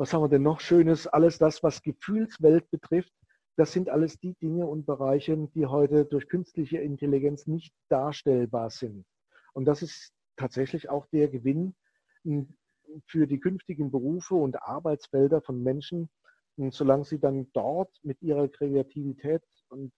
was 0.00 0.14
haben 0.14 0.22
wir 0.22 0.28
denn 0.28 0.42
noch 0.42 0.60
Schönes? 0.60 1.06
Alles 1.06 1.36
das, 1.36 1.62
was 1.62 1.82
Gefühlswelt 1.82 2.70
betrifft, 2.70 3.12
das 3.60 3.72
sind 3.72 3.90
alles 3.90 4.18
die 4.18 4.32
Dinge 4.36 4.66
und 4.66 4.86
Bereiche, 4.86 5.36
die 5.54 5.66
heute 5.66 6.06
durch 6.06 6.30
künstliche 6.30 6.78
Intelligenz 6.78 7.46
nicht 7.46 7.74
darstellbar 7.90 8.70
sind. 8.70 9.04
Und 9.52 9.66
das 9.66 9.82
ist 9.82 10.14
tatsächlich 10.36 10.88
auch 10.88 11.04
der 11.08 11.28
Gewinn 11.28 11.74
hm, 12.22 12.56
für 13.04 13.26
die 13.26 13.38
künftigen 13.38 13.90
Berufe 13.90 14.34
und 14.34 14.62
Arbeitsfelder 14.62 15.42
von 15.42 15.62
Menschen, 15.62 16.08
hm, 16.56 16.72
solange 16.72 17.04
sie 17.04 17.20
dann 17.20 17.52
dort 17.52 17.94
mit 18.02 18.22
ihrer 18.22 18.48
Kreativität 18.48 19.42
und 19.68 19.92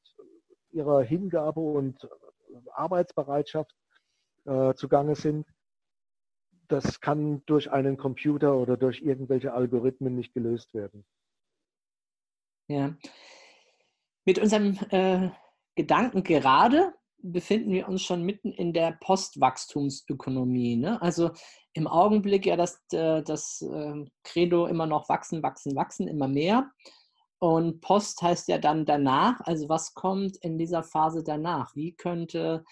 ihrer 0.72 1.04
Hingabe 1.04 1.60
und 1.60 2.08
Arbeitsbereitschaft 2.72 3.76
äh, 4.44 4.74
zugange 4.74 5.14
sind, 5.14 5.46
das 6.66 7.00
kann 7.00 7.46
durch 7.46 7.70
einen 7.70 7.96
Computer 7.96 8.56
oder 8.56 8.76
durch 8.76 9.02
irgendwelche 9.02 9.52
Algorithmen 9.52 10.16
nicht 10.16 10.34
gelöst 10.34 10.74
werden. 10.74 11.04
Ja. 12.66 12.96
Mit 14.24 14.38
unserem 14.38 14.78
äh, 14.90 15.30
Gedanken 15.74 16.22
gerade 16.22 16.94
befinden 17.22 17.72
wir 17.72 17.88
uns 17.88 18.02
schon 18.02 18.22
mitten 18.22 18.52
in 18.52 18.72
der 18.72 18.92
Postwachstumsökonomie. 19.00 20.76
Ne? 20.76 21.00
Also 21.00 21.30
im 21.72 21.86
Augenblick 21.86 22.46
ja 22.46 22.56
das, 22.56 22.80
äh, 22.92 23.22
das 23.22 23.62
äh, 23.62 24.04
Credo 24.24 24.66
immer 24.66 24.86
noch 24.86 25.08
wachsen, 25.08 25.42
wachsen, 25.42 25.74
wachsen, 25.76 26.08
immer 26.08 26.28
mehr. 26.28 26.70
Und 27.38 27.80
Post 27.80 28.22
heißt 28.22 28.48
ja 28.48 28.58
dann 28.58 28.84
danach. 28.84 29.40
Also 29.40 29.68
was 29.68 29.94
kommt 29.94 30.36
in 30.38 30.58
dieser 30.58 30.82
Phase 30.82 31.24
danach? 31.24 31.74
Wie 31.74 31.92
könnte 31.92 32.64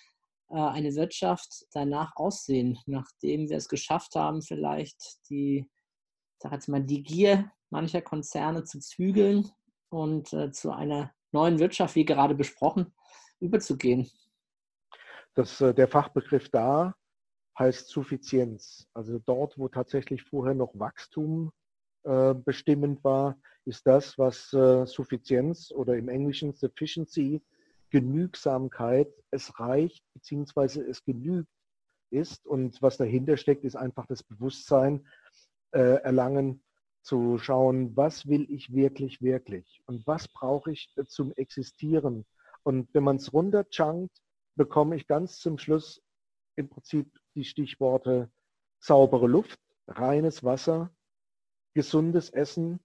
äh, 0.48 0.56
eine 0.56 0.94
Wirtschaft 0.94 1.66
danach 1.72 2.12
aussehen, 2.16 2.78
nachdem 2.86 3.48
wir 3.48 3.56
es 3.56 3.68
geschafft 3.68 4.14
haben, 4.16 4.42
vielleicht 4.42 5.28
die, 5.28 5.68
sag 6.38 6.52
jetzt 6.52 6.68
mal, 6.68 6.82
die 6.82 7.02
Gier 7.02 7.50
mancher 7.70 8.02
Konzerne 8.02 8.64
zu 8.64 8.80
zügeln 8.80 9.50
und 9.90 10.32
äh, 10.32 10.50
zu 10.50 10.72
einer 10.72 11.12
neuen 11.32 11.58
Wirtschaft, 11.58 11.94
wie 11.94 12.04
gerade 12.04 12.34
besprochen, 12.34 12.92
überzugehen? 13.40 14.10
Das, 15.34 15.60
äh, 15.60 15.74
der 15.74 15.88
Fachbegriff 15.88 16.48
da 16.48 16.94
heißt 17.58 17.88
Suffizienz. 17.88 18.88
Also 18.94 19.18
dort, 19.18 19.58
wo 19.58 19.68
tatsächlich 19.68 20.22
vorher 20.22 20.54
noch 20.54 20.72
Wachstum 20.74 21.52
äh, 22.04 22.34
bestimmend 22.34 23.04
war, 23.04 23.38
ist 23.64 23.86
das, 23.86 24.18
was 24.18 24.52
äh, 24.52 24.86
Suffizienz 24.86 25.70
oder 25.70 25.96
im 25.96 26.08
Englischen 26.08 26.54
Sufficiency, 26.54 27.42
Genügsamkeit, 27.90 29.08
es 29.30 29.58
reicht 29.58 30.04
bzw. 30.14 30.80
es 30.80 31.04
genügt 31.04 31.50
ist. 32.10 32.46
Und 32.46 32.80
was 32.82 32.96
dahinter 32.96 33.36
steckt, 33.36 33.64
ist 33.64 33.76
einfach 33.76 34.06
das 34.06 34.22
Bewusstsein 34.22 35.06
äh, 35.72 36.02
erlangen, 36.02 36.62
zu 37.02 37.38
schauen, 37.38 37.96
was 37.96 38.26
will 38.26 38.46
ich 38.50 38.72
wirklich, 38.72 39.22
wirklich 39.22 39.82
und 39.86 40.06
was 40.06 40.28
brauche 40.28 40.72
ich 40.72 40.92
zum 41.06 41.32
Existieren. 41.32 42.26
Und 42.62 42.92
wenn 42.92 43.04
man 43.04 43.16
es 43.16 43.32
runterchunkt, 43.32 44.16
bekomme 44.56 44.96
ich 44.96 45.06
ganz 45.06 45.38
zum 45.38 45.58
Schluss 45.58 46.02
im 46.56 46.68
Prinzip 46.68 47.10
die 47.34 47.44
Stichworte 47.44 48.30
saubere 48.78 49.26
Luft, 49.26 49.58
reines 49.86 50.44
Wasser, 50.44 50.90
gesundes 51.74 52.30
Essen 52.30 52.80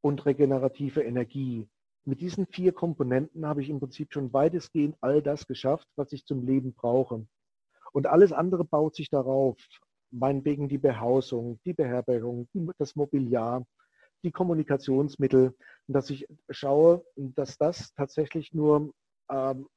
und 0.00 0.24
regenerative 0.26 1.02
Energie. 1.02 1.68
Mit 2.04 2.20
diesen 2.20 2.46
vier 2.46 2.72
Komponenten 2.72 3.46
habe 3.46 3.62
ich 3.62 3.68
im 3.68 3.80
Prinzip 3.80 4.12
schon 4.12 4.32
weitestgehend 4.32 4.96
all 5.00 5.22
das 5.22 5.46
geschafft, 5.46 5.86
was 5.96 6.12
ich 6.12 6.24
zum 6.24 6.46
Leben 6.46 6.72
brauche. 6.72 7.26
Und 7.92 8.06
alles 8.06 8.32
andere 8.32 8.64
baut 8.64 8.94
sich 8.94 9.10
darauf 9.10 9.58
meinetwegen 10.10 10.68
die 10.68 10.78
Behausung, 10.78 11.60
die 11.64 11.74
Beherbergung, 11.74 12.48
das 12.78 12.96
Mobiliar, 12.96 13.64
die 14.24 14.32
Kommunikationsmittel, 14.32 15.54
dass 15.86 16.10
ich 16.10 16.26
schaue, 16.50 17.04
dass 17.16 17.56
das 17.56 17.92
tatsächlich 17.94 18.52
nur 18.52 18.92
ähm, 19.30 19.68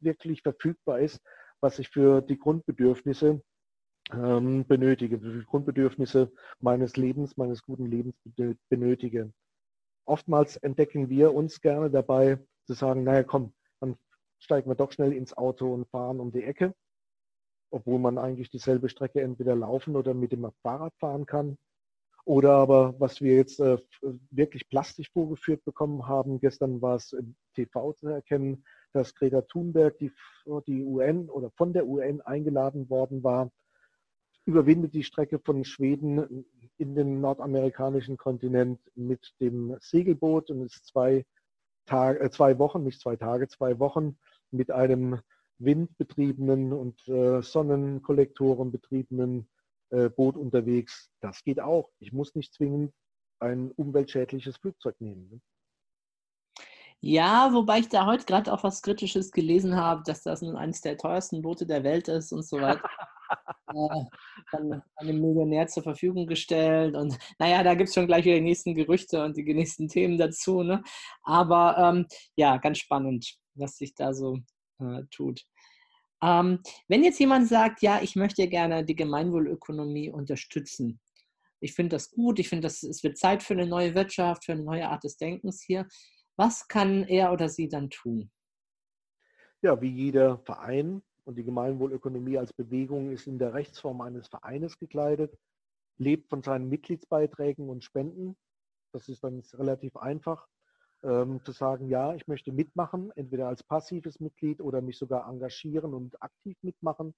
wirklich 0.00 0.42
verfügbar 0.42 1.00
ist, 1.00 1.20
was 1.60 1.78
ich 1.78 1.88
für 1.88 2.20
die 2.20 2.38
Grundbedürfnisse 2.38 3.42
ähm, 4.12 4.66
benötige, 4.66 5.18
für 5.18 5.38
die 5.40 5.44
Grundbedürfnisse 5.44 6.30
meines 6.60 6.96
Lebens, 6.96 7.36
meines 7.36 7.62
guten 7.62 7.86
Lebens 7.86 8.14
benötige. 8.68 9.32
Oftmals 10.04 10.56
entdecken 10.56 11.08
wir 11.08 11.34
uns 11.34 11.60
gerne 11.60 11.90
dabei 11.90 12.38
zu 12.66 12.74
sagen, 12.74 13.04
naja 13.04 13.22
komm, 13.22 13.52
dann 13.80 13.96
steigen 14.38 14.70
wir 14.70 14.74
doch 14.74 14.92
schnell 14.92 15.12
ins 15.12 15.36
Auto 15.36 15.72
und 15.72 15.88
fahren 15.88 16.20
um 16.20 16.30
die 16.30 16.44
Ecke 16.44 16.74
obwohl 17.70 17.98
man 17.98 18.18
eigentlich 18.18 18.50
dieselbe 18.50 18.88
Strecke 18.88 19.20
entweder 19.20 19.54
laufen 19.54 19.96
oder 19.96 20.14
mit 20.14 20.32
dem 20.32 20.50
Fahrrad 20.62 20.94
fahren 20.96 21.26
kann. 21.26 21.56
Oder 22.24 22.52
aber, 22.52 22.94
was 22.98 23.22
wir 23.22 23.36
jetzt 23.36 23.58
äh, 23.60 23.78
wirklich 24.30 24.68
plastisch 24.68 25.10
vorgeführt 25.10 25.64
bekommen 25.64 26.06
haben, 26.06 26.40
gestern 26.40 26.82
war 26.82 26.96
es 26.96 27.12
im 27.12 27.36
TV 27.54 27.94
zu 27.94 28.08
erkennen, 28.08 28.64
dass 28.92 29.14
Greta 29.14 29.42
Thunberg, 29.42 29.96
die, 29.98 30.12
die 30.66 30.84
UN 30.84 31.30
oder 31.30 31.50
von 31.56 31.72
der 31.72 31.86
UN 31.86 32.20
eingeladen 32.20 32.90
worden 32.90 33.24
war, 33.24 33.50
überwindet 34.44 34.94
die 34.94 35.04
Strecke 35.04 35.38
von 35.38 35.64
Schweden 35.64 36.44
in 36.76 36.94
den 36.94 37.20
nordamerikanischen 37.20 38.16
Kontinent 38.16 38.80
mit 38.94 39.34
dem 39.40 39.76
Segelboot 39.80 40.50
und 40.50 40.62
ist 40.62 40.86
zwei, 40.86 41.24
Tage, 41.86 42.20
äh, 42.20 42.30
zwei 42.30 42.58
Wochen, 42.58 42.82
nicht 42.84 43.00
zwei 43.00 43.16
Tage, 43.16 43.48
zwei 43.48 43.78
Wochen 43.78 44.18
mit 44.50 44.70
einem 44.70 45.20
windbetriebenen 45.58 46.72
und 46.72 47.06
äh, 47.08 47.42
Sonnenkollektoren 47.42 48.70
betriebenen 48.70 49.48
äh, 49.90 50.08
Boot 50.08 50.36
unterwegs. 50.36 51.10
Das 51.20 51.42
geht 51.42 51.60
auch. 51.60 51.90
Ich 51.98 52.12
muss 52.12 52.34
nicht 52.34 52.54
zwingend 52.54 52.92
ein 53.40 53.70
umweltschädliches 53.72 54.56
Flugzeug 54.56 55.00
nehmen. 55.00 55.28
Ne? 55.30 55.40
Ja, 57.00 57.52
wobei 57.52 57.78
ich 57.78 57.88
da 57.88 58.06
heute 58.06 58.24
gerade 58.24 58.52
auch 58.52 58.64
was 58.64 58.82
Kritisches 58.82 59.30
gelesen 59.30 59.76
habe, 59.76 60.02
dass 60.04 60.22
das 60.22 60.42
nun 60.42 60.56
eines 60.56 60.80
der 60.80 60.96
teuersten 60.96 61.42
Boote 61.42 61.64
der 61.64 61.84
Welt 61.84 62.08
ist 62.08 62.32
und 62.32 62.44
so 62.44 62.60
weiter. 62.60 62.82
äh, 63.68 64.04
dann 64.50 64.82
einem 64.96 65.20
Millionär 65.20 65.68
zur 65.68 65.84
Verfügung 65.84 66.26
gestellt. 66.26 66.96
Und 66.96 67.16
naja, 67.38 67.62
da 67.62 67.74
gibt 67.74 67.88
es 67.88 67.94
schon 67.94 68.08
gleich 68.08 68.24
wieder 68.24 68.34
die 68.36 68.42
nächsten 68.42 68.74
Gerüchte 68.74 69.24
und 69.24 69.36
die 69.36 69.54
nächsten 69.54 69.86
Themen 69.86 70.18
dazu. 70.18 70.62
Ne? 70.64 70.82
Aber 71.22 71.78
ähm, 71.78 72.06
ja, 72.34 72.56
ganz 72.56 72.78
spannend, 72.78 73.36
was 73.54 73.76
sich 73.76 73.94
da 73.94 74.12
so 74.12 74.38
äh, 74.80 75.02
tut. 75.10 75.44
Ähm, 76.22 76.60
wenn 76.88 77.04
jetzt 77.04 77.20
jemand 77.20 77.48
sagt, 77.48 77.82
ja, 77.82 78.00
ich 78.02 78.16
möchte 78.16 78.48
gerne 78.48 78.84
die 78.84 78.96
Gemeinwohlökonomie 78.96 80.10
unterstützen, 80.10 81.00
ich 81.60 81.74
finde 81.74 81.96
das 81.96 82.10
gut, 82.10 82.38
ich 82.38 82.48
finde, 82.48 82.68
es 82.68 83.02
wird 83.02 83.18
Zeit 83.18 83.42
für 83.42 83.54
eine 83.54 83.66
neue 83.66 83.94
Wirtschaft, 83.94 84.44
für 84.44 84.52
eine 84.52 84.62
neue 84.62 84.88
Art 84.88 85.04
des 85.04 85.16
Denkens 85.16 85.62
hier. 85.62 85.86
Was 86.36 86.68
kann 86.68 87.04
er 87.04 87.32
oder 87.32 87.48
sie 87.48 87.68
dann 87.68 87.90
tun? 87.90 88.30
Ja, 89.60 89.80
wie 89.80 89.90
jeder 89.90 90.38
Verein 90.38 91.02
und 91.24 91.36
die 91.36 91.44
Gemeinwohlökonomie 91.44 92.38
als 92.38 92.52
Bewegung 92.52 93.10
ist 93.10 93.26
in 93.26 93.38
der 93.38 93.54
Rechtsform 93.54 94.00
eines 94.00 94.28
Vereines 94.28 94.78
gekleidet, 94.78 95.36
lebt 95.96 96.28
von 96.28 96.42
seinen 96.42 96.68
Mitgliedsbeiträgen 96.68 97.68
und 97.68 97.82
Spenden. 97.82 98.36
Das 98.92 99.08
ist 99.08 99.24
dann 99.24 99.42
relativ 99.54 99.96
einfach 99.96 100.46
ähm, 101.02 101.40
zu 101.44 101.52
sagen, 101.52 101.88
ja, 101.88 102.14
ich 102.14 102.26
möchte 102.26 102.52
mitmachen, 102.52 103.12
entweder 103.16 103.48
als 103.48 103.62
passives 103.62 104.20
Mitglied 104.20 104.60
oder 104.60 104.80
mich 104.80 104.98
sogar 104.98 105.28
engagieren 105.28 105.94
und 105.94 106.20
aktiv 106.22 106.56
mitmachen. 106.62 107.14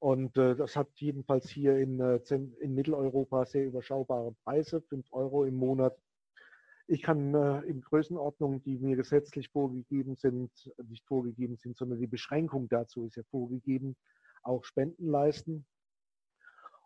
Und 0.00 0.36
äh, 0.36 0.54
das 0.54 0.76
hat 0.76 0.88
jedenfalls 0.96 1.48
hier 1.48 1.76
in, 1.78 2.00
äh, 2.00 2.20
in 2.60 2.74
Mitteleuropa 2.74 3.44
sehr 3.44 3.66
überschaubare 3.66 4.32
Preise, 4.44 4.80
5 4.80 5.12
Euro 5.12 5.44
im 5.44 5.56
Monat. 5.56 5.98
Ich 6.86 7.02
kann 7.02 7.34
äh, 7.34 7.60
in 7.62 7.80
Größenordnungen, 7.80 8.62
die 8.62 8.78
mir 8.78 8.96
gesetzlich 8.96 9.50
vorgegeben 9.50 10.16
sind, 10.16 10.50
nicht 10.88 11.04
vorgegeben 11.04 11.56
sind, 11.56 11.76
sondern 11.76 11.98
die 11.98 12.06
Beschränkung 12.06 12.68
dazu 12.68 13.06
ist 13.06 13.16
ja 13.16 13.24
vorgegeben, 13.30 13.96
auch 14.42 14.64
Spenden 14.64 15.10
leisten. 15.10 15.66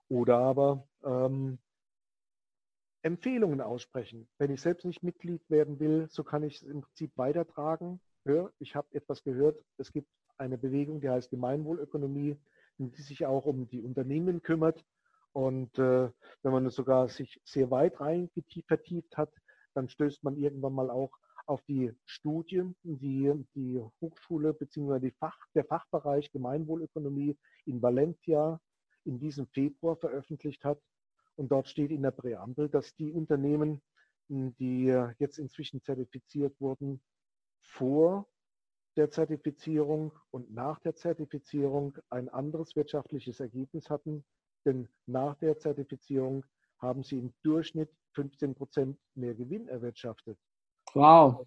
Oder 0.09 0.39
aber 0.39 0.89
ähm, 1.05 1.59
Empfehlungen 3.03 3.61
aussprechen. 3.61 4.29
Wenn 4.39 4.53
ich 4.53 4.61
selbst 4.61 4.85
nicht 4.85 5.03
Mitglied 5.03 5.43
werden 5.51 5.81
will, 5.81 6.09
so 6.11 6.23
kann 6.25 6.45
ich 6.45 6.57
es 6.57 6.63
im 6.63 6.83
Prinzip 6.83 7.13
weitertragen. 7.17 8.01
Ja, 8.25 8.51
ich 8.59 8.77
habe 8.77 8.89
etwas 8.93 9.25
gehört, 9.25 9.59
es 9.79 9.93
gibt 9.93 10.09
eine 10.39 10.57
Bewegung, 10.57 11.01
die 11.01 11.11
heißt 11.11 11.31
Gemeinwohlökonomie, 11.31 12.37
die 12.79 13.03
sich 13.03 13.27
auch 13.27 13.47
um 13.47 13.69
die 13.69 13.83
Unternehmen 13.83 14.43
kümmert. 14.43 14.85
Und 15.33 15.79
äh, 15.79 16.11
wenn 16.43 16.53
man 16.53 16.69
sogar 16.71 17.09
sich 17.09 17.41
sehr 17.45 17.71
weit 17.71 18.01
rein 18.01 18.31
vertieft 18.67 19.17
hat, 19.17 19.33
dann 19.75 19.89
stößt 19.89 20.23
man 20.23 20.37
irgendwann 20.37 20.75
mal 20.75 20.91
auch 20.91 21.17
auf 21.47 21.63
die 21.63 21.93
Studie, 22.05 22.63
die 22.83 23.33
die 23.55 23.83
Hochschule 24.01 24.55
bzw. 24.55 25.11
Fach, 25.19 25.39
der 25.55 25.65
Fachbereich 25.65 26.31
Gemeinwohlökonomie 26.31 27.37
in 27.65 27.83
Valencia 27.83 28.61
in 29.05 29.19
diesem 29.19 29.47
Februar 29.49 29.97
veröffentlicht 29.97 30.65
hat. 30.65 30.79
Und 31.37 31.51
dort 31.51 31.69
steht 31.69 31.91
in 31.91 32.03
der 32.03 32.11
Präambel, 32.11 32.69
dass 32.69 32.95
die 32.95 33.13
Unternehmen, 33.13 33.83
die 34.29 34.87
jetzt 35.19 35.39
inzwischen 35.39 35.83
zertifiziert 35.83 36.61
wurden, 36.61 37.03
vor 37.63 38.29
der 38.97 39.11
Zertifizierung 39.11 40.13
und 40.31 40.53
nach 40.53 40.79
der 40.81 40.95
Zertifizierung 40.95 41.97
ein 42.11 42.29
anderes 42.29 42.77
wirtschaftliches 42.77 43.41
Ergebnis 43.41 43.89
hatten. 43.89 44.25
Denn 44.65 44.89
nach 45.07 45.35
der 45.37 45.59
Zertifizierung 45.59 46.45
haben 46.79 47.03
sie 47.03 47.19
im 47.19 47.33
Durchschnitt 47.43 47.91
15 48.15 48.55
Prozent 48.55 48.99
mehr 49.15 49.35
Gewinn 49.35 49.69
erwirtschaftet. 49.69 50.39
Wow. 50.93 51.47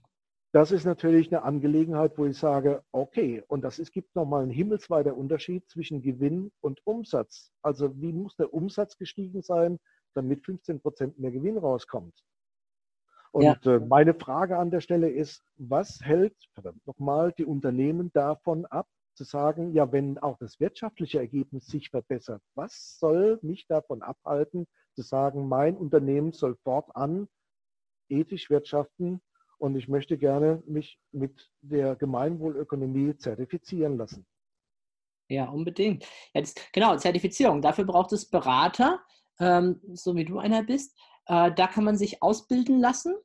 Das 0.56 0.72
ist 0.72 0.86
natürlich 0.86 1.28
eine 1.34 1.44
Angelegenheit, 1.44 2.18
wo 2.18 2.26
ich 2.26 2.38
sage, 2.38 2.82
okay, 2.94 3.44
und 3.50 3.62
das 3.62 3.78
ist, 3.78 3.92
gibt 3.92 4.16
nochmal 4.16 4.44
einen 4.44 4.52
himmelsweiter 4.52 5.14
Unterschied 5.18 5.70
zwischen 5.70 6.02
Gewinn 6.02 6.50
und 6.62 6.80
Umsatz. 6.86 7.52
Also 7.62 8.00
wie 8.00 8.14
muss 8.14 8.38
der 8.38 8.54
Umsatz 8.54 8.98
gestiegen 8.98 9.42
sein, 9.42 9.80
damit 10.14 10.46
15 10.46 10.80
Prozent 10.80 11.20
mehr 11.20 11.32
Gewinn 11.32 11.58
rauskommt? 11.58 12.24
Und 13.34 13.44
ja. 13.44 13.58
Äh, 13.66 13.80
meine 13.82 14.14
Frage 14.14 14.58
an 14.58 14.72
der 14.72 14.80
Stelle 14.80 15.10
ist, 15.10 15.44
was 15.58 16.00
hält, 16.02 16.38
verdammt 16.54 16.88
nochmal, 16.88 17.34
die 17.34 17.44
Unternehmen 17.44 18.14
davon 18.14 18.66
ab, 18.66 18.88
zu 19.14 19.26
sagen, 19.26 19.74
ja, 19.74 19.92
wenn 19.92 20.18
auch 20.20 20.38
das 20.38 20.62
wirtschaftliche 20.62 21.20
Ergebnis 21.20 21.66
sich 21.66 21.90
verbessert, 21.90 22.42
was 22.54 22.98
soll 22.98 23.40
mich 23.42 23.68
davon 23.68 24.02
abhalten, 24.02 24.68
zu 24.94 25.02
sagen, 25.02 25.50
mein 25.50 25.76
Unternehmen 25.76 26.32
soll 26.32 26.56
fortan 26.64 27.28
ethisch 28.08 28.50
wirtschaften 28.50 29.20
und 29.58 29.76
ich 29.76 29.88
möchte 29.88 30.18
gerne 30.18 30.62
mich 30.66 31.00
mit 31.12 31.52
der 31.62 31.96
Gemeinwohlökonomie 31.96 33.18
zertifizieren 33.18 33.98
lassen. 33.98 34.26
Ja, 35.28 35.50
unbedingt. 35.50 36.06
Jetzt, 36.34 36.72
genau, 36.72 36.96
Zertifizierung. 36.98 37.62
Dafür 37.62 37.86
braucht 37.86 38.12
es 38.14 38.30
Berater, 38.30 39.02
ähm, 39.40 39.82
so 39.94 40.16
wie 40.16 40.26
du 40.26 40.38
einer 40.38 40.64
bist. 40.64 40.96
Äh, 41.26 41.52
da 41.54 41.68
kann 41.68 41.84
man 41.84 41.98
sich 41.98 42.22
ausbilden 42.22 42.80
lassen. 42.80 43.16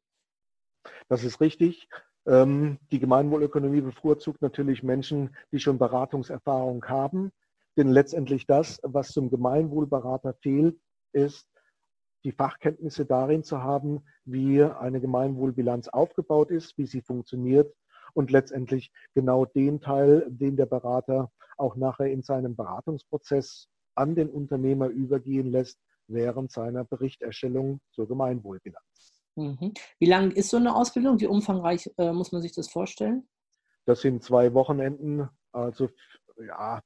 Das 1.08 1.24
ist 1.24 1.40
richtig. 1.40 1.88
Ähm, 2.26 2.78
die 2.90 3.00
Gemeinwohlökonomie 3.00 3.82
bevorzugt 3.82 4.40
natürlich 4.40 4.82
Menschen, 4.82 5.36
die 5.52 5.58
schon 5.58 5.78
Beratungserfahrung 5.78 6.84
haben. 6.86 7.32
Denn 7.76 7.88
letztendlich 7.88 8.46
das, 8.46 8.80
was 8.82 9.12
zum 9.12 9.30
Gemeinwohlberater 9.30 10.34
fehlt, 10.34 10.78
ist 11.12 11.49
die 12.24 12.32
Fachkenntnisse 12.32 13.06
darin 13.06 13.42
zu 13.42 13.62
haben, 13.62 14.04
wie 14.24 14.62
eine 14.62 15.00
Gemeinwohlbilanz 15.00 15.88
aufgebaut 15.88 16.50
ist, 16.50 16.76
wie 16.78 16.86
sie 16.86 17.00
funktioniert 17.00 17.74
und 18.14 18.30
letztendlich 18.30 18.92
genau 19.14 19.44
den 19.44 19.80
Teil, 19.80 20.26
den 20.28 20.56
der 20.56 20.66
Berater 20.66 21.30
auch 21.56 21.76
nachher 21.76 22.10
in 22.10 22.22
seinem 22.22 22.56
Beratungsprozess 22.56 23.68
an 23.94 24.14
den 24.14 24.30
Unternehmer 24.30 24.88
übergehen 24.88 25.50
lässt 25.50 25.78
während 26.08 26.50
seiner 26.50 26.84
Berichterstellung 26.84 27.80
zur 27.92 28.08
Gemeinwohlbilanz. 28.08 29.22
Mhm. 29.36 29.72
Wie 29.98 30.06
lang 30.06 30.32
ist 30.32 30.50
so 30.50 30.56
eine 30.56 30.74
Ausbildung? 30.74 31.20
Wie 31.20 31.26
umfangreich 31.26 31.90
äh, 31.98 32.12
muss 32.12 32.32
man 32.32 32.42
sich 32.42 32.52
das 32.52 32.68
vorstellen? 32.68 33.28
Das 33.86 34.00
sind 34.00 34.22
zwei 34.22 34.52
Wochenenden, 34.54 35.28
also 35.52 35.88
ja, 36.36 36.82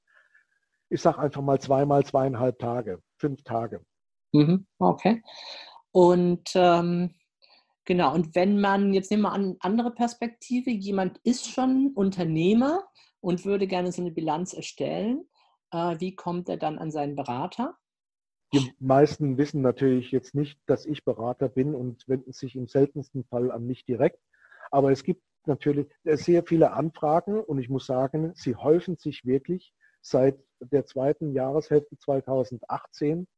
ich 0.88 1.00
sage 1.00 1.18
einfach 1.18 1.42
mal 1.42 1.60
zweimal 1.60 2.04
zweieinhalb 2.04 2.58
Tage, 2.58 3.02
fünf 3.16 3.42
Tage. 3.42 3.84
Mhm, 4.34 4.66
okay. 4.80 5.22
Und 5.92 6.50
ähm, 6.56 7.14
genau, 7.84 8.12
und 8.12 8.34
wenn 8.34 8.60
man, 8.60 8.92
jetzt 8.92 9.10
nehmen 9.10 9.22
wir 9.22 9.32
an, 9.32 9.56
andere 9.60 9.92
Perspektive, 9.92 10.70
jemand 10.70 11.18
ist 11.18 11.48
schon 11.48 11.92
Unternehmer 11.94 12.82
und 13.20 13.44
würde 13.44 13.68
gerne 13.68 13.92
so 13.92 14.02
eine 14.02 14.10
Bilanz 14.10 14.52
erstellen, 14.52 15.24
äh, 15.70 16.00
wie 16.00 16.16
kommt 16.16 16.48
er 16.48 16.56
dann 16.56 16.78
an 16.78 16.90
seinen 16.90 17.14
Berater? 17.14 17.76
Die 18.52 18.72
meisten 18.80 19.38
wissen 19.38 19.62
natürlich 19.62 20.10
jetzt 20.10 20.34
nicht, 20.34 20.58
dass 20.66 20.84
ich 20.84 21.04
Berater 21.04 21.48
bin 21.48 21.74
und 21.74 22.06
wenden 22.08 22.32
sich 22.32 22.56
im 22.56 22.66
seltensten 22.66 23.24
Fall 23.24 23.52
an 23.52 23.66
mich 23.66 23.84
direkt. 23.84 24.18
Aber 24.72 24.90
es 24.90 25.04
gibt 25.04 25.22
natürlich 25.46 25.86
sehr 26.04 26.42
viele 26.44 26.72
Anfragen 26.72 27.40
und 27.40 27.60
ich 27.60 27.68
muss 27.68 27.86
sagen, 27.86 28.32
sie 28.34 28.56
häufen 28.56 28.96
sich 28.96 29.24
wirklich 29.24 29.72
seit 30.00 30.38
der 30.60 30.86
zweiten 30.86 31.32
Jahreshälfte 31.32 31.96
2018 31.98 33.28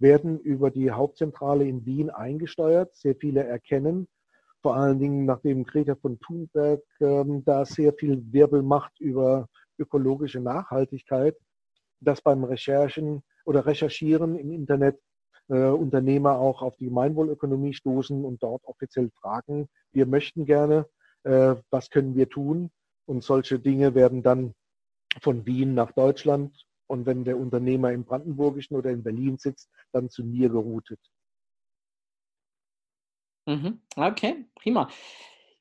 werden 0.00 0.40
über 0.40 0.70
die 0.70 0.90
Hauptzentrale 0.90 1.66
in 1.66 1.84
Wien 1.86 2.10
eingesteuert. 2.10 2.94
Sehr 2.96 3.14
viele 3.14 3.44
erkennen, 3.44 4.08
vor 4.62 4.76
allen 4.76 4.98
Dingen 4.98 5.24
nachdem 5.24 5.64
Greta 5.64 5.94
von 5.94 6.18
Thunberg 6.20 6.82
ähm, 7.00 7.44
da 7.44 7.64
sehr 7.64 7.92
viel 7.94 8.22
Wirbel 8.32 8.62
macht 8.62 8.98
über 9.00 9.48
ökologische 9.78 10.40
Nachhaltigkeit, 10.40 11.36
dass 12.00 12.20
beim 12.20 12.44
Recherchen 12.44 13.22
oder 13.44 13.66
Recherchieren 13.66 14.36
im 14.36 14.50
Internet 14.52 14.98
äh, 15.48 15.68
Unternehmer 15.68 16.38
auch 16.38 16.62
auf 16.62 16.76
die 16.76 16.86
Gemeinwohlökonomie 16.86 17.74
stoßen 17.74 18.24
und 18.24 18.42
dort 18.42 18.64
offiziell 18.64 19.10
fragen, 19.20 19.68
wir 19.92 20.06
möchten 20.06 20.44
gerne, 20.44 20.86
äh, 21.24 21.56
was 21.70 21.90
können 21.90 22.14
wir 22.14 22.28
tun? 22.28 22.70
Und 23.06 23.24
solche 23.24 23.58
Dinge 23.58 23.94
werden 23.94 24.22
dann 24.22 24.54
von 25.20 25.46
Wien 25.46 25.74
nach 25.74 25.92
Deutschland 25.92 26.54
und 26.90 27.06
wenn 27.06 27.24
der 27.24 27.38
Unternehmer 27.38 27.92
im 27.92 28.04
Brandenburgischen 28.04 28.76
oder 28.76 28.90
in 28.90 29.04
Berlin 29.04 29.38
sitzt, 29.38 29.70
dann 29.92 30.10
zu 30.10 30.24
mir 30.24 30.48
geroutet. 30.48 30.98
Mhm. 33.46 33.80
Okay, 33.96 34.46
prima. 34.56 34.90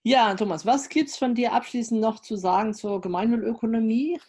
Ja, 0.02 0.34
Thomas, 0.34 0.66
was 0.66 0.90
gibt 0.90 1.10
es 1.10 1.18
von 1.18 1.36
dir 1.36 1.54
abschließend 1.54 2.02
noch 2.02 2.20
zu 2.20 2.36
sagen 2.36 2.74
zur 2.74 3.00
Gemeinwohlökonomie? 3.00 4.20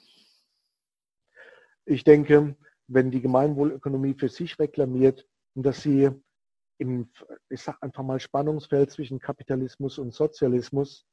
Ich 1.86 2.05
denke, 2.05 2.57
wenn 2.86 3.11
die 3.11 3.22
Gemeinwohlökonomie 3.22 4.14
für 4.14 4.28
sich 4.28 4.59
reklamiert 4.59 5.26
dass 5.55 5.82
sie 5.82 6.09
im, 6.78 7.11
ich 7.48 7.61
sage 7.61 7.82
einfach 7.82 8.05
mal, 8.05 8.20
Spannungsfeld 8.20 8.90
zwischen 8.90 9.18
Kapitalismus 9.18 9.98
und 9.98 10.14
Sozialismus 10.14 11.07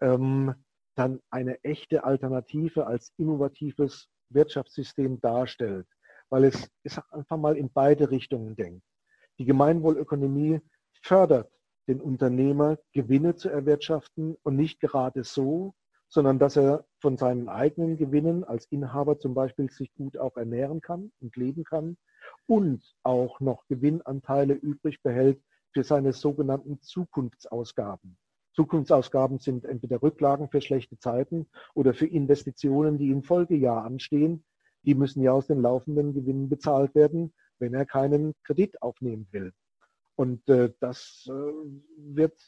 ähm, 0.00 0.54
dann 0.96 1.20
eine 1.30 1.62
echte 1.62 2.02
Alternative 2.04 2.86
als 2.86 3.12
innovatives 3.16 4.08
Wirtschaftssystem 4.30 5.20
darstellt, 5.20 5.86
weil 6.28 6.44
es, 6.44 6.70
sag 6.84 7.12
einfach 7.12 7.36
mal, 7.36 7.56
in 7.56 7.72
beide 7.72 8.10
Richtungen 8.10 8.56
denkt. 8.56 8.82
Die 9.38 9.44
Gemeinwohlökonomie 9.44 10.60
fördert 11.02 11.50
den 11.88 12.00
Unternehmer, 12.00 12.78
Gewinne 12.92 13.34
zu 13.36 13.48
erwirtschaften 13.48 14.36
und 14.42 14.56
nicht 14.56 14.80
gerade 14.80 15.24
so, 15.24 15.74
sondern 16.08 16.38
dass 16.38 16.56
er 16.56 16.84
von 17.00 17.16
seinen 17.16 17.48
eigenen 17.48 17.96
Gewinnen 17.96 18.44
als 18.44 18.66
Inhaber 18.66 19.18
zum 19.18 19.34
Beispiel 19.34 19.70
sich 19.70 19.92
gut 19.94 20.16
auch 20.18 20.36
ernähren 20.36 20.80
kann 20.80 21.12
und 21.20 21.36
leben 21.36 21.64
kann 21.64 21.96
und 22.46 22.84
auch 23.02 23.40
noch 23.40 23.66
Gewinnanteile 23.68 24.54
übrig 24.54 25.02
behält 25.02 25.40
für 25.72 25.84
seine 25.84 26.12
sogenannten 26.12 26.80
Zukunftsausgaben. 26.82 28.18
Zukunftsausgaben 28.52 29.38
sind 29.38 29.64
entweder 29.64 30.02
Rücklagen 30.02 30.48
für 30.48 30.60
schlechte 30.60 30.98
Zeiten 30.98 31.46
oder 31.74 31.94
für 31.94 32.06
Investitionen, 32.06 32.98
die 32.98 33.10
im 33.10 33.22
Folgejahr 33.22 33.84
anstehen. 33.84 34.44
Die 34.82 34.94
müssen 34.94 35.22
ja 35.22 35.32
aus 35.32 35.46
den 35.46 35.62
laufenden 35.62 36.14
Gewinnen 36.14 36.48
bezahlt 36.48 36.94
werden, 36.94 37.32
wenn 37.58 37.74
er 37.74 37.86
keinen 37.86 38.34
Kredit 38.44 38.82
aufnehmen 38.82 39.28
will. 39.30 39.52
Und 40.16 40.48
äh, 40.48 40.72
das 40.80 41.28
äh, 41.28 41.32
wird 41.96 42.38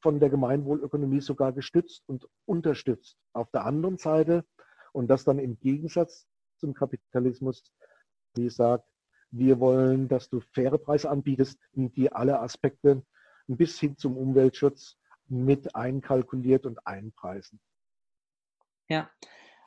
von 0.00 0.20
der 0.20 0.30
Gemeinwohlökonomie 0.30 1.20
sogar 1.20 1.52
gestützt 1.52 2.02
und 2.06 2.28
unterstützt. 2.46 3.16
Auf 3.32 3.50
der 3.50 3.64
anderen 3.64 3.98
Seite, 3.98 4.44
und 4.92 5.08
das 5.08 5.24
dann 5.24 5.38
im 5.38 5.58
Gegensatz 5.58 6.26
zum 6.58 6.74
Kapitalismus, 6.74 7.72
wie 8.34 8.48
sagt, 8.48 8.88
wir 9.30 9.60
wollen, 9.60 10.08
dass 10.08 10.28
du 10.28 10.40
faire 10.52 10.78
Preise 10.78 11.10
anbietest, 11.10 11.58
die 11.72 12.12
alle 12.12 12.40
Aspekte 12.40 13.02
bis 13.46 13.78
hin 13.78 13.96
zum 13.96 14.16
Umweltschutz 14.16 14.98
mit 15.32 15.74
einkalkuliert 15.74 16.66
und 16.66 16.86
einpreisen. 16.86 17.60
Ja, 18.88 19.10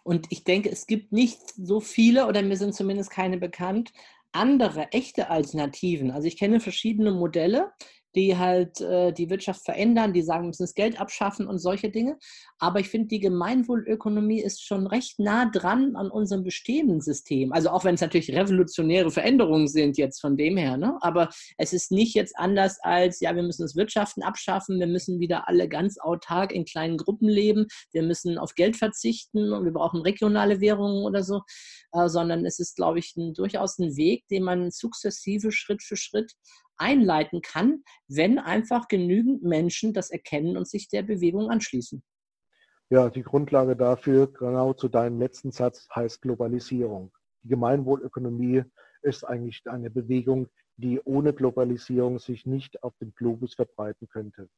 und 0.03 0.27
ich 0.29 0.43
denke, 0.43 0.69
es 0.69 0.85
gibt 0.85 1.11
nicht 1.11 1.41
so 1.55 1.79
viele, 1.79 2.27
oder 2.27 2.43
mir 2.43 2.57
sind 2.57 2.75
zumindest 2.75 3.09
keine 3.09 3.37
bekannt, 3.37 3.91
andere 4.31 4.91
echte 4.91 5.29
Alternativen. 5.29 6.11
Also 6.11 6.27
ich 6.27 6.37
kenne 6.37 6.59
verschiedene 6.59 7.11
Modelle, 7.11 7.73
die 8.15 8.37
halt 8.37 8.81
äh, 8.81 9.11
die 9.11 9.29
Wirtschaft 9.29 9.63
verändern, 9.63 10.13
die 10.13 10.21
sagen, 10.21 10.43
wir 10.43 10.47
müssen 10.47 10.63
das 10.63 10.73
Geld 10.73 10.99
abschaffen 10.99 11.47
und 11.47 11.59
solche 11.59 11.89
Dinge. 11.89 12.17
Aber 12.57 12.79
ich 12.79 12.89
finde, 12.89 13.07
die 13.07 13.19
Gemeinwohlökonomie 13.19 14.41
ist 14.41 14.65
schon 14.65 14.87
recht 14.87 15.19
nah 15.19 15.45
dran 15.45 15.95
an 15.95 16.09
unserem 16.09 16.43
bestehenden 16.43 17.01
System. 17.01 17.51
Also 17.51 17.69
auch 17.69 17.83
wenn 17.83 17.95
es 17.95 18.01
natürlich 18.01 18.33
revolutionäre 18.33 19.11
Veränderungen 19.11 19.67
sind 19.67 19.97
jetzt 19.97 20.21
von 20.21 20.37
dem 20.37 20.57
her. 20.57 20.77
Ne? 20.77 20.97
Aber 21.01 21.29
es 21.57 21.73
ist 21.73 21.91
nicht 21.91 22.15
jetzt 22.15 22.37
anders 22.37 22.79
als, 22.81 23.19
ja, 23.19 23.35
wir 23.35 23.43
müssen 23.43 23.63
das 23.63 23.75
Wirtschaften 23.75 24.23
abschaffen, 24.23 24.79
wir 24.79 24.87
müssen 24.87 25.19
wieder 25.19 25.47
alle 25.47 25.67
ganz 25.67 25.97
autark 25.97 26.51
in 26.53 26.65
kleinen 26.65 26.97
Gruppen 26.97 27.27
leben, 27.27 27.67
wir 27.91 28.03
müssen 28.03 28.37
auf 28.37 28.55
Geld 28.55 28.77
verzichten 28.77 29.51
und 29.51 29.65
wir 29.65 29.73
brauchen 29.73 30.01
regionale 30.01 30.61
Währungen 30.61 31.03
oder 31.03 31.23
so, 31.23 31.41
äh, 31.91 32.07
sondern 32.07 32.45
es 32.45 32.59
ist, 32.59 32.77
glaube 32.77 32.99
ich, 32.99 33.15
ein, 33.17 33.33
durchaus 33.33 33.77
ein 33.77 33.97
Weg, 33.97 34.27
den 34.29 34.43
man 34.43 34.71
sukzessive 34.71 35.51
Schritt 35.51 35.83
für 35.83 35.97
Schritt 35.97 36.33
einleiten 36.77 37.41
kann, 37.41 37.83
wenn 38.07 38.39
einfach 38.39 38.87
genügend 38.87 39.43
Menschen 39.43 39.93
das 39.93 40.09
erkennen 40.09 40.57
und 40.57 40.67
sich 40.67 40.89
der 40.89 41.03
Bewegung 41.03 41.49
anschließen. 41.49 42.03
Ja, 42.89 43.09
die 43.09 43.23
Grundlage 43.23 43.75
dafür, 43.75 44.31
genau 44.31 44.73
zu 44.73 44.87
deinem 44.87 45.19
letzten 45.19 45.51
Satz, 45.51 45.87
heißt 45.95 46.21
Globalisierung. 46.21 47.11
Die 47.43 47.49
Gemeinwohlökonomie 47.49 48.63
ist 49.01 49.23
eigentlich 49.23 49.63
eine 49.65 49.89
Bewegung, 49.89 50.47
die 50.77 50.99
ohne 51.03 51.33
Globalisierung 51.33 52.19
sich 52.19 52.45
nicht 52.45 52.83
auf 52.83 52.95
dem 52.97 53.13
Globus 53.15 53.55
verbreiten 53.55 54.07
könnte. 54.07 54.49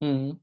Mhm. 0.00 0.40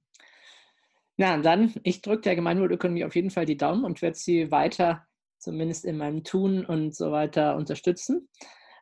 Na, 1.18 1.38
dann, 1.38 1.74
ich 1.84 2.02
drücke 2.02 2.24
der 2.24 2.36
Gemeinwohlökonomie 2.36 3.06
auf 3.06 3.16
jeden 3.16 3.30
Fall 3.30 3.46
die 3.46 3.58
Daumen 3.58 3.86
und 3.86 4.02
werde 4.02 4.18
sie 4.18 4.52
weiter, 4.52 5.06
zumindest 5.38 5.86
in 5.86 5.98
meinem 5.98 6.24
Tun 6.24 6.66
und 6.66 6.94
so 6.94 7.12
weiter, 7.12 7.56
unterstützen. 7.56 8.30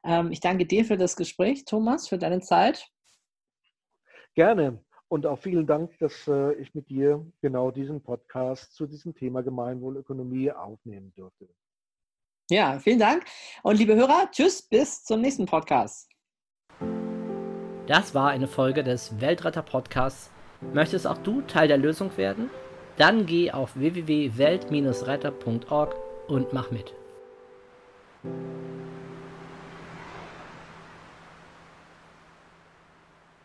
Ähm, 0.03 0.31
ich 0.31 0.39
danke 0.39 0.65
dir 0.65 0.85
für 0.85 0.97
das 0.97 1.15
Gespräch, 1.15 1.65
Thomas, 1.65 2.07
für 2.07 2.17
deine 2.17 2.41
Zeit. 2.41 2.87
Gerne. 4.35 4.83
Und 5.07 5.25
auch 5.25 5.37
vielen 5.37 5.67
Dank, 5.67 5.97
dass 5.99 6.27
äh, 6.27 6.53
ich 6.53 6.73
mit 6.73 6.89
dir 6.89 7.25
genau 7.41 7.71
diesen 7.71 8.01
Podcast 8.01 8.73
zu 8.73 8.87
diesem 8.87 9.13
Thema 9.13 9.43
Gemeinwohlökonomie 9.43 10.51
aufnehmen 10.51 11.13
durfte. 11.15 11.47
Ja, 12.49 12.79
vielen 12.79 12.99
Dank. 12.99 13.23
Und 13.61 13.77
liebe 13.77 13.95
Hörer, 13.95 14.29
tschüss, 14.31 14.61
bis 14.61 15.03
zum 15.03 15.21
nächsten 15.21 15.45
Podcast. 15.45 16.09
Das 17.87 18.15
war 18.15 18.29
eine 18.29 18.47
Folge 18.47 18.83
des 18.83 19.19
Weltretter 19.21 19.61
Podcasts 19.61 20.31
Möchtest 20.71 21.05
auch 21.07 21.17
du 21.17 21.41
Teil 21.41 21.67
der 21.67 21.77
Lösung 21.77 22.15
werden? 22.17 22.49
Dann 22.97 23.25
geh 23.25 23.51
auf 23.51 23.75
www.welt-retter.org 23.75 25.95
und 26.27 26.53
mach 26.53 26.69
mit. 26.71 26.93